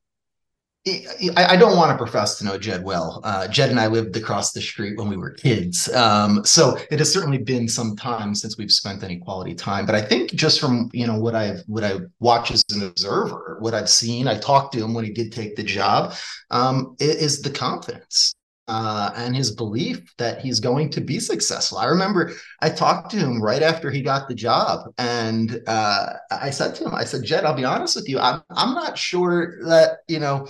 I, 0.86 1.56
don't 1.56 1.76
want 1.76 1.90
to 1.90 1.96
profess 1.98 2.38
to 2.38 2.44
know 2.46 2.56
Jed 2.56 2.82
well. 2.82 3.20
Uh, 3.22 3.46
Jed 3.46 3.68
and 3.68 3.78
I 3.78 3.86
lived 3.86 4.16
across 4.16 4.52
the 4.52 4.62
street 4.62 4.96
when 4.96 5.10
we 5.10 5.16
were 5.18 5.32
kids, 5.32 5.92
um, 5.92 6.42
so 6.44 6.78
it 6.90 6.98
has 7.00 7.12
certainly 7.12 7.36
been 7.36 7.68
some 7.68 7.96
time 7.96 8.34
since 8.34 8.56
we've 8.56 8.72
spent 8.72 9.02
any 9.02 9.18
quality 9.18 9.54
time. 9.54 9.84
But 9.84 9.94
I 9.94 10.00
think 10.00 10.32
just 10.32 10.58
from 10.58 10.88
you 10.94 11.06
know 11.06 11.18
what 11.18 11.34
I've 11.34 11.62
what 11.66 11.84
I 11.84 11.98
watch 12.18 12.50
as 12.50 12.64
an 12.70 12.82
observer, 12.82 13.58
what 13.60 13.74
I've 13.74 13.90
seen, 13.90 14.26
I 14.26 14.38
talked 14.38 14.72
to 14.72 14.82
him 14.82 14.94
when 14.94 15.04
he 15.04 15.12
did 15.12 15.32
take 15.32 15.54
the 15.54 15.62
job, 15.62 16.14
um, 16.50 16.96
is 16.98 17.42
the 17.42 17.50
confidence 17.50 18.34
uh, 18.70 19.10
and 19.16 19.34
his 19.34 19.50
belief 19.50 20.14
that 20.16 20.40
he's 20.40 20.60
going 20.60 20.88
to 20.90 21.00
be 21.00 21.18
successful. 21.18 21.78
I 21.78 21.86
remember 21.86 22.32
I 22.60 22.70
talked 22.70 23.10
to 23.10 23.16
him 23.16 23.42
right 23.42 23.62
after 23.62 23.90
he 23.90 24.00
got 24.00 24.28
the 24.28 24.34
job, 24.34 24.92
and 24.96 25.60
uh, 25.66 26.06
I 26.30 26.50
said 26.50 26.76
to 26.76 26.84
him, 26.84 26.94
"I 26.94 27.04
said, 27.04 27.24
Jed, 27.24 27.44
I'll 27.44 27.54
be 27.54 27.64
honest 27.64 27.96
with 27.96 28.08
you. 28.08 28.20
I'm 28.20 28.42
I'm 28.50 28.74
not 28.74 28.96
sure 28.96 29.58
that 29.66 29.98
you 30.08 30.20
know." 30.20 30.46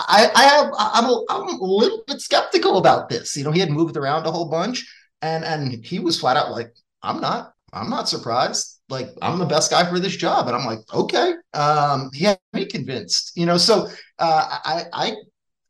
I, 0.00 0.30
I 0.34 0.44
have 0.44 0.72
I'm 0.78 1.04
a, 1.06 1.24
I'm 1.28 1.60
a 1.60 1.64
little 1.64 2.04
bit 2.06 2.20
skeptical 2.20 2.78
about 2.78 3.08
this. 3.08 3.36
You 3.36 3.42
know, 3.44 3.50
he 3.50 3.58
had 3.60 3.70
moved 3.70 3.96
around 3.96 4.26
a 4.26 4.30
whole 4.30 4.48
bunch, 4.48 4.86
and 5.22 5.44
and 5.44 5.84
he 5.84 5.98
was 5.98 6.20
flat 6.20 6.36
out 6.36 6.52
like, 6.52 6.72
"I'm 7.02 7.20
not. 7.20 7.52
I'm 7.72 7.90
not 7.90 8.08
surprised. 8.08 8.80
Like, 8.88 9.08
I'm 9.20 9.38
the 9.38 9.44
best 9.44 9.70
guy 9.72 9.84
for 9.90 9.98
this 9.98 10.16
job." 10.16 10.46
And 10.46 10.56
I'm 10.56 10.64
like, 10.66 10.80
"Okay." 10.94 11.34
Um, 11.52 12.10
he 12.14 12.24
had 12.26 12.38
me 12.52 12.64
convinced. 12.64 13.32
You 13.36 13.46
know, 13.46 13.58
so 13.58 13.88
uh, 14.20 14.58
I 14.64 14.84
I 14.92 15.16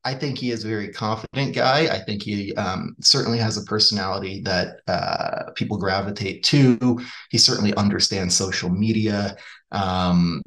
I 0.08 0.14
think 0.14 0.38
he 0.38 0.52
is 0.52 0.64
a 0.64 0.68
very 0.68 0.88
confident 0.88 1.54
guy. 1.54 1.80
I 1.94 1.98
think 2.02 2.22
he 2.22 2.54
um, 2.54 2.96
certainly 3.02 3.36
has 3.36 3.58
a 3.58 3.64
personality 3.64 4.40
that 4.40 4.80
uh, 4.86 5.50
people 5.54 5.76
gravitate 5.76 6.42
to. 6.44 6.98
He 7.28 7.36
certainly 7.36 7.74
understands 7.74 8.34
social 8.34 8.70
media, 8.70 9.36
um, 9.70 10.42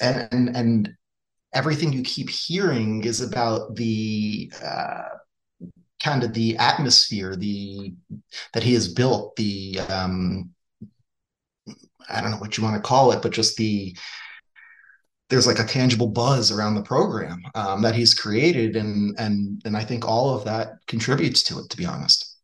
and, 0.00 0.26
and, 0.32 0.56
and 0.56 0.88
everything 1.52 1.92
you 1.92 2.02
keep 2.02 2.30
hearing 2.30 3.04
is 3.04 3.20
about 3.20 3.76
the 3.76 4.50
uh, 4.64 5.02
kind 6.02 6.24
of 6.24 6.32
the 6.32 6.56
atmosphere, 6.56 7.36
the 7.36 7.92
that 8.54 8.62
he 8.62 8.72
has 8.72 8.88
built. 8.88 9.36
The 9.36 9.80
um, 9.90 10.48
I 12.08 12.22
don't 12.22 12.30
know 12.30 12.38
what 12.38 12.56
you 12.56 12.64
want 12.64 12.76
to 12.76 12.88
call 12.88 13.12
it, 13.12 13.20
but 13.20 13.32
just 13.32 13.58
the 13.58 13.94
there's 15.32 15.46
like 15.46 15.58
a 15.58 15.64
tangible 15.64 16.08
buzz 16.08 16.52
around 16.52 16.74
the 16.74 16.82
program 16.82 17.42
um, 17.54 17.80
that 17.80 17.94
he's 17.94 18.12
created, 18.12 18.76
and 18.76 19.18
and 19.18 19.62
and 19.64 19.74
I 19.74 19.82
think 19.82 20.06
all 20.06 20.36
of 20.36 20.44
that 20.44 20.74
contributes 20.86 21.42
to 21.44 21.58
it. 21.58 21.70
To 21.70 21.76
be 21.78 21.86
honest. 21.86 22.36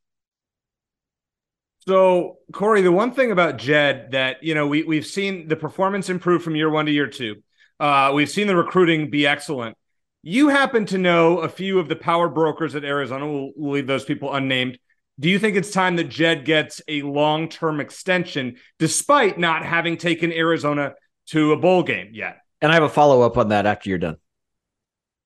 So 1.87 2.39
Corey, 2.51 2.81
the 2.81 2.91
one 2.91 3.13
thing 3.13 3.31
about 3.31 3.59
Jed 3.59 4.13
that 4.13 4.43
you 4.43 4.55
know 4.55 4.67
we 4.67 4.85
we've 4.85 5.05
seen 5.05 5.49
the 5.49 5.57
performance 5.57 6.09
improve 6.09 6.43
from 6.43 6.57
year 6.57 6.71
one 6.71 6.87
to 6.87 6.93
year 6.93 7.07
two. 7.07 7.37
Uh, 7.79 8.13
we've 8.15 8.31
seen 8.31 8.47
the 8.47 8.57
recruiting 8.57 9.11
be 9.11 9.27
excellent. 9.27 9.77
You 10.23 10.49
happen 10.49 10.87
to 10.87 10.97
know 10.97 11.41
a 11.41 11.49
few 11.49 11.79
of 11.79 11.89
the 11.89 11.97
power 11.97 12.31
brokers 12.31 12.75
at 12.75 12.85
Arizona. 12.85 13.31
We'll, 13.31 13.51
we'll 13.55 13.73
leave 13.73 13.87
those 13.87 14.05
people 14.07 14.33
unnamed. 14.35 14.79
Do 15.21 15.29
you 15.29 15.39
think 15.39 15.57
it's 15.57 15.71
time 15.71 15.97
that 15.97 16.09
Jed 16.09 16.47
gets 16.47 16.81
a 16.89 17.03
long 17.03 17.51
term 17.51 17.81
extension, 17.81 18.57
despite 18.79 19.39
not 19.39 19.67
having 19.67 19.99
taken 19.99 20.33
Arizona 20.33 20.95
to 21.27 21.53
a 21.53 21.57
bowl 21.59 21.83
game 21.83 22.11
yet? 22.15 22.39
And 22.61 22.73
I 22.73 22.75
have 22.75 22.83
a 22.83 22.89
follow 22.89 23.23
up 23.23 23.37
on 23.37 23.49
that 23.49 23.67
after 23.67 23.89
you're 23.89 23.99
done. 23.99 24.17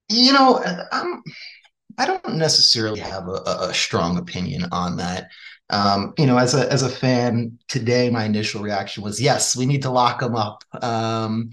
You 0.09 0.33
know, 0.33 0.63
I'm, 0.93 1.23
I 1.99 2.07
don't 2.07 2.37
necessarily 2.37 3.01
have 3.01 3.29
a, 3.29 3.43
a 3.69 3.75
strong 3.75 4.19
opinion 4.19 4.67
on 4.73 4.97
that. 4.97 5.31
Um, 5.71 6.13
you 6.19 6.27
know, 6.27 6.37
as 6.37 6.55
a 6.55 6.71
as 6.71 6.83
a 6.83 6.89
fan 6.89 7.59
today, 7.69 8.11
my 8.11 8.25
initial 8.25 8.63
reaction 8.63 9.03
was 9.03 9.21
yes, 9.21 9.57
we 9.57 9.65
need 9.65 9.83
to 9.83 9.91
lock 9.91 10.21
them 10.21 10.37
up. 10.37 10.65
Um, 10.83 11.51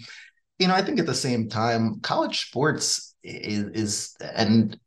you 0.57 0.67
know, 0.67 0.75
I 0.75 0.81
think 0.81 0.99
at 0.99 1.05
the 1.05 1.15
same 1.15 1.47
time, 1.47 2.01
college 2.01 2.47
sports 2.47 3.15
is, 3.23 3.65
is 3.73 4.15
and 4.35 4.77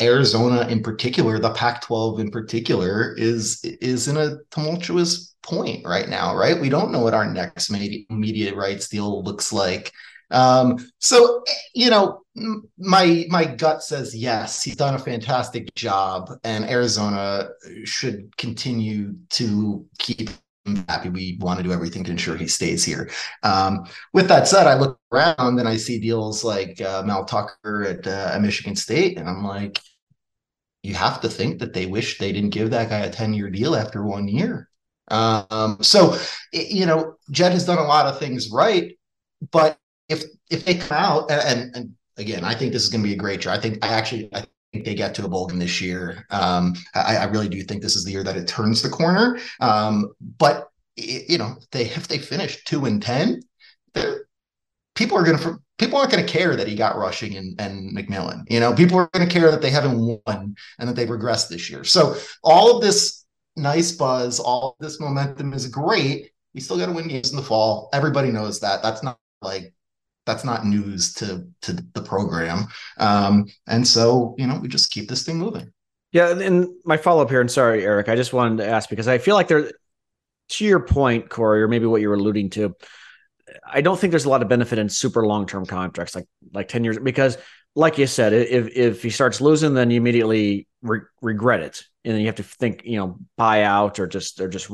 Arizona 0.00 0.66
in 0.68 0.82
particular, 0.82 1.38
the 1.38 1.52
Pac-12 1.52 2.20
in 2.20 2.30
particular, 2.30 3.14
is 3.16 3.64
is 3.80 4.08
in 4.08 4.16
a 4.16 4.38
tumultuous 4.50 5.36
point 5.42 5.86
right 5.86 6.08
now. 6.08 6.34
Right, 6.34 6.60
we 6.60 6.68
don't 6.68 6.90
know 6.90 7.00
what 7.00 7.14
our 7.14 7.30
next 7.30 7.70
media, 7.70 8.04
media 8.10 8.54
rights 8.54 8.88
deal 8.88 9.22
looks 9.22 9.52
like. 9.52 9.92
Um, 10.30 10.78
so 10.98 11.42
you 11.74 11.90
know, 11.90 12.22
my 12.78 13.26
my 13.28 13.44
gut 13.44 13.82
says 13.82 14.14
yes. 14.16 14.62
He's 14.62 14.76
done 14.76 14.94
a 14.94 14.98
fantastic 14.98 15.74
job, 15.74 16.30
and 16.44 16.64
Arizona 16.64 17.48
should 17.84 18.36
continue 18.36 19.14
to 19.30 19.86
keep 19.98 20.30
him 20.64 20.84
happy. 20.88 21.10
We 21.10 21.38
want 21.40 21.58
to 21.58 21.62
do 21.62 21.72
everything 21.72 22.04
to 22.04 22.10
ensure 22.10 22.36
he 22.36 22.48
stays 22.48 22.84
here. 22.84 23.10
Um, 23.42 23.86
with 24.12 24.28
that 24.28 24.48
said, 24.48 24.66
I 24.66 24.78
look 24.78 24.98
around 25.12 25.58
and 25.58 25.68
I 25.68 25.76
see 25.76 26.00
deals 26.00 26.44
like 26.44 26.80
uh, 26.80 27.02
Mel 27.04 27.24
Tucker 27.24 27.84
at, 27.84 28.06
uh, 28.06 28.32
at 28.34 28.42
Michigan 28.42 28.76
State, 28.76 29.18
and 29.18 29.28
I'm 29.28 29.44
like, 29.44 29.80
you 30.82 30.94
have 30.94 31.20
to 31.22 31.28
think 31.28 31.60
that 31.60 31.72
they 31.72 31.86
wish 31.86 32.18
they 32.18 32.30
didn't 32.30 32.50
give 32.50 32.70
that 32.70 32.90
guy 32.90 33.00
a 33.00 33.10
10 33.10 33.32
year 33.32 33.48
deal 33.50 33.74
after 33.74 34.04
one 34.04 34.28
year. 34.28 34.68
Um, 35.08 35.78
so, 35.80 36.18
you 36.52 36.86
know, 36.86 37.16
Jed 37.30 37.52
has 37.52 37.64
done 37.64 37.78
a 37.78 37.84
lot 37.84 38.06
of 38.06 38.18
things 38.18 38.50
right, 38.50 38.96
but 39.50 39.78
if 40.08 40.24
if 40.50 40.64
they 40.64 40.74
come 40.74 40.98
out 40.98 41.30
and, 41.30 41.74
and 41.74 41.94
again, 42.16 42.44
I 42.44 42.54
think 42.54 42.72
this 42.72 42.82
is 42.82 42.88
going 42.88 43.02
to 43.02 43.08
be 43.08 43.14
a 43.14 43.18
great 43.18 43.44
year. 43.44 43.54
I 43.54 43.58
think 43.58 43.84
I 43.84 43.88
actually 43.88 44.28
I 44.34 44.44
think 44.72 44.84
they 44.84 44.94
get 44.94 45.14
to 45.16 45.24
a 45.24 45.28
bowl 45.28 45.46
game 45.46 45.58
this 45.58 45.80
year. 45.80 46.26
Um, 46.30 46.74
I, 46.94 47.16
I, 47.16 47.24
really 47.24 47.48
do 47.48 47.62
think 47.62 47.80
this 47.80 47.96
is 47.96 48.04
the 48.04 48.10
year 48.10 48.24
that 48.24 48.36
it 48.36 48.48
turns 48.48 48.82
the 48.82 48.88
corner. 48.88 49.38
Um, 49.60 50.12
but 50.38 50.68
you 50.96 51.38
know, 51.38 51.56
they 51.72 51.84
if 51.86 52.08
they 52.08 52.18
finish 52.18 52.62
two 52.64 52.84
and 52.84 53.02
ten, 53.02 53.40
people 54.94 55.16
are 55.16 55.24
going 55.24 55.38
to 55.38 55.58
people 55.78 55.98
aren't 55.98 56.12
going 56.12 56.24
to 56.24 56.32
care 56.32 56.54
that 56.54 56.68
he 56.68 56.74
got 56.74 56.96
rushing 56.96 57.36
and, 57.36 57.60
and 57.60 57.96
McMillan. 57.96 58.44
You 58.48 58.60
know, 58.60 58.72
people 58.72 58.98
are 58.98 59.08
going 59.12 59.26
to 59.28 59.32
care 59.32 59.50
that 59.50 59.60
they 59.60 59.70
haven't 59.70 59.98
won 59.98 60.54
and 60.78 60.88
that 60.88 60.94
they've 60.94 61.08
regressed 61.08 61.48
this 61.48 61.68
year. 61.68 61.84
So 61.84 62.16
all 62.42 62.76
of 62.76 62.82
this 62.82 63.24
nice 63.56 63.92
buzz, 63.92 64.38
all 64.38 64.76
this 64.80 65.00
momentum 65.00 65.52
is 65.52 65.66
great. 65.66 66.30
You 66.52 66.60
still 66.60 66.78
got 66.78 66.86
to 66.86 66.92
win 66.92 67.08
games 67.08 67.30
in 67.30 67.36
the 67.36 67.42
fall. 67.42 67.88
Everybody 67.92 68.30
knows 68.30 68.60
that. 68.60 68.82
That's 68.82 69.02
not 69.02 69.18
like 69.42 69.74
that's 70.26 70.44
not 70.44 70.66
news 70.66 71.12
to 71.14 71.46
to 71.62 71.72
the 71.72 72.02
program. 72.02 72.66
Um, 72.98 73.46
and 73.66 73.86
so 73.86 74.34
you 74.38 74.46
know 74.46 74.58
we 74.60 74.68
just 74.68 74.90
keep 74.90 75.08
this 75.08 75.24
thing 75.24 75.38
moving. 75.38 75.72
Yeah, 76.12 76.30
and 76.30 76.68
my 76.84 76.96
follow 76.96 77.22
up 77.22 77.30
here, 77.30 77.40
and 77.40 77.50
sorry, 77.50 77.84
Eric, 77.84 78.08
I 78.08 78.14
just 78.14 78.32
wanted 78.32 78.58
to 78.58 78.68
ask 78.68 78.88
because 78.88 79.08
I 79.08 79.18
feel 79.18 79.34
like 79.34 79.48
there, 79.48 79.72
to 80.50 80.64
your 80.64 80.78
point, 80.78 81.28
Corey, 81.28 81.60
or 81.60 81.66
maybe 81.68 81.86
what 81.86 82.00
you 82.00 82.08
were 82.08 82.14
alluding 82.14 82.50
to, 82.50 82.76
I 83.66 83.80
don't 83.80 83.98
think 83.98 84.12
there's 84.12 84.24
a 84.24 84.30
lot 84.30 84.40
of 84.40 84.48
benefit 84.48 84.78
in 84.78 84.88
super 84.88 85.26
long 85.26 85.46
term 85.46 85.66
contracts 85.66 86.14
like 86.14 86.26
like 86.52 86.68
ten 86.68 86.84
years 86.84 86.98
because, 86.98 87.36
like 87.74 87.98
you 87.98 88.06
said, 88.06 88.32
if 88.32 88.68
if 88.76 89.02
he 89.02 89.10
starts 89.10 89.40
losing, 89.40 89.74
then 89.74 89.90
you 89.90 89.96
immediately 89.96 90.68
re- 90.82 91.00
regret 91.20 91.60
it, 91.60 91.82
and 92.04 92.14
then 92.14 92.20
you 92.20 92.26
have 92.26 92.36
to 92.36 92.42
think, 92.44 92.82
you 92.84 92.96
know, 92.96 93.18
buy 93.36 93.64
out 93.64 93.98
or 93.98 94.06
just 94.06 94.40
or 94.40 94.48
just 94.48 94.70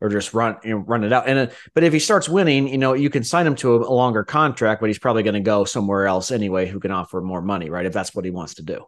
or 0.00 0.08
just 0.08 0.34
run 0.34 0.56
you 0.64 0.70
know, 0.70 0.76
run 0.78 1.04
it 1.04 1.12
out. 1.12 1.28
And 1.28 1.38
uh, 1.38 1.46
but 1.74 1.84
if 1.84 1.92
he 1.92 1.98
starts 1.98 2.28
winning, 2.28 2.68
you 2.68 2.78
know, 2.78 2.92
you 2.92 3.10
can 3.10 3.24
sign 3.24 3.46
him 3.46 3.56
to 3.56 3.76
a, 3.76 3.78
a 3.88 3.92
longer 3.92 4.24
contract, 4.24 4.80
but 4.80 4.88
he's 4.88 4.98
probably 4.98 5.22
going 5.22 5.34
to 5.34 5.40
go 5.40 5.64
somewhere 5.64 6.06
else 6.06 6.30
anyway, 6.30 6.66
who 6.66 6.80
can 6.80 6.90
offer 6.90 7.20
more 7.20 7.42
money, 7.42 7.70
right? 7.70 7.86
If 7.86 7.92
that's 7.92 8.14
what 8.14 8.24
he 8.24 8.30
wants 8.30 8.54
to 8.54 8.62
do. 8.62 8.84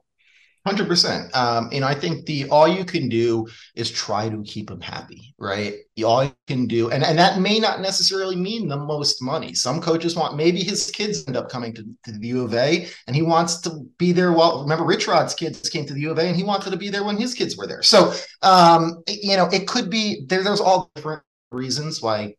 Hundred 0.68 0.86
percent. 0.86 1.34
Um, 1.34 1.70
you 1.72 1.80
know, 1.80 1.86
I 1.86 1.94
think 1.94 2.26
the 2.26 2.46
all 2.50 2.68
you 2.68 2.84
can 2.84 3.08
do 3.08 3.48
is 3.74 3.90
try 3.90 4.28
to 4.28 4.42
keep 4.42 4.68
them 4.68 4.82
happy, 4.82 5.34
right? 5.38 5.76
All 6.04 6.24
you 6.24 6.32
can 6.46 6.66
do, 6.66 6.90
and, 6.90 7.02
and 7.02 7.18
that 7.18 7.40
may 7.40 7.58
not 7.58 7.80
necessarily 7.80 8.36
mean 8.36 8.68
the 8.68 8.76
most 8.76 9.22
money. 9.22 9.54
Some 9.54 9.80
coaches 9.80 10.14
want 10.14 10.36
maybe 10.36 10.62
his 10.62 10.90
kids 10.90 11.26
end 11.26 11.38
up 11.38 11.48
coming 11.48 11.72
to, 11.72 11.84
to 12.04 12.12
the 12.12 12.26
U 12.28 12.44
of 12.44 12.52
A, 12.52 12.86
and 13.06 13.16
he 13.16 13.22
wants 13.22 13.62
to 13.62 13.80
be 13.96 14.12
there. 14.12 14.34
Well, 14.34 14.60
remember 14.60 14.84
Rich 14.84 15.08
Rod's 15.08 15.32
kids 15.32 15.70
came 15.70 15.86
to 15.86 15.94
the 15.94 16.02
U 16.02 16.10
of 16.10 16.18
A, 16.18 16.24
and 16.24 16.36
he 16.36 16.44
wanted 16.44 16.68
to 16.68 16.76
be 16.76 16.90
there 16.90 17.02
when 17.02 17.16
his 17.16 17.32
kids 17.32 17.56
were 17.56 17.66
there. 17.66 17.82
So, 17.82 18.12
um, 18.42 19.02
you 19.08 19.38
know, 19.38 19.46
it 19.50 19.66
could 19.66 19.88
be 19.88 20.26
there. 20.26 20.44
There's 20.44 20.60
all 20.60 20.90
different 20.94 21.22
reasons 21.50 22.02
why 22.02 22.34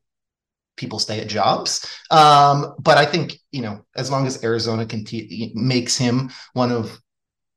people 0.77 0.99
stay 0.99 1.19
at 1.19 1.29
jobs. 1.29 1.83
Um, 2.11 2.75
but 2.77 2.99
I 2.99 3.07
think 3.07 3.39
you 3.51 3.63
know, 3.63 3.83
as 3.95 4.11
long 4.11 4.27
as 4.27 4.43
Arizona 4.43 4.85
continue, 4.85 5.49
makes 5.55 5.97
him 5.97 6.29
one 6.53 6.71
of 6.71 7.01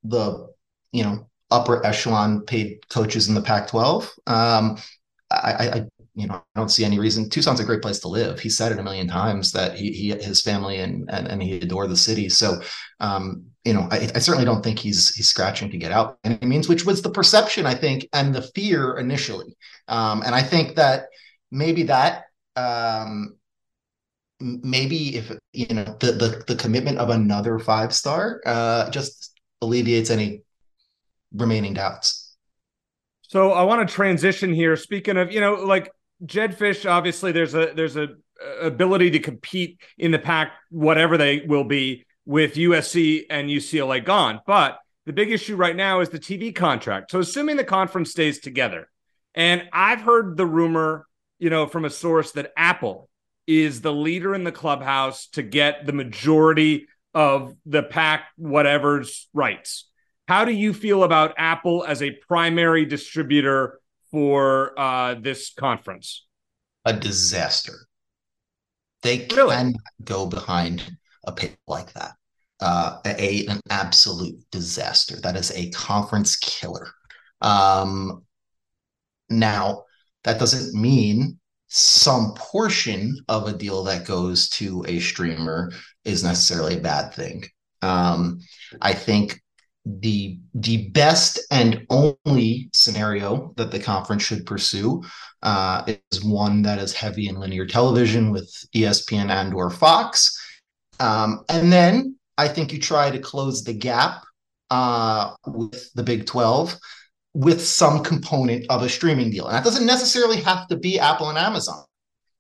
the 0.02 0.50
you 0.92 1.02
know 1.02 1.28
upper 1.50 1.84
echelon 1.84 2.40
paid 2.42 2.88
coaches 2.88 3.28
in 3.28 3.34
the 3.34 3.42
Pac-12. 3.42 4.08
Um, 4.26 4.78
I, 5.30 5.68
I, 5.68 5.86
you 6.14 6.26
know 6.26 6.34
I 6.34 6.60
don't 6.60 6.70
see 6.70 6.84
any 6.84 6.98
reason. 6.98 7.28
Tucson's 7.28 7.60
a 7.60 7.64
great 7.64 7.82
place 7.82 7.98
to 8.00 8.08
live. 8.08 8.38
He 8.38 8.50
said 8.50 8.72
it 8.72 8.78
a 8.78 8.82
million 8.82 9.08
times 9.08 9.52
that 9.52 9.76
he, 9.76 9.92
he 9.92 10.10
his 10.10 10.42
family 10.42 10.78
and, 10.78 11.10
and 11.10 11.26
and 11.26 11.42
he 11.42 11.56
adore 11.56 11.86
the 11.86 11.96
city. 11.96 12.28
So 12.28 12.60
um, 13.00 13.44
you 13.64 13.72
know 13.72 13.88
I, 13.90 14.10
I, 14.14 14.18
certainly 14.18 14.44
don't 14.44 14.62
think 14.62 14.78
he's 14.78 15.14
he's 15.14 15.28
scratching 15.28 15.70
to 15.70 15.78
get 15.78 15.92
out 15.92 16.18
any 16.24 16.38
means, 16.42 16.68
which 16.68 16.84
was 16.84 17.00
the 17.00 17.10
perception 17.10 17.66
I 17.66 17.74
think 17.74 18.08
and 18.12 18.34
the 18.34 18.42
fear 18.42 18.98
initially. 18.98 19.56
Um, 19.88 20.22
and 20.22 20.34
I 20.34 20.42
think 20.42 20.76
that 20.76 21.06
maybe 21.50 21.84
that 21.84 22.24
um, 22.56 23.36
maybe 24.40 25.16
if 25.16 25.32
you 25.52 25.74
know 25.74 25.96
the 26.00 26.12
the, 26.12 26.44
the 26.46 26.56
commitment 26.56 26.98
of 26.98 27.08
another 27.10 27.58
five 27.58 27.94
star 27.94 28.40
uh, 28.44 28.90
just 28.90 29.38
alleviates 29.62 30.10
any 30.10 30.42
remaining 31.34 31.74
doubts. 31.74 32.34
So 33.22 33.52
I 33.52 33.62
want 33.62 33.88
to 33.88 33.94
transition 33.94 34.52
here. 34.52 34.76
Speaking 34.76 35.16
of, 35.16 35.32
you 35.32 35.40
know, 35.40 35.54
like 35.54 35.90
Jedd 36.24 36.58
Fisch, 36.58 36.88
obviously 36.88 37.32
there's 37.32 37.54
a 37.54 37.72
there's 37.74 37.96
a 37.96 38.08
ability 38.60 39.10
to 39.12 39.18
compete 39.18 39.80
in 39.98 40.10
the 40.10 40.18
Pac, 40.18 40.52
whatever 40.70 41.16
they 41.16 41.40
will 41.46 41.64
be, 41.64 42.04
with 42.24 42.54
USC 42.54 43.24
and 43.30 43.48
UCLA 43.48 44.04
gone. 44.04 44.40
But 44.46 44.78
the 45.06 45.12
big 45.12 45.30
issue 45.30 45.56
right 45.56 45.74
now 45.74 46.00
is 46.00 46.10
the 46.10 46.18
TV 46.18 46.54
contract. 46.54 47.10
So 47.10 47.20
assuming 47.20 47.56
the 47.56 47.64
conference 47.64 48.10
stays 48.10 48.38
together, 48.38 48.88
and 49.34 49.68
I've 49.72 50.02
heard 50.02 50.36
the 50.36 50.46
rumor, 50.46 51.06
you 51.38 51.50
know, 51.50 51.66
from 51.66 51.84
a 51.84 51.90
source 51.90 52.32
that 52.32 52.52
Apple 52.56 53.08
is 53.46 53.80
the 53.80 53.92
leader 53.92 54.34
in 54.34 54.44
the 54.44 54.52
clubhouse 54.52 55.26
to 55.28 55.42
get 55.42 55.86
the 55.86 55.92
majority 55.92 56.86
of 57.14 57.54
the 57.66 57.82
Pac 57.82 58.26
whatever's 58.36 59.28
rights. 59.32 59.88
How 60.32 60.46
do 60.46 60.52
you 60.52 60.72
feel 60.72 61.04
about 61.04 61.34
Apple 61.36 61.84
as 61.84 62.02
a 62.02 62.12
primary 62.26 62.86
distributor 62.86 63.80
for 64.10 64.72
uh, 64.80 65.16
this 65.20 65.52
conference? 65.52 66.24
A 66.86 66.94
disaster. 66.94 67.86
They 69.02 69.28
really? 69.36 69.54
can 69.54 69.74
go 70.02 70.24
behind 70.24 70.90
a 71.26 71.32
pick 71.32 71.58
like 71.68 71.92
that. 71.92 72.12
Uh, 72.60 73.00
a 73.04 73.44
an 73.44 73.60
absolute 73.68 74.42
disaster. 74.50 75.20
That 75.20 75.36
is 75.36 75.50
a 75.50 75.68
conference 75.68 76.36
killer. 76.36 76.88
Um, 77.42 78.24
now, 79.28 79.84
that 80.24 80.38
doesn't 80.38 80.72
mean 80.72 81.38
some 81.68 82.32
portion 82.36 83.18
of 83.28 83.48
a 83.48 83.52
deal 83.52 83.84
that 83.84 84.06
goes 84.06 84.48
to 84.60 84.82
a 84.88 84.98
streamer 84.98 85.72
is 86.06 86.24
necessarily 86.24 86.78
a 86.78 86.80
bad 86.80 87.12
thing. 87.12 87.44
Um, 87.82 88.40
I 88.80 88.94
think 88.94 89.41
the 89.84 90.38
the 90.54 90.88
best 90.90 91.40
and 91.50 91.84
only 91.90 92.70
scenario 92.72 93.52
that 93.56 93.70
the 93.72 93.80
conference 93.80 94.22
should 94.22 94.46
pursue 94.46 95.02
uh, 95.42 95.82
is 96.10 96.24
one 96.24 96.62
that 96.62 96.78
is 96.78 96.92
heavy 96.92 97.28
in 97.28 97.36
linear 97.36 97.66
television 97.66 98.30
with 98.30 98.48
ESPN 98.74 99.30
and 99.30 99.52
or 99.54 99.70
Fox, 99.70 100.38
um, 101.00 101.44
and 101.48 101.72
then 101.72 102.16
I 102.38 102.48
think 102.48 102.72
you 102.72 102.78
try 102.78 103.10
to 103.10 103.18
close 103.18 103.64
the 103.64 103.72
gap 103.72 104.22
uh, 104.70 105.34
with 105.46 105.92
the 105.94 106.02
Big 106.02 106.26
Twelve 106.26 106.76
with 107.34 107.64
some 107.64 108.04
component 108.04 108.66
of 108.70 108.82
a 108.82 108.88
streaming 108.88 109.30
deal, 109.30 109.46
and 109.46 109.56
that 109.56 109.64
doesn't 109.64 109.86
necessarily 109.86 110.40
have 110.42 110.68
to 110.68 110.76
be 110.76 111.00
Apple 111.00 111.28
and 111.28 111.38
Amazon. 111.38 111.82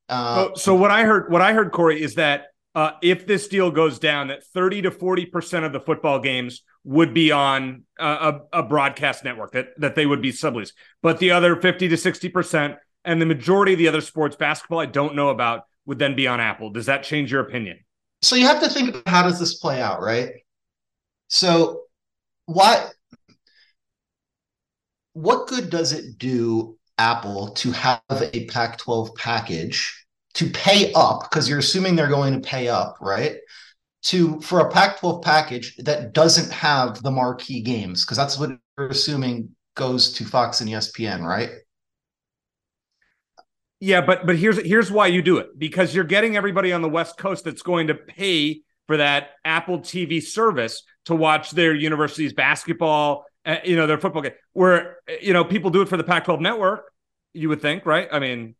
Uh, 0.08 0.44
so, 0.44 0.54
so 0.54 0.74
what 0.74 0.90
I 0.92 1.04
heard, 1.04 1.32
what 1.32 1.42
I 1.42 1.54
heard, 1.54 1.72
Corey, 1.72 2.02
is 2.02 2.14
that 2.16 2.46
uh, 2.74 2.92
if 3.02 3.26
this 3.26 3.48
deal 3.48 3.70
goes 3.70 3.98
down, 3.98 4.28
that 4.28 4.44
30 4.54 4.82
to 4.82 4.90
40% 4.90 5.64
of 5.64 5.72
the 5.72 5.80
football 5.80 6.20
games 6.20 6.62
would 6.84 7.14
be 7.14 7.30
on 7.30 7.84
a, 7.98 8.40
a, 8.52 8.62
broadcast 8.62 9.24
network, 9.24 9.52
that, 9.52 9.68
that 9.78 9.94
they 9.94 10.04
would 10.04 10.20
be 10.20 10.32
subleased. 10.32 10.72
But 11.00 11.18
the 11.18 11.30
other 11.30 11.54
50 11.54 11.88
to 11.88 11.94
60%, 11.94 12.76
and 13.04 13.20
the 13.20 13.26
majority 13.26 13.72
of 13.72 13.78
the 13.78 13.88
other 13.88 14.00
sports, 14.00 14.36
basketball, 14.36 14.80
I 14.80 14.86
don't 14.86 15.14
know 15.14 15.28
about, 15.28 15.64
would 15.86 15.98
then 15.98 16.16
be 16.16 16.26
on 16.26 16.40
Apple. 16.40 16.70
Does 16.70 16.86
that 16.86 17.02
change 17.04 17.30
your 17.30 17.40
opinion? 17.40 17.78
So 18.22 18.36
you 18.36 18.46
have 18.46 18.62
to 18.62 18.68
think 18.68 18.90
about 18.90 19.08
how 19.08 19.22
does 19.22 19.38
this 19.38 19.58
play 19.58 19.80
out, 19.80 20.00
right? 20.00 20.30
So 21.28 21.82
what 22.46 22.92
what 25.14 25.46
good 25.48 25.70
does 25.70 25.92
it 25.92 26.18
do 26.18 26.78
Apple 26.98 27.50
to 27.52 27.72
have 27.72 28.00
a 28.10 28.46
Pac-12 28.46 29.14
package 29.16 30.06
to 30.34 30.48
pay 30.50 30.92
up 30.94 31.28
because 31.28 31.48
you're 31.48 31.58
assuming 31.58 31.96
they're 31.96 32.08
going 32.08 32.32
to 32.34 32.48
pay 32.48 32.68
up, 32.68 32.96
right? 33.00 33.36
To 34.06 34.40
for 34.40 34.58
a 34.60 34.68
Pac-12 34.70 35.22
package 35.22 35.76
that 35.76 36.12
doesn't 36.12 36.52
have 36.52 37.02
the 37.02 37.10
marquee 37.12 37.62
games 37.62 38.04
because 38.04 38.16
that's 38.16 38.36
what 38.36 38.50
you're 38.76 38.88
assuming 38.88 39.50
goes 39.76 40.12
to 40.14 40.24
Fox 40.24 40.60
and 40.60 40.68
ESPN, 40.68 41.22
right? 41.22 41.50
Yeah, 43.80 44.00
but 44.00 44.26
but 44.26 44.36
here's 44.36 44.64
here's 44.64 44.90
why 44.92 45.08
you 45.08 45.22
do 45.22 45.38
it 45.38 45.58
because 45.58 45.94
you're 45.94 46.04
getting 46.04 46.36
everybody 46.36 46.72
on 46.72 46.82
the 46.82 46.88
West 46.88 47.16
Coast 47.16 47.44
that's 47.44 47.62
going 47.62 47.88
to 47.88 47.94
pay 47.94 48.62
for 48.86 48.96
that 48.96 49.30
Apple 49.44 49.80
TV 49.80 50.22
service 50.22 50.84
to 51.06 51.16
watch 51.16 51.50
their 51.50 51.74
university's 51.74 52.32
basketball, 52.32 53.24
uh, 53.44 53.56
you 53.64 53.74
know, 53.74 53.86
their 53.88 53.98
football 53.98 54.22
game. 54.22 54.32
Where 54.52 54.98
you 55.20 55.32
know 55.32 55.44
people 55.44 55.70
do 55.70 55.82
it 55.82 55.88
for 55.88 55.96
the 55.96 56.04
Pac-12 56.04 56.40
network, 56.40 56.92
you 57.32 57.48
would 57.48 57.60
think, 57.60 57.84
right? 57.84 58.08
I 58.12 58.20
mean, 58.20 58.54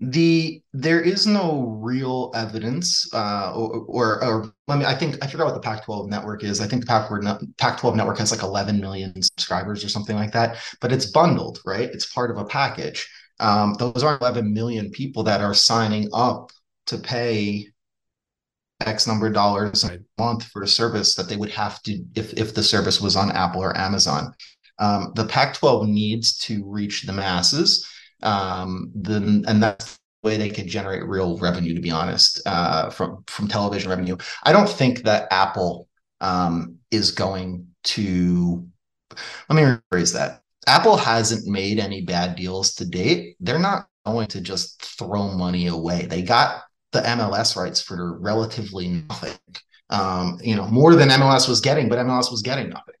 the 0.00 0.62
there 0.72 1.00
is 1.00 1.26
no 1.26 1.76
real 1.78 2.32
evidence 2.34 3.06
uh, 3.12 3.52
or, 3.54 3.84
or, 3.86 4.24
or 4.24 4.54
let 4.66 4.78
me 4.78 4.84
i 4.86 4.94
think 4.94 5.22
i 5.22 5.26
forgot 5.26 5.44
what 5.44 5.54
the 5.54 5.60
pac 5.60 5.84
12 5.84 6.08
network 6.08 6.42
is. 6.42 6.60
I 6.60 6.66
think 6.66 6.86
the 6.86 7.46
pac 7.58 7.78
12 7.78 7.96
network 7.96 8.18
has 8.18 8.32
like 8.32 8.42
11 8.42 8.80
million 8.80 9.20
subscribers 9.20 9.84
or 9.84 9.90
something 9.90 10.16
like 10.16 10.32
that 10.32 10.56
but 10.80 10.92
it's 10.92 11.06
bundled 11.06 11.60
right? 11.66 11.90
It's 11.90 12.12
part 12.12 12.30
of 12.30 12.38
a 12.38 12.44
package. 12.44 13.06
Um, 13.40 13.74
those 13.74 14.02
are 14.02 14.18
11 14.20 14.52
million 14.52 14.90
people 14.90 15.22
that 15.24 15.40
are 15.42 15.54
signing 15.54 16.08
up 16.12 16.50
to 16.86 16.96
pay 16.96 17.68
x 18.80 19.06
number 19.06 19.26
of 19.26 19.34
dollars 19.34 19.84
a 19.84 19.98
month 20.18 20.44
for 20.44 20.62
a 20.62 20.68
service 20.68 21.14
that 21.14 21.28
they 21.28 21.36
would 21.36 21.50
have 21.50 21.82
to 21.82 22.02
if, 22.14 22.32
if 22.34 22.54
the 22.54 22.62
service 22.62 23.02
was 23.02 23.16
on 23.16 23.30
apple 23.32 23.62
or 23.62 23.76
amazon. 23.76 24.32
Um, 24.78 25.12
the 25.14 25.26
pac 25.26 25.52
12 25.52 25.88
needs 25.88 26.38
to 26.38 26.64
reach 26.64 27.02
the 27.02 27.12
masses 27.12 27.86
um, 28.22 28.90
then 28.94 29.44
and 29.46 29.62
that's 29.62 29.98
the 30.22 30.28
way 30.28 30.36
they 30.36 30.50
could 30.50 30.66
generate 30.66 31.06
real 31.06 31.38
revenue. 31.38 31.74
To 31.74 31.80
be 31.80 31.90
honest, 31.90 32.40
uh, 32.46 32.90
from 32.90 33.24
from 33.26 33.48
television 33.48 33.90
revenue, 33.90 34.16
I 34.42 34.52
don't 34.52 34.68
think 34.68 35.02
that 35.04 35.28
Apple 35.30 35.88
um, 36.20 36.76
is 36.90 37.10
going 37.10 37.66
to. 37.84 38.66
Let 39.48 39.56
me 39.56 39.62
rephrase 39.62 40.12
that. 40.14 40.42
Apple 40.66 40.96
hasn't 40.96 41.46
made 41.46 41.78
any 41.78 42.02
bad 42.02 42.36
deals 42.36 42.74
to 42.76 42.84
date. 42.84 43.36
They're 43.40 43.58
not 43.58 43.86
going 44.06 44.28
to 44.28 44.40
just 44.40 44.82
throw 44.82 45.28
money 45.28 45.66
away. 45.66 46.06
They 46.06 46.22
got 46.22 46.62
the 46.92 47.00
MLS 47.00 47.56
rights 47.56 47.80
for 47.80 48.18
relatively 48.18 48.88
nothing. 48.88 49.38
Um, 49.88 50.38
you 50.42 50.54
know, 50.54 50.66
more 50.66 50.94
than 50.94 51.08
MLS 51.08 51.48
was 51.48 51.60
getting, 51.60 51.88
but 51.88 51.98
MLS 51.98 52.30
was 52.30 52.42
getting 52.42 52.68
nothing. 52.70 52.94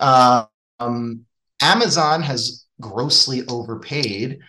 Uh, 0.00 0.46
um, 0.80 1.24
Amazon 1.60 2.22
has 2.22 2.66
grossly 2.80 3.46
overpaid 3.46 4.40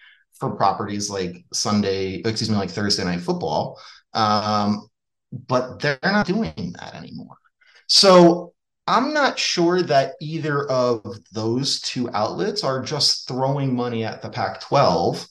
for 0.44 0.56
properties 0.58 1.10
like 1.10 1.46
Sunday, 1.54 2.16
excuse 2.16 2.50
me, 2.50 2.58
like 2.58 2.70
Thursday 2.70 3.06
night 3.06 3.22
football. 3.22 3.80
Um, 4.14 4.90
but 5.48 5.80
they're 5.80 5.98
not 6.04 6.28
doing 6.28 6.76
that 6.80 6.96
anymore. 6.96 7.38
So 7.88 8.54
I'm 8.88 9.14
not 9.14 9.40
sure 9.40 9.82
that 9.84 10.16
either 10.20 10.70
of 10.70 11.06
those 11.32 11.80
two 11.80 12.10
outlets 12.12 12.64
are 12.64 12.82
just 12.82 13.26
throwing 13.28 13.74
money 13.74 14.04
at 14.04 14.22
the 14.22 14.30
Pac 14.30 14.60
12. 14.62 15.26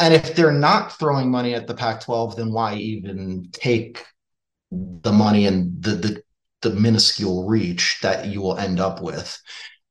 And 0.00 0.14
if 0.14 0.34
they're 0.34 0.50
not 0.50 0.98
throwing 0.98 1.30
money 1.30 1.54
at 1.54 1.66
the 1.66 1.74
Pac 1.74 2.00
12, 2.00 2.36
then 2.36 2.50
why 2.50 2.76
even 2.76 3.50
take 3.52 4.02
the 4.70 5.12
money 5.12 5.46
and 5.46 5.82
the, 5.82 5.90
the, 5.90 6.22
the 6.62 6.70
minuscule 6.70 7.46
reach 7.46 7.98
that 8.00 8.28
you 8.28 8.40
will 8.40 8.56
end 8.56 8.80
up 8.80 9.02
with? 9.02 9.38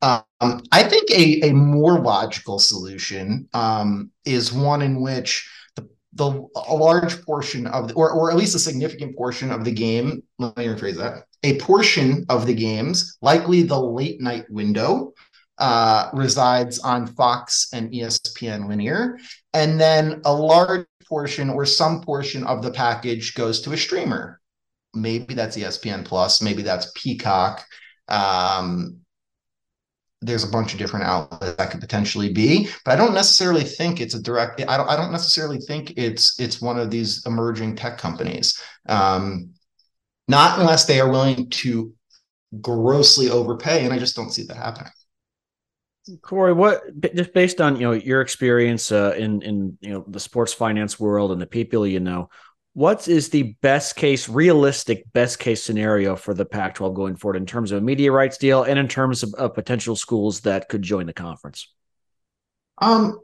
Um, 0.01 0.61
I 0.71 0.83
think 0.83 1.09
a, 1.09 1.49
a 1.49 1.53
more 1.53 1.99
logical 1.99 2.59
solution 2.59 3.47
um, 3.53 4.11
is 4.25 4.53
one 4.53 4.81
in 4.81 5.01
which 5.01 5.49
the, 5.75 5.89
the 6.13 6.47
a 6.67 6.75
large 6.75 7.23
portion 7.23 7.65
of 7.67 7.87
the, 7.87 7.93
or 7.95 8.11
or 8.11 8.29
at 8.29 8.37
least 8.37 8.55
a 8.55 8.59
significant 8.59 9.17
portion 9.17 9.51
of 9.51 9.65
the 9.65 9.71
game. 9.71 10.21
Let 10.37 10.55
me 10.57 10.65
rephrase 10.65 10.97
that. 10.97 11.23
A 11.43 11.59
portion 11.59 12.25
of 12.29 12.45
the 12.45 12.53
games, 12.53 13.17
likely 13.21 13.63
the 13.63 13.79
late 13.79 14.21
night 14.21 14.45
window, 14.49 15.13
uh, 15.57 16.09
resides 16.13 16.79
on 16.79 17.07
Fox 17.07 17.69
and 17.73 17.91
ESPN 17.91 18.67
linear, 18.67 19.17
and 19.53 19.79
then 19.79 20.21
a 20.25 20.33
large 20.33 20.85
portion 21.07 21.49
or 21.49 21.65
some 21.65 22.01
portion 22.01 22.43
of 22.43 22.61
the 22.61 22.71
package 22.71 23.33
goes 23.33 23.61
to 23.61 23.73
a 23.73 23.77
streamer. 23.77 24.39
Maybe 24.93 25.33
that's 25.33 25.57
ESPN 25.57 26.05
Plus, 26.05 26.41
maybe 26.41 26.61
that's 26.61 26.91
Peacock. 26.95 27.65
Um, 28.07 28.99
there's 30.21 30.43
a 30.43 30.51
bunch 30.51 30.73
of 30.73 30.79
different 30.79 31.05
outlets 31.05 31.55
that 31.57 31.71
could 31.71 31.81
potentially 31.81 32.33
be, 32.33 32.69
but 32.83 32.91
I 32.91 32.95
don't 32.95 33.13
necessarily 33.13 33.63
think 33.63 34.01
it's 34.01 34.15
a 34.15 34.21
direct. 34.21 34.61
I 34.67 34.77
don't. 34.77 34.89
I 34.89 34.95
don't 34.95 35.11
necessarily 35.11 35.59
think 35.59 35.93
it's 35.95 36.39
it's 36.39 36.61
one 36.61 36.79
of 36.79 36.89
these 36.89 37.25
emerging 37.25 37.75
tech 37.75 37.97
companies. 37.97 38.59
Um, 38.87 39.51
not 40.27 40.59
unless 40.59 40.85
they 40.85 40.99
are 40.99 41.09
willing 41.09 41.49
to 41.49 41.93
grossly 42.61 43.29
overpay, 43.29 43.85
and 43.85 43.93
I 43.93 43.99
just 43.99 44.15
don't 44.15 44.31
see 44.31 44.43
that 44.43 44.57
happening. 44.57 44.91
Corey, 46.21 46.53
what 46.53 46.81
just 47.15 47.33
based 47.33 47.59
on 47.59 47.75
you 47.75 47.81
know 47.81 47.91
your 47.91 48.21
experience 48.21 48.91
uh, 48.91 49.13
in 49.17 49.41
in 49.41 49.77
you 49.81 49.91
know 49.91 50.05
the 50.07 50.19
sports 50.19 50.53
finance 50.53 50.99
world 50.99 51.31
and 51.31 51.41
the 51.41 51.47
people 51.47 51.85
you 51.85 51.99
know, 51.99 52.29
what 52.77 53.07
is 53.07 53.29
the 53.29 53.55
best 53.63 53.95
case, 53.95 54.29
realistic 54.29 55.11
best 55.11 55.39
case 55.39 55.63
scenario 55.63 56.15
for 56.15 56.35
the 56.35 56.45
Pac-12 56.45 56.93
going 56.93 57.15
forward 57.15 57.37
in 57.37 57.47
terms 57.47 57.71
of 57.71 57.79
a 57.79 57.81
media 57.81 58.11
rights 58.11 58.37
deal 58.37 58.61
and 58.61 58.77
in 58.77 58.87
terms 58.87 59.23
of, 59.23 59.33
of 59.33 59.55
potential 59.55 59.95
schools 59.95 60.41
that 60.41 60.69
could 60.69 60.83
join 60.83 61.07
the 61.07 61.13
conference? 61.13 61.73
Um, 62.79 63.19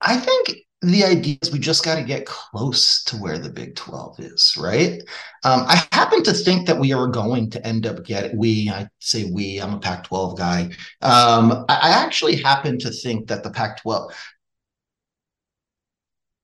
I 0.00 0.16
think 0.16 0.58
the 0.80 1.02
idea 1.02 1.38
is 1.42 1.50
we 1.50 1.58
just 1.58 1.84
got 1.84 1.96
to 1.96 2.04
get 2.04 2.24
close 2.24 3.02
to 3.04 3.16
where 3.16 3.40
the 3.40 3.50
Big 3.50 3.74
12 3.74 4.20
is, 4.20 4.56
right? 4.56 5.02
Um, 5.42 5.64
I 5.66 5.84
happen 5.90 6.22
to 6.22 6.32
think 6.32 6.68
that 6.68 6.78
we 6.78 6.92
are 6.92 7.08
going 7.08 7.50
to 7.50 7.66
end 7.66 7.84
up 7.84 8.04
getting, 8.04 8.38
we, 8.38 8.70
I 8.70 8.86
say 9.00 9.28
we, 9.28 9.58
I'm 9.60 9.74
a 9.74 9.80
Pac 9.80 10.04
12 10.04 10.38
guy. 10.38 10.70
Um, 11.02 11.64
I, 11.68 11.80
I 11.82 11.90
actually 12.04 12.36
happen 12.36 12.78
to 12.78 12.92
think 12.92 13.26
that 13.26 13.42
the 13.42 13.50
Pac 13.50 13.82
12, 13.82 14.12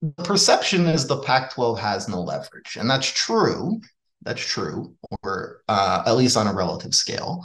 the 0.03 0.25
perception 0.25 0.87
is 0.87 1.07
the 1.07 1.21
Pac 1.21 1.55
12 1.55 1.79
has 1.79 2.09
no 2.09 2.21
leverage. 2.21 2.77
And 2.77 2.91
that's 2.91 3.11
true. 3.11 3.81
That's 4.23 4.45
true, 4.45 4.95
or 5.23 5.63
uh, 5.69 6.05
at 6.07 6.17
least 6.17 6.37
on 6.37 6.47
a 6.47 6.55
relative 6.55 6.95
scale. 6.95 7.45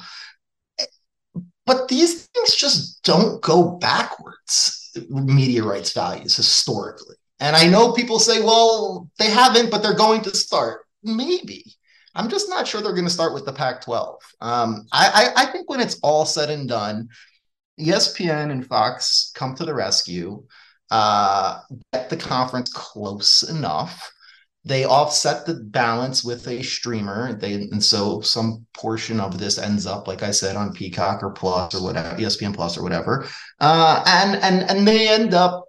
But 1.65 1.87
these 1.87 2.27
things 2.27 2.55
just 2.55 3.03
don't 3.03 3.41
go 3.41 3.71
backwards 3.77 4.91
media 5.09 5.63
rights 5.63 5.93
values 5.93 6.35
historically. 6.35 7.15
And 7.39 7.55
I 7.55 7.67
know 7.67 7.93
people 7.93 8.19
say, 8.19 8.41
well, 8.41 9.09
they 9.19 9.29
haven't, 9.29 9.69
but 9.69 9.83
they're 9.83 9.93
going 9.93 10.21
to 10.23 10.35
start. 10.35 10.85
Maybe. 11.03 11.63
I'm 12.15 12.29
just 12.29 12.49
not 12.49 12.67
sure 12.67 12.81
they're 12.81 12.93
going 12.93 13.05
to 13.05 13.11
start 13.11 13.33
with 13.33 13.45
the 13.45 13.53
Pac 13.53 13.81
12. 13.81 14.19
Um, 14.41 14.87
I, 14.91 15.31
I, 15.35 15.43
I 15.43 15.45
think 15.51 15.69
when 15.69 15.79
it's 15.79 15.99
all 16.01 16.25
said 16.25 16.49
and 16.49 16.67
done, 16.67 17.09
ESPN 17.79 18.51
and 18.51 18.65
Fox 18.65 19.31
come 19.35 19.53
to 19.55 19.65
the 19.65 19.73
rescue, 19.73 20.43
uh, 20.91 21.59
get 21.93 22.09
the 22.09 22.17
conference 22.17 22.71
close 22.71 23.43
enough. 23.43 24.11
They 24.65 24.83
offset 24.83 25.45
the 25.45 25.55
balance 25.55 26.23
with 26.23 26.47
a 26.47 26.61
streamer. 26.61 27.33
They 27.33 27.53
and 27.53 27.83
so 27.83 28.19
some 28.21 28.65
portion 28.73 29.19
of 29.19 29.38
this 29.39 29.57
ends 29.57 29.85
up, 29.85 30.07
like 30.07 30.23
I 30.23 30.31
said, 30.31 30.57
on 30.57 30.73
Peacock 30.73 31.23
or 31.23 31.31
Plus 31.31 31.73
or 31.73 31.83
whatever, 31.83 32.15
ESPN 32.17 32.53
Plus 32.53 32.77
or 32.77 32.83
whatever. 32.83 33.27
Uh, 33.59 34.03
and 34.05 34.35
and 34.43 34.69
and 34.69 34.88
they 34.88 35.07
end 35.07 35.33
up 35.33 35.67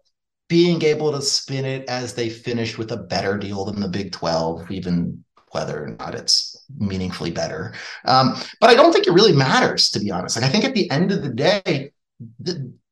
being 0.49 0.83
able 0.83 1.13
to 1.13 1.23
spin 1.23 1.65
it 1.65 1.89
as 1.89 2.15
they 2.15 2.29
finish 2.29 2.79
with 2.79 2.91
a 2.91 2.97
better 2.97 3.37
deal 3.37 3.67
than 3.67 3.81
the 3.81 3.89
Big 3.89 4.13
12, 4.13 4.71
even 4.71 5.23
whether 5.53 5.85
or 5.85 5.89
not 5.89 6.15
it's 6.15 6.65
meaningfully 6.77 7.31
better. 7.31 7.75
Um, 8.07 8.35
but 8.61 8.71
I 8.71 8.75
don't 8.75 8.93
think 8.93 9.07
it 9.07 9.13
really 9.13 9.33
matters, 9.33 9.91
to 9.91 10.01
be 10.01 10.11
honest. 10.11 10.37
Like 10.37 10.47
I 10.47 10.49
think 10.49 10.65
at 10.65 10.75
the 10.75 10.91
end 10.91 11.13
of 11.13 11.23
the 11.23 11.29
day, 11.29 11.93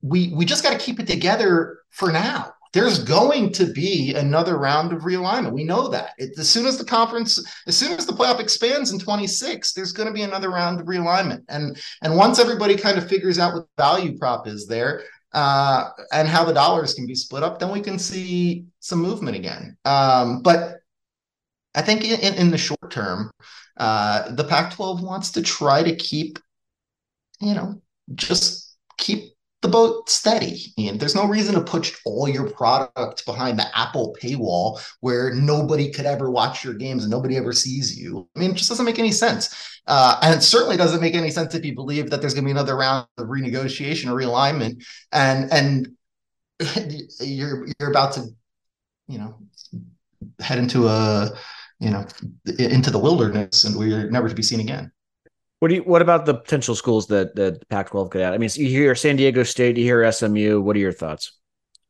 we 0.09 0.33
we 0.35 0.45
just 0.45 0.63
got 0.63 0.73
to 0.73 0.79
keep 0.79 1.01
it 1.01 1.07
together 1.07 1.79
for 1.91 2.13
now. 2.13 2.53
There's 2.73 3.03
going 3.03 3.53
to 3.53 3.73
be 3.73 4.15
another 4.15 4.59
round 4.59 4.93
of 4.93 5.03
realignment. 5.03 5.53
We 5.53 5.65
know 5.65 5.89
that. 5.89 6.11
It, 6.19 6.39
as 6.39 6.51
soon 6.51 6.67
as 6.67 6.77
the 6.77 6.85
conference, 6.85 7.43
as 7.67 7.77
soon 7.77 7.93
as 7.93 8.05
the 8.05 8.13
playoff 8.13 8.39
expands 8.39 8.93
in 8.93 8.99
26, 8.99 9.73
there's 9.73 9.93
going 9.93 10.09
to 10.09 10.13
be 10.13 10.23
another 10.23 10.51
round 10.51 10.81
of 10.81 10.87
realignment. 10.87 11.43
And 11.49 11.81
and 12.03 12.17
once 12.17 12.39
everybody 12.39 12.77
kind 12.77 12.99
of 12.99 13.09
figures 13.09 13.39
out 13.39 13.55
what 13.55 13.67
value 13.79 14.19
prop 14.19 14.47
is 14.47 14.67
there, 14.67 15.05
uh, 15.33 15.91
and 16.13 16.27
how 16.27 16.45
the 16.45 16.53
dollars 16.53 16.95
can 16.95 17.07
be 17.07 17.15
split 17.15 17.43
up, 17.43 17.59
then 17.59 17.71
we 17.71 17.81
can 17.81 17.99
see 17.99 18.65
some 18.81 19.01
movement 19.01 19.37
again. 19.37 19.77
Um, 19.85 20.43
but 20.43 20.77
I 21.75 21.83
think 21.83 22.05
in, 22.05 22.35
in 22.35 22.51
the 22.51 22.59
short 22.59 22.91
term, 22.91 23.31
uh, 23.77 24.31
the 24.31 24.45
Pac-12 24.45 25.03
wants 25.03 25.33
to 25.33 25.43
try 25.43 25.83
to 25.83 25.95
keep, 25.95 26.39
you 27.41 27.55
know, 27.55 27.83
just 28.15 28.77
keep 28.97 29.36
the 29.67 29.73
boat 29.73 30.09
steady. 30.09 30.73
And 30.79 31.01
there's 31.01 31.15
no 31.15 31.27
reason 31.27 31.55
to 31.55 31.61
push 31.61 31.97
all 32.05 32.29
your 32.29 32.49
product 32.49 33.27
behind 33.27 33.59
the 33.59 33.67
Apple 33.77 34.17
paywall 34.21 34.81
where 35.01 35.35
nobody 35.35 35.91
could 35.91 36.07
ever 36.07 36.31
watch 36.31 36.65
your 36.65 36.75
games 36.75 37.03
and 37.03 37.11
nobody 37.11 37.37
ever 37.37 37.53
sees 37.53 37.99
you. 37.99 38.29
I 38.37 38.39
mean, 38.39 38.53
it 38.53 38.57
just 38.57 38.69
doesn't 38.69 38.87
make 38.87 39.01
any 39.01 39.11
sense. 39.11 39.81
Uh, 39.87 40.19
and 40.23 40.35
it 40.35 40.43
certainly 40.43 40.77
doesn't 40.77 41.01
make 41.01 41.15
any 41.15 41.31
sense 41.31 41.55
if 41.55 41.65
you 41.65 41.75
believe 41.75 42.11
that 42.11 42.21
there's 42.21 42.35
going 42.35 42.45
to 42.45 42.47
be 42.47 42.53
another 42.53 42.77
round 42.77 43.07
of 43.19 43.27
renegotiation 43.27 44.07
or 44.07 44.15
realignment, 44.15 44.85
and 45.13 45.53
and 45.53 45.89
you're 47.21 47.67
you're 47.79 47.91
about 47.91 48.13
to, 48.15 48.27
you 49.07 49.19
know, 49.19 49.37
head 50.41 50.59
into 50.59 50.89
a, 50.89 51.31
you 51.79 51.91
know, 51.91 52.05
into 52.59 52.91
the 52.91 52.99
wilderness 52.99 53.65
and 53.65 53.77
we're 53.77 54.11
never 54.11 54.29
to 54.29 54.35
be 54.35 54.43
seen 54.43 54.61
again. 54.61 54.91
What 55.59 55.69
do 55.69 55.77
you, 55.77 55.83
what 55.83 56.03
about 56.03 56.27
the 56.27 56.35
potential 56.35 56.75
schools 56.75 57.07
that 57.07 57.35
that 57.37 57.67
Pac-12 57.69 58.11
could 58.11 58.21
add? 58.21 58.35
I 58.35 58.39
mean, 58.39 58.51
you 58.55 58.69
hear 58.69 58.95
San 58.95 59.17
Diego 59.17 59.43
State, 59.43 59.77
you 59.77 59.85
hear 59.85 60.11
SMU. 60.11 60.61
What 60.61 60.77
are 60.77 60.81
your 60.81 60.93
thoughts? 60.93 61.33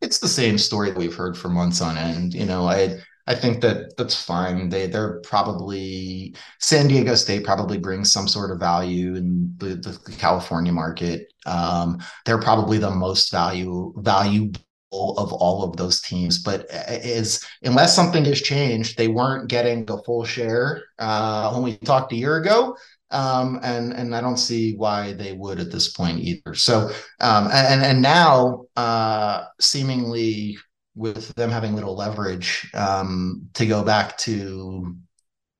It's 0.00 0.18
the 0.18 0.28
same 0.28 0.58
story 0.58 0.90
that 0.90 0.98
we've 0.98 1.14
heard 1.14 1.36
for 1.36 1.48
months 1.48 1.80
on 1.80 1.96
end. 1.96 2.34
You 2.34 2.46
know, 2.46 2.66
I 2.66 2.98
I 3.26 3.34
think 3.34 3.60
that 3.62 3.96
that's 3.96 4.22
fine. 4.22 4.68
They 4.68 4.86
they're 4.86 5.20
probably 5.22 6.36
San 6.60 6.86
Diego 6.86 7.16
State 7.16 7.44
probably 7.44 7.78
brings 7.78 8.12
some 8.12 8.28
sort 8.28 8.52
of 8.52 8.60
value 8.60 9.16
in 9.16 9.54
the, 9.58 9.74
the 9.74 10.12
California 10.16 10.72
market. 10.72 11.32
Um, 11.44 11.98
they're 12.24 12.40
probably 12.40 12.78
the 12.78 12.90
most 12.90 13.32
value 13.32 13.92
valuable 13.96 14.60
of 14.92 15.32
all 15.32 15.64
of 15.64 15.76
those 15.76 16.00
teams. 16.00 16.40
But 16.40 16.66
is 16.70 17.44
unless 17.62 17.96
something 17.96 18.24
has 18.26 18.40
changed, 18.40 18.96
they 18.96 19.08
weren't 19.08 19.48
getting 19.48 19.90
a 19.90 20.00
full 20.04 20.24
share 20.24 20.84
uh, 21.00 21.50
when 21.52 21.64
we 21.64 21.76
talked 21.78 22.12
a 22.12 22.16
year 22.16 22.36
ago 22.36 22.76
um, 23.10 23.60
and 23.62 23.92
and 23.92 24.14
I 24.14 24.20
don't 24.20 24.36
see 24.36 24.76
why 24.76 25.12
they 25.12 25.32
would 25.32 25.60
at 25.60 25.70
this 25.70 25.92
point 25.92 26.20
either. 26.20 26.54
So 26.54 26.90
um, 27.20 27.48
and 27.52 27.82
and 27.82 28.02
now 28.02 28.66
uh, 28.76 29.44
seemingly 29.60 30.58
with 30.94 31.34
them 31.34 31.50
having 31.50 31.74
little 31.74 31.94
leverage 31.94 32.68
um, 32.74 33.48
to 33.54 33.66
go 33.66 33.84
back 33.84 34.16
to 34.18 34.96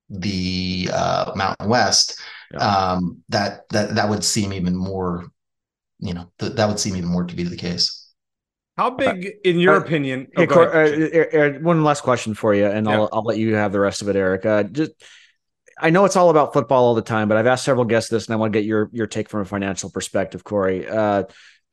the 0.09 0.89
uh, 0.93 1.33
Mountain 1.37 1.69
West, 1.69 2.21
yeah. 2.53 2.59
um, 2.59 3.23
that 3.29 3.69
that 3.71 3.95
that 3.95 4.09
would 4.09 4.25
seem 4.25 4.53
even 4.53 4.75
more, 4.75 5.27
you 6.01 6.15
know, 6.15 6.31
th- 6.39 6.53
that 6.53 6.69
would 6.69 6.81
seem 6.81 6.97
even 6.97 7.11
more 7.11 7.25
to 7.25 7.37
be 7.37 7.43
the 7.43 7.57
case. 7.57 8.05
How 8.77 8.91
big, 8.91 9.37
in 9.45 9.59
your 9.59 9.77
uh, 9.77 9.81
opinion? 9.81 10.29
Oh, 10.37 10.45
uh, 10.45 11.39
uh, 11.39 11.51
one 11.61 11.83
last 11.83 12.03
question 12.03 12.35
for 12.35 12.55
you, 12.55 12.67
and 12.67 12.87
yeah. 12.87 12.93
I'll 12.93 13.09
I'll 13.13 13.25
let 13.25 13.39
you 13.39 13.55
have 13.55 13.73
the 13.73 13.81
rest 13.81 14.03
of 14.03 14.09
it, 14.09 14.17
Eric. 14.17 14.45
Uh, 14.45 14.65
just 14.65 14.93
I 15.79 15.91
know 15.91 16.05
it's 16.05 16.17
all 16.17 16.31
about 16.31 16.53
football 16.53 16.85
all 16.85 16.95
the 16.95 17.03
time, 17.03 17.29
but 17.29 17.37
I've 17.37 17.47
asked 17.47 17.65
several 17.65 17.85
guests 17.85 18.11
this, 18.11 18.27
and 18.27 18.35
I 18.35 18.37
want 18.37 18.53
to 18.53 18.59
get 18.59 18.67
your 18.67 18.89
your 18.93 19.07
take 19.07 19.29
from 19.29 19.41
a 19.41 19.45
financial 19.45 19.91
perspective, 19.91 20.43
Corey. 20.43 20.89
Uh, 20.89 21.25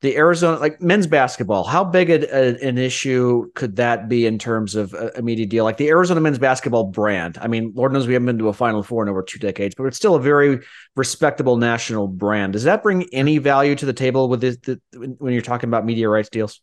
the 0.02 0.16
Arizona, 0.18 0.58
like 0.58 0.82
men's 0.82 1.06
basketball, 1.06 1.64
how 1.64 1.82
big 1.82 2.10
a, 2.10 2.20
a, 2.36 2.68
an 2.68 2.76
issue 2.76 3.50
could 3.54 3.76
that 3.76 4.06
be 4.06 4.26
in 4.26 4.38
terms 4.38 4.74
of 4.74 4.92
a, 4.92 5.12
a 5.16 5.22
media 5.22 5.46
deal? 5.46 5.64
Like 5.64 5.78
the 5.78 5.88
Arizona 5.88 6.20
men's 6.20 6.38
basketball 6.38 6.84
brand. 6.84 7.38
I 7.40 7.48
mean, 7.48 7.72
Lord 7.74 7.94
knows 7.94 8.06
we 8.06 8.12
haven't 8.12 8.26
been 8.26 8.38
to 8.40 8.48
a 8.48 8.52
Final 8.52 8.82
Four 8.82 9.02
in 9.02 9.08
over 9.08 9.22
two 9.22 9.38
decades, 9.38 9.74
but 9.74 9.84
it's 9.84 9.96
still 9.96 10.14
a 10.14 10.20
very 10.20 10.60
respectable 10.94 11.56
national 11.56 12.08
brand. 12.08 12.52
Does 12.52 12.64
that 12.64 12.82
bring 12.82 13.08
any 13.14 13.38
value 13.38 13.74
to 13.76 13.86
the 13.86 13.94
table 13.94 14.28
with 14.28 14.42
this, 14.42 14.58
the, 14.58 14.78
when 14.92 15.32
you're 15.32 15.40
talking 15.40 15.70
about 15.70 15.86
media 15.86 16.10
rights 16.10 16.28
deals? 16.28 16.60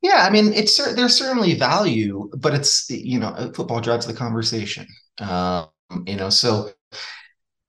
Yeah, 0.00 0.18
I 0.18 0.30
mean, 0.30 0.52
it's 0.52 0.76
there's 0.94 1.16
certainly 1.16 1.54
value, 1.58 2.30
but 2.36 2.54
it's 2.54 2.88
you 2.88 3.18
know, 3.18 3.50
football 3.52 3.80
drives 3.80 4.06
the 4.06 4.14
conversation. 4.14 4.86
Uh, 5.18 5.66
you 6.06 6.16
know 6.16 6.30
so 6.30 6.70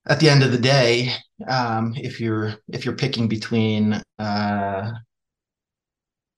at 0.07 0.19
the 0.19 0.29
end 0.29 0.43
of 0.43 0.51
the 0.51 0.57
day 0.57 1.13
um, 1.47 1.93
if 1.95 2.19
you're 2.19 2.55
if 2.71 2.85
you're 2.85 2.95
picking 2.95 3.27
between 3.27 4.01
uh, 4.19 4.91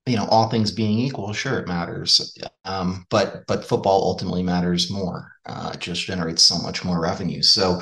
you 0.06 0.16
know 0.16 0.26
all 0.26 0.50
things 0.50 0.72
being 0.72 1.00
equal 1.00 1.34
sure 1.34 1.60
it 1.60 1.68
matters 1.68 2.38
um, 2.66 3.06
but 3.10 3.44
but 3.48 3.66
football 3.66 4.04
ultimately 4.04 4.44
matters 4.44 4.90
more 4.90 5.32
uh, 5.46 5.72
it 5.74 5.80
just 5.80 6.06
generates 6.06 6.44
so 6.44 6.58
much 6.60 6.84
more 6.84 7.02
revenue 7.02 7.42
so 7.42 7.82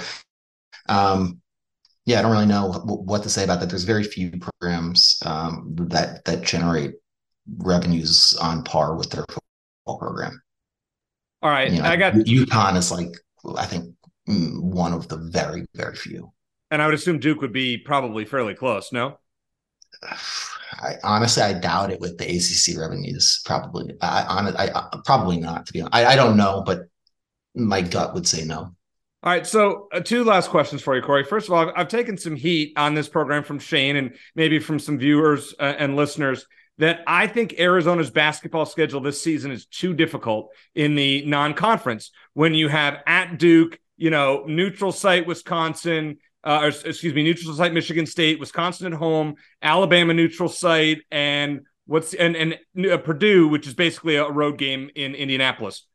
um, 0.88 1.42
yeah, 2.06 2.20
I 2.20 2.22
don't 2.22 2.32
really 2.32 2.46
know 2.46 2.72
what 2.86 3.24
to 3.24 3.30
say 3.30 3.44
about 3.44 3.60
that. 3.60 3.70
There's 3.70 3.84
very 3.84 4.04
few 4.04 4.32
programs 4.32 5.18
um, 5.26 5.76
that 5.90 6.24
that 6.26 6.44
generate 6.44 6.94
revenues 7.58 8.38
on 8.40 8.64
par 8.64 8.96
with 8.96 9.10
their 9.10 9.26
football 9.28 9.98
program. 10.00 10.42
All 11.42 11.50
right, 11.50 11.72
you 11.72 11.80
know, 11.80 11.86
I 11.86 11.96
got 11.96 12.14
UConn 12.14 12.78
is 12.78 12.92
like 12.92 13.10
I 13.58 13.66
think 13.66 13.95
one 14.28 14.94
of 14.94 15.08
the 15.08 15.18
very 15.18 15.66
very 15.74 15.96
few. 15.96 16.32
And 16.72 16.82
I 16.82 16.86
would 16.86 16.96
assume 16.96 17.20
Duke 17.20 17.42
would 17.42 17.54
be 17.54 17.78
probably 17.78 18.26
fairly 18.26 18.56
close. 18.56 18.92
No. 18.92 19.20
I 20.04 20.96
honestly 21.04 21.44
I 21.44 21.54
doubt 21.54 21.92
it 21.92 22.00
with 22.00 22.18
the 22.18 22.26
ACC 22.26 22.80
revenues. 22.80 23.42
Probably, 23.46 23.96
I 24.02 24.24
on 24.24 24.56
I, 24.58 24.70
I 24.74 25.00
probably 25.06 25.38
not. 25.38 25.66
To 25.68 25.74
be 25.74 25.82
honest, 25.82 25.96
I, 25.96 26.06
I 26.06 26.16
don't 26.16 26.38
know, 26.38 26.64
but 26.66 26.82
my 27.56 27.82
gut 27.82 28.14
would 28.14 28.28
say 28.28 28.44
no. 28.44 28.76
All 29.26 29.32
right, 29.32 29.48
so 29.48 29.88
uh, 29.92 30.02
two 30.02 30.24
last 30.24 30.52
questions 30.52 30.84
for 30.84 30.96
you, 30.96 31.02
Corey. 31.02 31.24
First 31.24 31.48
of 31.48 31.54
all, 31.54 31.68
I've, 31.68 31.74
I've, 31.76 31.88
taken 31.88 32.16
some 32.16 32.36
heat 32.36 32.74
on 32.78 32.94
this 32.94 33.10
program 33.10 33.44
from 33.44 33.58
Shane 33.58 33.96
and 33.96 34.16
maybe 34.36 34.60
from 34.60 34.78
some 34.78 35.00
viewers 35.00 35.56
uh, 35.60 35.74
and 35.80 35.96
listeners 35.96 36.46
that 36.78 37.00
I 37.08 37.26
think 37.26 37.56
Arizona's 37.58 38.12
basketball 38.12 38.68
schedule 38.68 39.02
this 39.02 39.20
season 39.20 39.50
is 39.50 39.66
too 39.66 39.96
difficult 39.96 40.52
in 40.76 40.94
the 40.94 41.26
non-conference 41.26 42.12
when 42.34 42.54
you 42.54 42.68
have 42.68 43.02
at 43.08 43.40
Duke, 43.40 43.80
you 43.98 44.10
know, 44.10 44.44
neutral 44.48 44.92
site 44.92 45.26
Wisconsin, 45.26 46.18
uh, 46.44 46.60
or, 46.64 46.68
excuse 46.68 47.14
me, 47.14 47.24
neutral 47.24 47.54
site 47.54 47.74
Michigan 47.74 48.06
State, 48.06 48.40
Wisconsin 48.40 48.94
at 48.94 48.98
home, 48.98 49.36
Alabama 49.62 50.14
neutral 50.14 50.50
site, 50.50 51.02
and 51.12 51.62
what's 51.86 52.14
and 52.14 52.36
and 52.36 52.86
uh, 52.86 52.98
Purdue, 52.98 53.48
which 53.48 53.68
is 53.68 53.74
basically 53.74 54.16
a 54.16 54.30
road 54.30 54.58
game 54.58 54.90
in 54.96 55.16
Indianapolis. 55.16 55.86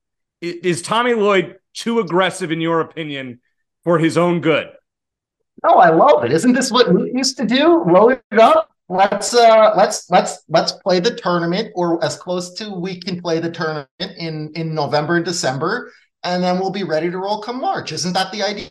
Is 0.40 0.80
Tommy 0.80 1.14
Lloyd 1.14 1.56
too 1.74 2.00
aggressive, 2.00 2.50
in 2.50 2.60
your 2.60 2.80
opinion, 2.80 3.40
for 3.84 3.98
his 3.98 4.16
own 4.16 4.40
good? 4.40 4.68
No, 5.62 5.74
I 5.74 5.90
love 5.90 6.24
it. 6.24 6.32
Isn't 6.32 6.54
this 6.54 6.72
what 6.72 6.92
we 6.92 7.12
used 7.14 7.36
to 7.36 7.44
do? 7.44 7.76
Roll 7.76 8.10
it 8.10 8.22
up. 8.40 8.70
Let's 8.88 9.34
uh 9.34 9.72
let's 9.76 10.10
let's 10.10 10.42
let's 10.48 10.72
play 10.72 10.98
the 10.98 11.14
tournament 11.14 11.70
or 11.76 12.02
as 12.04 12.16
close 12.16 12.54
to 12.54 12.70
we 12.70 12.98
can 12.98 13.20
play 13.20 13.38
the 13.38 13.50
tournament 13.50 13.86
in 14.00 14.50
in 14.56 14.74
November 14.74 15.16
and 15.16 15.24
December, 15.24 15.92
and 16.22 16.42
then 16.42 16.58
we'll 16.58 16.70
be 16.70 16.84
ready 16.84 17.10
to 17.10 17.18
roll 17.18 17.40
come 17.40 17.60
March. 17.60 17.92
Isn't 17.92 18.12
that 18.12 18.32
the 18.32 18.42
idea? 18.42 18.70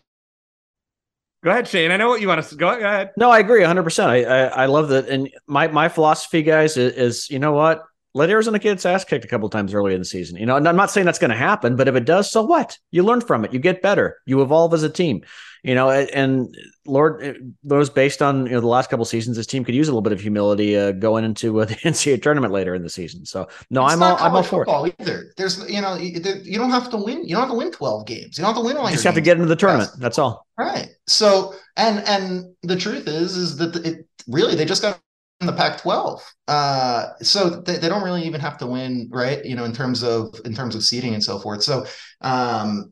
Go 1.43 1.51
ahead, 1.51 1.67
Shane. 1.67 1.91
I 1.91 1.97
know 1.97 2.09
what 2.09 2.19
you 2.19 2.27
want 2.27 2.43
to 2.43 2.55
go, 2.55 2.77
go 2.77 2.85
ahead. 2.85 3.11
No, 3.15 3.31
I 3.31 3.39
agree 3.39 3.61
100%. 3.61 4.05
I, 4.05 4.23
I, 4.23 4.43
I 4.47 4.65
love 4.65 4.89
that. 4.89 5.07
And 5.07 5.29
my, 5.47 5.67
my 5.67 5.87
philosophy, 5.87 6.43
guys, 6.43 6.75
is, 6.75 6.93
is, 6.93 7.29
you 7.29 7.39
know 7.39 7.53
what? 7.53 7.83
Let 8.13 8.29
Arizona 8.29 8.59
get 8.59 8.73
its 8.73 8.85
ass 8.85 9.05
kicked 9.05 9.25
a 9.25 9.27
couple 9.27 9.49
times 9.49 9.73
early 9.73 9.93
in 9.93 9.99
the 9.99 10.05
season. 10.05 10.37
You 10.37 10.45
know, 10.45 10.55
and 10.55 10.67
I'm 10.67 10.75
not 10.75 10.91
saying 10.91 11.05
that's 11.05 11.19
going 11.19 11.31
to 11.31 11.37
happen, 11.37 11.75
but 11.75 11.87
if 11.87 11.95
it 11.95 12.05
does, 12.05 12.31
so 12.31 12.43
what? 12.43 12.77
You 12.91 13.03
learn 13.03 13.21
from 13.21 13.45
it. 13.45 13.53
You 13.53 13.59
get 13.59 13.81
better. 13.81 14.17
You 14.25 14.41
evolve 14.41 14.73
as 14.73 14.83
a 14.83 14.89
team. 14.89 15.21
You 15.63 15.75
know, 15.75 15.91
and 15.91 16.55
Lord, 16.85 17.53
those 17.63 17.89
based 17.89 18.21
on 18.21 18.45
you 18.45 18.53
know 18.53 18.61
the 18.61 18.67
last 18.67 18.89
couple 18.89 19.03
seasons, 19.03 19.35
this 19.35 19.45
team 19.45 19.65
could 19.65 19.75
use 19.75 19.89
a 19.89 19.91
little 19.91 20.01
bit 20.01 20.13
of 20.13 20.21
humility 20.21 20.77
uh, 20.77 20.93
going 20.93 21.25
into 21.25 21.59
uh, 21.59 21.65
the 21.65 21.75
NCAA 21.75 22.21
tournament 22.21 22.53
later 22.53 22.73
in 22.73 22.81
the 22.81 22.89
season. 22.89 23.25
So 23.25 23.49
no, 23.69 23.83
it's 23.83 23.93
I'm 23.93 24.01
all 24.01 24.15
I'm 24.17 24.35
all 24.35 24.43
for 24.43 24.63
it. 24.63 24.95
Either 24.99 25.33
there's 25.35 25.69
you 25.69 25.81
know 25.81 25.95
you 25.95 26.57
don't 26.57 26.69
have 26.69 26.89
to 26.91 26.97
win. 26.97 27.25
You 27.25 27.35
don't 27.35 27.41
have 27.41 27.51
to 27.51 27.57
win 27.57 27.71
12 27.71 28.05
games. 28.05 28.37
You 28.37 28.43
don't 28.43 28.53
have 28.53 28.63
to 28.63 28.65
win 28.65 28.77
all. 28.77 28.85
You 28.85 28.93
just 28.93 29.03
have 29.03 29.15
to 29.15 29.21
get 29.21 29.35
into 29.35 29.49
the 29.49 29.55
tournament. 29.57 29.91
That's 29.97 30.17
all. 30.17 30.47
Right. 30.57 30.87
So 31.07 31.53
and 31.75 31.99
and 32.07 32.55
the 32.63 32.77
truth 32.77 33.07
is 33.07 33.35
is 33.35 33.57
that 33.57 33.75
it 33.85 34.07
really 34.27 34.55
they 34.55 34.65
just 34.65 34.81
got 34.81 34.99
the 35.47 35.53
Pac-12. 35.53 36.21
Uh, 36.47 37.07
so 37.21 37.49
they, 37.49 37.77
they 37.77 37.87
don't 37.87 38.03
really 38.03 38.23
even 38.23 38.41
have 38.41 38.57
to 38.57 38.67
win, 38.67 39.09
right? 39.11 39.43
You 39.45 39.55
know, 39.55 39.63
in 39.63 39.73
terms 39.73 40.03
of 40.03 40.35
in 40.45 40.53
terms 40.53 40.75
of 40.75 40.83
seeding 40.83 41.13
and 41.13 41.23
so 41.23 41.39
forth. 41.39 41.63
So, 41.63 41.85
um, 42.21 42.91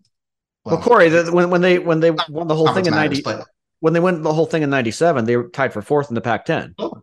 well, 0.63 0.75
well 0.75 0.81
Corey, 0.81 1.09
the, 1.09 1.31
when 1.31 1.49
when 1.49 1.61
they 1.61 1.79
when 1.79 1.99
they 1.99 2.11
won 2.11 2.47
the 2.47 2.55
whole 2.55 2.73
thing 2.73 2.85
in 2.85 2.93
ninety, 2.93 3.21
but, 3.21 3.45
when 3.79 3.93
they 3.93 3.99
won 3.99 4.21
the 4.21 4.33
whole 4.33 4.45
thing 4.45 4.63
in 4.63 4.69
'97, 4.69 5.25
they 5.25 5.35
were 5.37 5.49
tied 5.49 5.73
for 5.73 5.81
fourth 5.81 6.09
in 6.09 6.15
the 6.15 6.21
Pac-10. 6.21 6.75
Oh. 6.79 7.01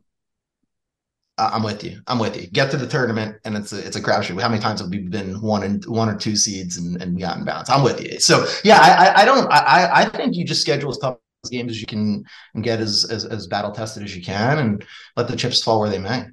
I'm 1.36 1.64
with 1.64 1.82
you. 1.82 2.00
I'm 2.06 2.20
with 2.20 2.40
you. 2.40 2.46
Get 2.46 2.70
to 2.70 2.76
the 2.76 2.86
tournament, 2.86 3.38
and 3.44 3.56
it's 3.56 3.72
a 3.72 3.84
it's 3.84 3.96
a 3.96 4.00
crapshoot. 4.00 4.40
How 4.40 4.48
many 4.48 4.60
times 4.60 4.80
have 4.80 4.88
we 4.88 5.00
been 5.00 5.40
one 5.40 5.64
and 5.64 5.84
one 5.86 6.08
or 6.08 6.16
two 6.16 6.36
seeds 6.36 6.76
and, 6.76 7.02
and 7.02 7.16
we 7.16 7.22
got 7.22 7.36
in 7.38 7.44
bounds? 7.44 7.68
I'm 7.68 7.82
with 7.82 8.00
you. 8.00 8.20
So 8.20 8.46
yeah, 8.62 8.78
I 8.80 9.22
I 9.22 9.24
don't 9.24 9.50
I 9.50 9.90
I 9.92 10.04
think 10.10 10.36
you 10.36 10.44
just 10.44 10.60
schedule 10.60 10.90
as 10.90 10.98
tough 10.98 11.16
games 11.50 11.72
as 11.72 11.80
you 11.80 11.86
can 11.86 12.24
and 12.54 12.64
get 12.64 12.80
as, 12.80 13.06
as, 13.10 13.24
as 13.24 13.46
battle 13.46 13.72
tested 13.72 14.02
as 14.02 14.14
you 14.14 14.22
can 14.22 14.58
and 14.58 14.84
let 15.16 15.28
the 15.28 15.36
chips 15.36 15.62
fall 15.62 15.80
where 15.80 15.90
they 15.90 15.98
may. 15.98 16.24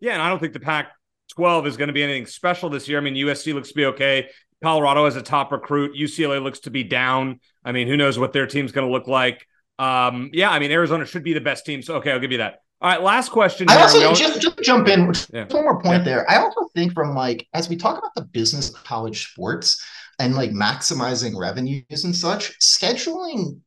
Yeah, 0.00 0.12
and 0.14 0.22
I 0.22 0.28
don't 0.28 0.38
think 0.38 0.52
the 0.52 0.60
Pac 0.60 0.92
12 1.34 1.66
is 1.66 1.76
going 1.76 1.88
to 1.88 1.92
be 1.92 2.02
anything 2.02 2.26
special 2.26 2.70
this 2.70 2.88
year. 2.88 2.98
I 2.98 3.00
mean, 3.00 3.14
USC 3.14 3.54
looks 3.54 3.68
to 3.68 3.74
be 3.74 3.86
okay. 3.86 4.28
Colorado 4.62 5.04
has 5.04 5.16
a 5.16 5.22
top 5.22 5.52
recruit. 5.52 5.96
UCLA 5.96 6.42
looks 6.42 6.60
to 6.60 6.70
be 6.70 6.84
down. 6.84 7.40
I 7.64 7.72
mean, 7.72 7.86
who 7.86 7.96
knows 7.96 8.18
what 8.18 8.32
their 8.32 8.46
team's 8.46 8.72
going 8.72 8.86
to 8.86 8.92
look 8.92 9.06
like? 9.06 9.46
Um, 9.78 10.30
yeah, 10.32 10.50
I 10.50 10.58
mean, 10.58 10.72
Arizona 10.72 11.06
should 11.06 11.22
be 11.22 11.32
the 11.32 11.40
best 11.40 11.64
team. 11.64 11.82
So, 11.82 11.96
okay, 11.96 12.10
I'll 12.10 12.18
give 12.18 12.32
you 12.32 12.38
that. 12.38 12.60
All 12.80 12.90
right, 12.90 13.02
last 13.02 13.30
question. 13.30 13.68
I 13.68 13.80
also 13.82 14.14
just, 14.14 14.40
just 14.40 14.58
jump 14.62 14.86
in. 14.88 15.12
Yeah. 15.32 15.46
One 15.50 15.64
more 15.64 15.80
point 15.80 15.98
yeah. 15.98 16.04
there. 16.04 16.30
I 16.30 16.36
also 16.36 16.68
think 16.74 16.92
from 16.92 17.14
like 17.14 17.48
as 17.52 17.68
we 17.68 17.76
talk 17.76 17.98
about 17.98 18.14
the 18.14 18.22
business 18.22 18.70
of 18.70 18.84
college 18.84 19.32
sports 19.32 19.84
and 20.20 20.36
like 20.36 20.50
maximizing 20.50 21.36
revenues 21.36 22.04
and 22.04 22.14
such, 22.14 22.56
scheduling 22.60 23.58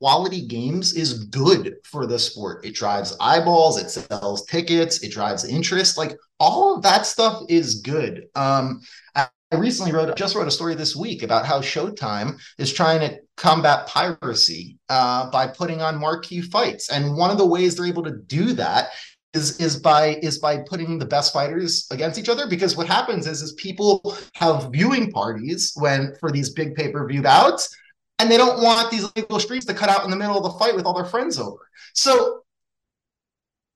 quality 0.00 0.46
games 0.46 0.94
is 0.94 1.24
good 1.24 1.76
for 1.84 2.06
the 2.06 2.18
sport. 2.18 2.64
It 2.64 2.74
drives 2.74 3.16
eyeballs, 3.20 3.80
it 3.80 3.90
sells 3.90 4.44
tickets, 4.46 5.02
it 5.02 5.12
drives 5.12 5.44
interest. 5.44 5.96
Like 5.96 6.16
all 6.38 6.76
of 6.76 6.82
that 6.82 7.06
stuff 7.06 7.42
is 7.48 7.76
good. 7.80 8.26
Um, 8.34 8.80
I 9.14 9.28
recently 9.56 9.92
wrote 9.92 10.16
just 10.16 10.34
wrote 10.34 10.48
a 10.48 10.50
story 10.50 10.74
this 10.74 10.96
week 10.96 11.22
about 11.22 11.46
how 11.46 11.60
Showtime 11.60 12.38
is 12.58 12.72
trying 12.72 13.00
to 13.00 13.18
combat 13.36 13.86
piracy 13.86 14.78
uh, 14.88 15.30
by 15.30 15.46
putting 15.46 15.80
on 15.80 16.00
marquee 16.00 16.40
fights, 16.40 16.90
and 16.90 17.16
one 17.16 17.30
of 17.30 17.38
the 17.38 17.46
ways 17.46 17.76
they're 17.76 17.86
able 17.86 18.02
to 18.02 18.16
do 18.26 18.52
that 18.54 18.88
is 19.34 19.60
is 19.60 19.76
by 19.76 20.18
is 20.22 20.38
by 20.38 20.58
putting 20.58 20.98
the 20.98 21.06
best 21.06 21.32
fighters 21.32 21.86
against 21.92 22.18
each 22.18 22.28
other 22.28 22.48
because 22.48 22.76
what 22.76 22.88
happens 22.88 23.26
is 23.26 23.42
is 23.42 23.52
people 23.52 24.16
have 24.34 24.72
viewing 24.72 25.12
parties 25.12 25.72
when 25.76 26.14
for 26.18 26.32
these 26.32 26.50
big 26.50 26.74
pay-per-view 26.74 27.22
bouts 27.22 27.74
and 28.18 28.30
they 28.30 28.36
don't 28.36 28.62
want 28.62 28.90
these 28.90 29.10
illegal 29.14 29.40
streets 29.40 29.66
to 29.66 29.74
cut 29.74 29.88
out 29.88 30.04
in 30.04 30.10
the 30.10 30.16
middle 30.16 30.36
of 30.36 30.42
the 30.42 30.58
fight 30.58 30.74
with 30.74 30.86
all 30.86 30.94
their 30.94 31.04
friends 31.04 31.38
over. 31.38 31.68
So 31.94 32.42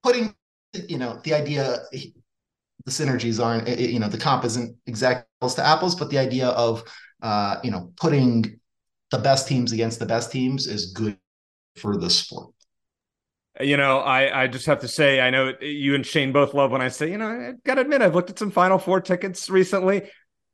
putting, 0.02 0.34
you 0.88 0.98
know, 0.98 1.20
the 1.24 1.34
idea, 1.34 1.78
the 1.92 2.90
synergies 2.90 3.44
aren't, 3.44 3.68
you 3.78 3.98
know, 3.98 4.08
the 4.08 4.18
comp 4.18 4.44
isn't 4.44 4.76
exact 4.86 5.28
apples 5.40 5.54
to 5.56 5.66
apples, 5.66 5.94
but 5.94 6.10
the 6.10 6.18
idea 6.18 6.48
of, 6.48 6.82
uh, 7.22 7.56
you 7.62 7.70
know, 7.70 7.92
putting 7.96 8.58
the 9.10 9.18
best 9.18 9.46
teams 9.46 9.72
against 9.72 9.98
the 9.98 10.06
best 10.06 10.32
teams 10.32 10.66
is 10.66 10.92
good 10.92 11.18
for 11.76 11.98
the 11.98 12.08
sport. 12.08 12.54
You 13.60 13.76
know, 13.76 13.98
I, 13.98 14.44
I 14.44 14.46
just 14.46 14.64
have 14.66 14.80
to 14.80 14.88
say, 14.88 15.20
I 15.20 15.28
know 15.28 15.52
you 15.60 15.94
and 15.94 16.06
Shane 16.06 16.32
both 16.32 16.54
love 16.54 16.70
when 16.70 16.80
I 16.80 16.88
say, 16.88 17.10
you 17.10 17.18
know, 17.18 17.28
I 17.28 17.52
gotta 17.66 17.82
admit, 17.82 18.00
I've 18.00 18.14
looked 18.14 18.30
at 18.30 18.38
some 18.38 18.50
Final 18.50 18.78
Four 18.78 19.02
tickets 19.02 19.50
recently. 19.50 20.02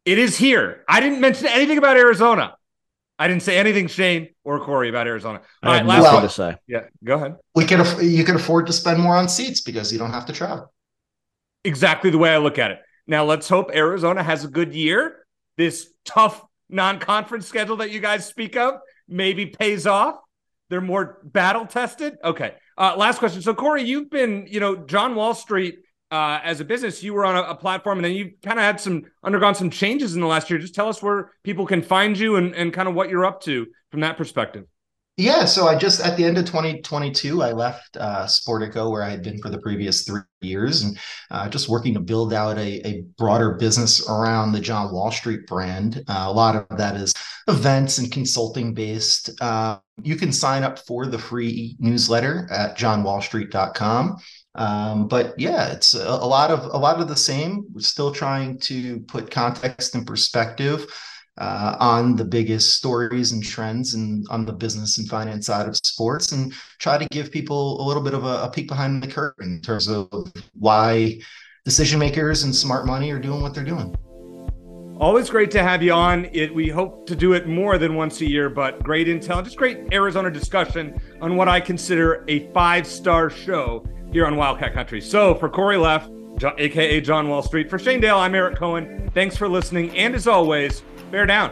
It 0.05 0.19
is 0.19 0.37
here. 0.37 0.85
I 0.89 0.99
didn't 1.01 1.21
mention 1.21 1.47
anything 1.47 1.79
about 1.79 1.97
Arizona. 1.97 2.57
I 3.19 3.29
didn't 3.29 3.43
say 3.43 3.57
anything, 3.57 3.87
Shane 3.87 4.29
or 4.45 4.61
Corey, 4.61 4.89
about 4.89 5.07
Arizona. 5.07 5.41
All 5.63 5.73
I 5.73 5.79
right, 5.79 5.87
last 5.87 6.03
well, 6.03 6.21
to 6.21 6.29
say. 6.29 6.57
Yeah, 6.67 6.85
go 7.03 7.15
ahead. 7.15 7.37
We 7.55 7.65
can 7.65 7.81
aff- 7.81 8.03
you 8.03 8.25
can 8.25 8.37
afford 8.37 8.67
to 8.67 8.73
spend 8.73 9.01
more 9.01 9.17
on 9.17 9.29
seats 9.29 9.63
because 9.63 9.93
you 9.93 9.99
don't 9.99 10.13
have 10.13 10.27
to 10.27 10.33
travel. 10.33 10.73
Exactly 11.65 12.11
the 12.11 12.19
way 12.19 12.31
I 12.31 12.39
look 12.39 12.59
at 12.59 12.71
it. 12.71 12.81
Now 13.07 13.25
let's 13.25 13.49
hope 13.49 13.71
Arizona 13.75 14.23
has 14.23 14.45
a 14.45 14.49
good 14.49 14.75
year. 14.75 15.25
This 15.57 15.89
tough 16.05 16.45
non-conference 16.69 17.47
schedule 17.47 17.77
that 17.77 17.91
you 17.91 18.01
guys 18.01 18.27
speak 18.27 18.57
of 18.57 18.75
maybe 19.09 19.47
pays 19.47 19.87
off. 19.87 20.17
They're 20.69 20.81
more 20.81 21.21
battle 21.25 21.65
tested. 21.65 22.19
Okay. 22.23 22.55
Uh, 22.77 22.95
last 22.97 23.19
question. 23.19 23.41
So 23.41 23.55
Corey, 23.55 23.83
you've 23.83 24.11
been, 24.11 24.47
you 24.49 24.61
know, 24.61 24.77
John 24.77 25.15
Wall 25.15 25.35
Street 25.35 25.79
uh, 26.11 26.41
as 26.43 26.61
a 26.61 26.65
business, 26.65 27.03
you 27.03 27.15
were 27.15 27.25
on 27.25 27.37
a, 27.37 27.43
a 27.43 27.55
platform 27.55 27.99
and 27.99 28.05
then 28.05 28.13
you 28.13 28.33
kind 28.45 28.59
of 28.59 28.65
had 28.65 28.81
some 28.81 29.05
undergone 29.25 29.55
some 29.55 29.71
changes 29.71 30.15
in 30.15 30.21
the 30.21 30.27
last 30.27 30.49
year. 30.49 30.59
Just 30.59 30.75
tell 30.75 30.89
us 30.89 31.03
where 31.03 31.33
people 31.43 31.67
can 31.67 31.83
find 31.83 32.19
you 32.19 32.37
and, 32.37 32.55
and 32.55 32.73
kind 32.73 32.89
of 32.89 32.95
what 32.95 33.09
you're 33.09 33.25
up 33.25 33.41
to 33.43 33.67
from 33.91 34.01
that 34.01 34.17
perspective. 34.17 34.65
Yeah, 35.19 35.47
so 35.47 35.67
I 35.67 35.79
just 35.79 36.05
at 36.05 36.19
the 36.19 36.25
end 36.25 36.37
of 36.37 36.45
2022, 36.45 37.43
I 37.43 37.53
left 37.53 37.97
uh, 37.97 38.27
Sportico, 38.27 38.91
where 38.91 39.03
I 39.03 39.09
had 39.09 39.23
been 39.23 39.39
for 39.39 39.49
the 39.49 39.59
previous 39.59 40.05
three 40.05 40.21
years, 40.43 40.83
and 40.83 40.99
uh, 41.31 41.49
just 41.49 41.71
working 41.71 41.95
to 41.95 42.01
build 42.01 42.35
out 42.35 42.59
a, 42.59 42.87
a, 42.87 43.03
broader 43.17 43.55
business 43.55 44.07
around 44.11 44.53
the 44.53 44.61
John 44.61 44.93
Wall 44.93 45.11
Street 45.11 45.47
brand. 45.47 46.05
Uh, 46.07 46.27
a 46.27 46.33
lot 46.33 46.55
of 46.55 46.77
that 46.77 46.97
is 46.97 47.15
events 47.49 47.97
and 47.97 48.13
consulting 48.13 48.75
based. 48.75 49.31
Uh, 49.41 49.79
you 50.03 50.17
can 50.17 50.33
sign 50.33 50.63
up 50.63 50.79
for 50.81 51.07
the 51.07 51.19
free 51.19 51.77
newsletter 51.79 52.47
at 52.51 52.77
johnwallstreet.com. 52.77 54.19
Um, 54.57 55.07
but 55.07 55.39
yeah, 55.39 55.71
it's 55.71 55.95
a, 55.95 56.03
a, 56.03 56.27
lot 56.27 56.51
of 56.51 56.65
a 56.73 56.79
lot 56.79 56.99
of 57.01 57.09
the 57.09 57.17
same. 57.17 57.67
We're 57.73 57.81
still 57.81 58.11
trying 58.11 58.59
to 58.61 59.01
put 59.01 59.31
context 59.31 59.95
and 59.95 60.07
perspective 60.07 60.87
uh, 61.37 61.77
on 61.79 62.17
the 62.17 62.25
biggest 62.25 62.75
stories 62.75 63.33
and 63.33 63.45
trends 63.45 63.93
and 63.93 64.27
on 64.31 64.47
the 64.47 64.55
business 64.55 64.97
and 64.97 65.07
finance 65.09 65.47
side 65.47 65.69
of 65.69 65.77
sports, 65.77 66.33
and 66.33 66.55
try 66.79 66.97
to 66.97 67.07
give 67.11 67.31
people 67.31 67.83
a 67.83 67.85
little 67.85 68.03
bit 68.03 68.15
of 68.15 68.25
a, 68.25 68.45
a 68.45 68.51
peek 68.51 68.67
behind 68.67 69.03
the 69.03 69.09
curtain 69.09 69.57
in 69.57 69.61
terms 69.61 69.89
of 69.89 70.09
why 70.59 71.21
decision 71.67 71.99
makers 71.99 72.45
and 72.45 72.55
smart 72.55 72.87
money 72.87 73.11
are 73.11 73.19
doing 73.19 73.43
what 73.43 73.53
they're 73.53 73.63
doing. 73.65 73.95
Always 74.99 75.29
great 75.29 75.51
to 75.51 75.63
have 75.63 75.83
you 75.83 75.93
on. 75.93 76.31
It 76.33 76.55
we 76.55 76.71
hope 76.71 77.07
to 77.09 77.15
do 77.15 77.35
it 77.35 77.47
more 77.47 77.77
than 77.77 77.95
once 77.95 78.23
a 78.23 78.27
year, 78.27 78.49
but 78.49 78.83
great 78.83 79.07
intel, 79.07 79.45
just 79.45 79.59
great 79.59 79.93
Arizona 79.93 80.31
discussion 80.31 80.99
on 81.21 81.37
what 81.37 81.47
I 81.47 81.61
consider 81.61 82.25
a 82.29 82.51
five-star 82.55 83.29
show 83.29 83.87
here 84.13 84.27
on 84.27 84.37
Wildcat 84.37 84.73
Country. 84.73 85.01
So 85.01 85.35
for 85.35 85.49
Corey 85.49 85.77
Leff, 85.77 86.09
John, 86.39 86.55
aka 86.59 87.01
John 87.01 87.29
Wall 87.29 87.43
Street, 87.43 87.71
for 87.71 87.79
Shane 87.79 88.01
Dale, 88.01 88.19
I'm 88.19 88.35
Eric 88.35 88.57
Cohen. 88.57 89.11
Thanks 89.15 89.37
for 89.37 89.49
listening, 89.49 89.97
and 89.97 90.15
as 90.15 90.27
always, 90.27 90.83
bear 91.11 91.27
down. 91.27 91.51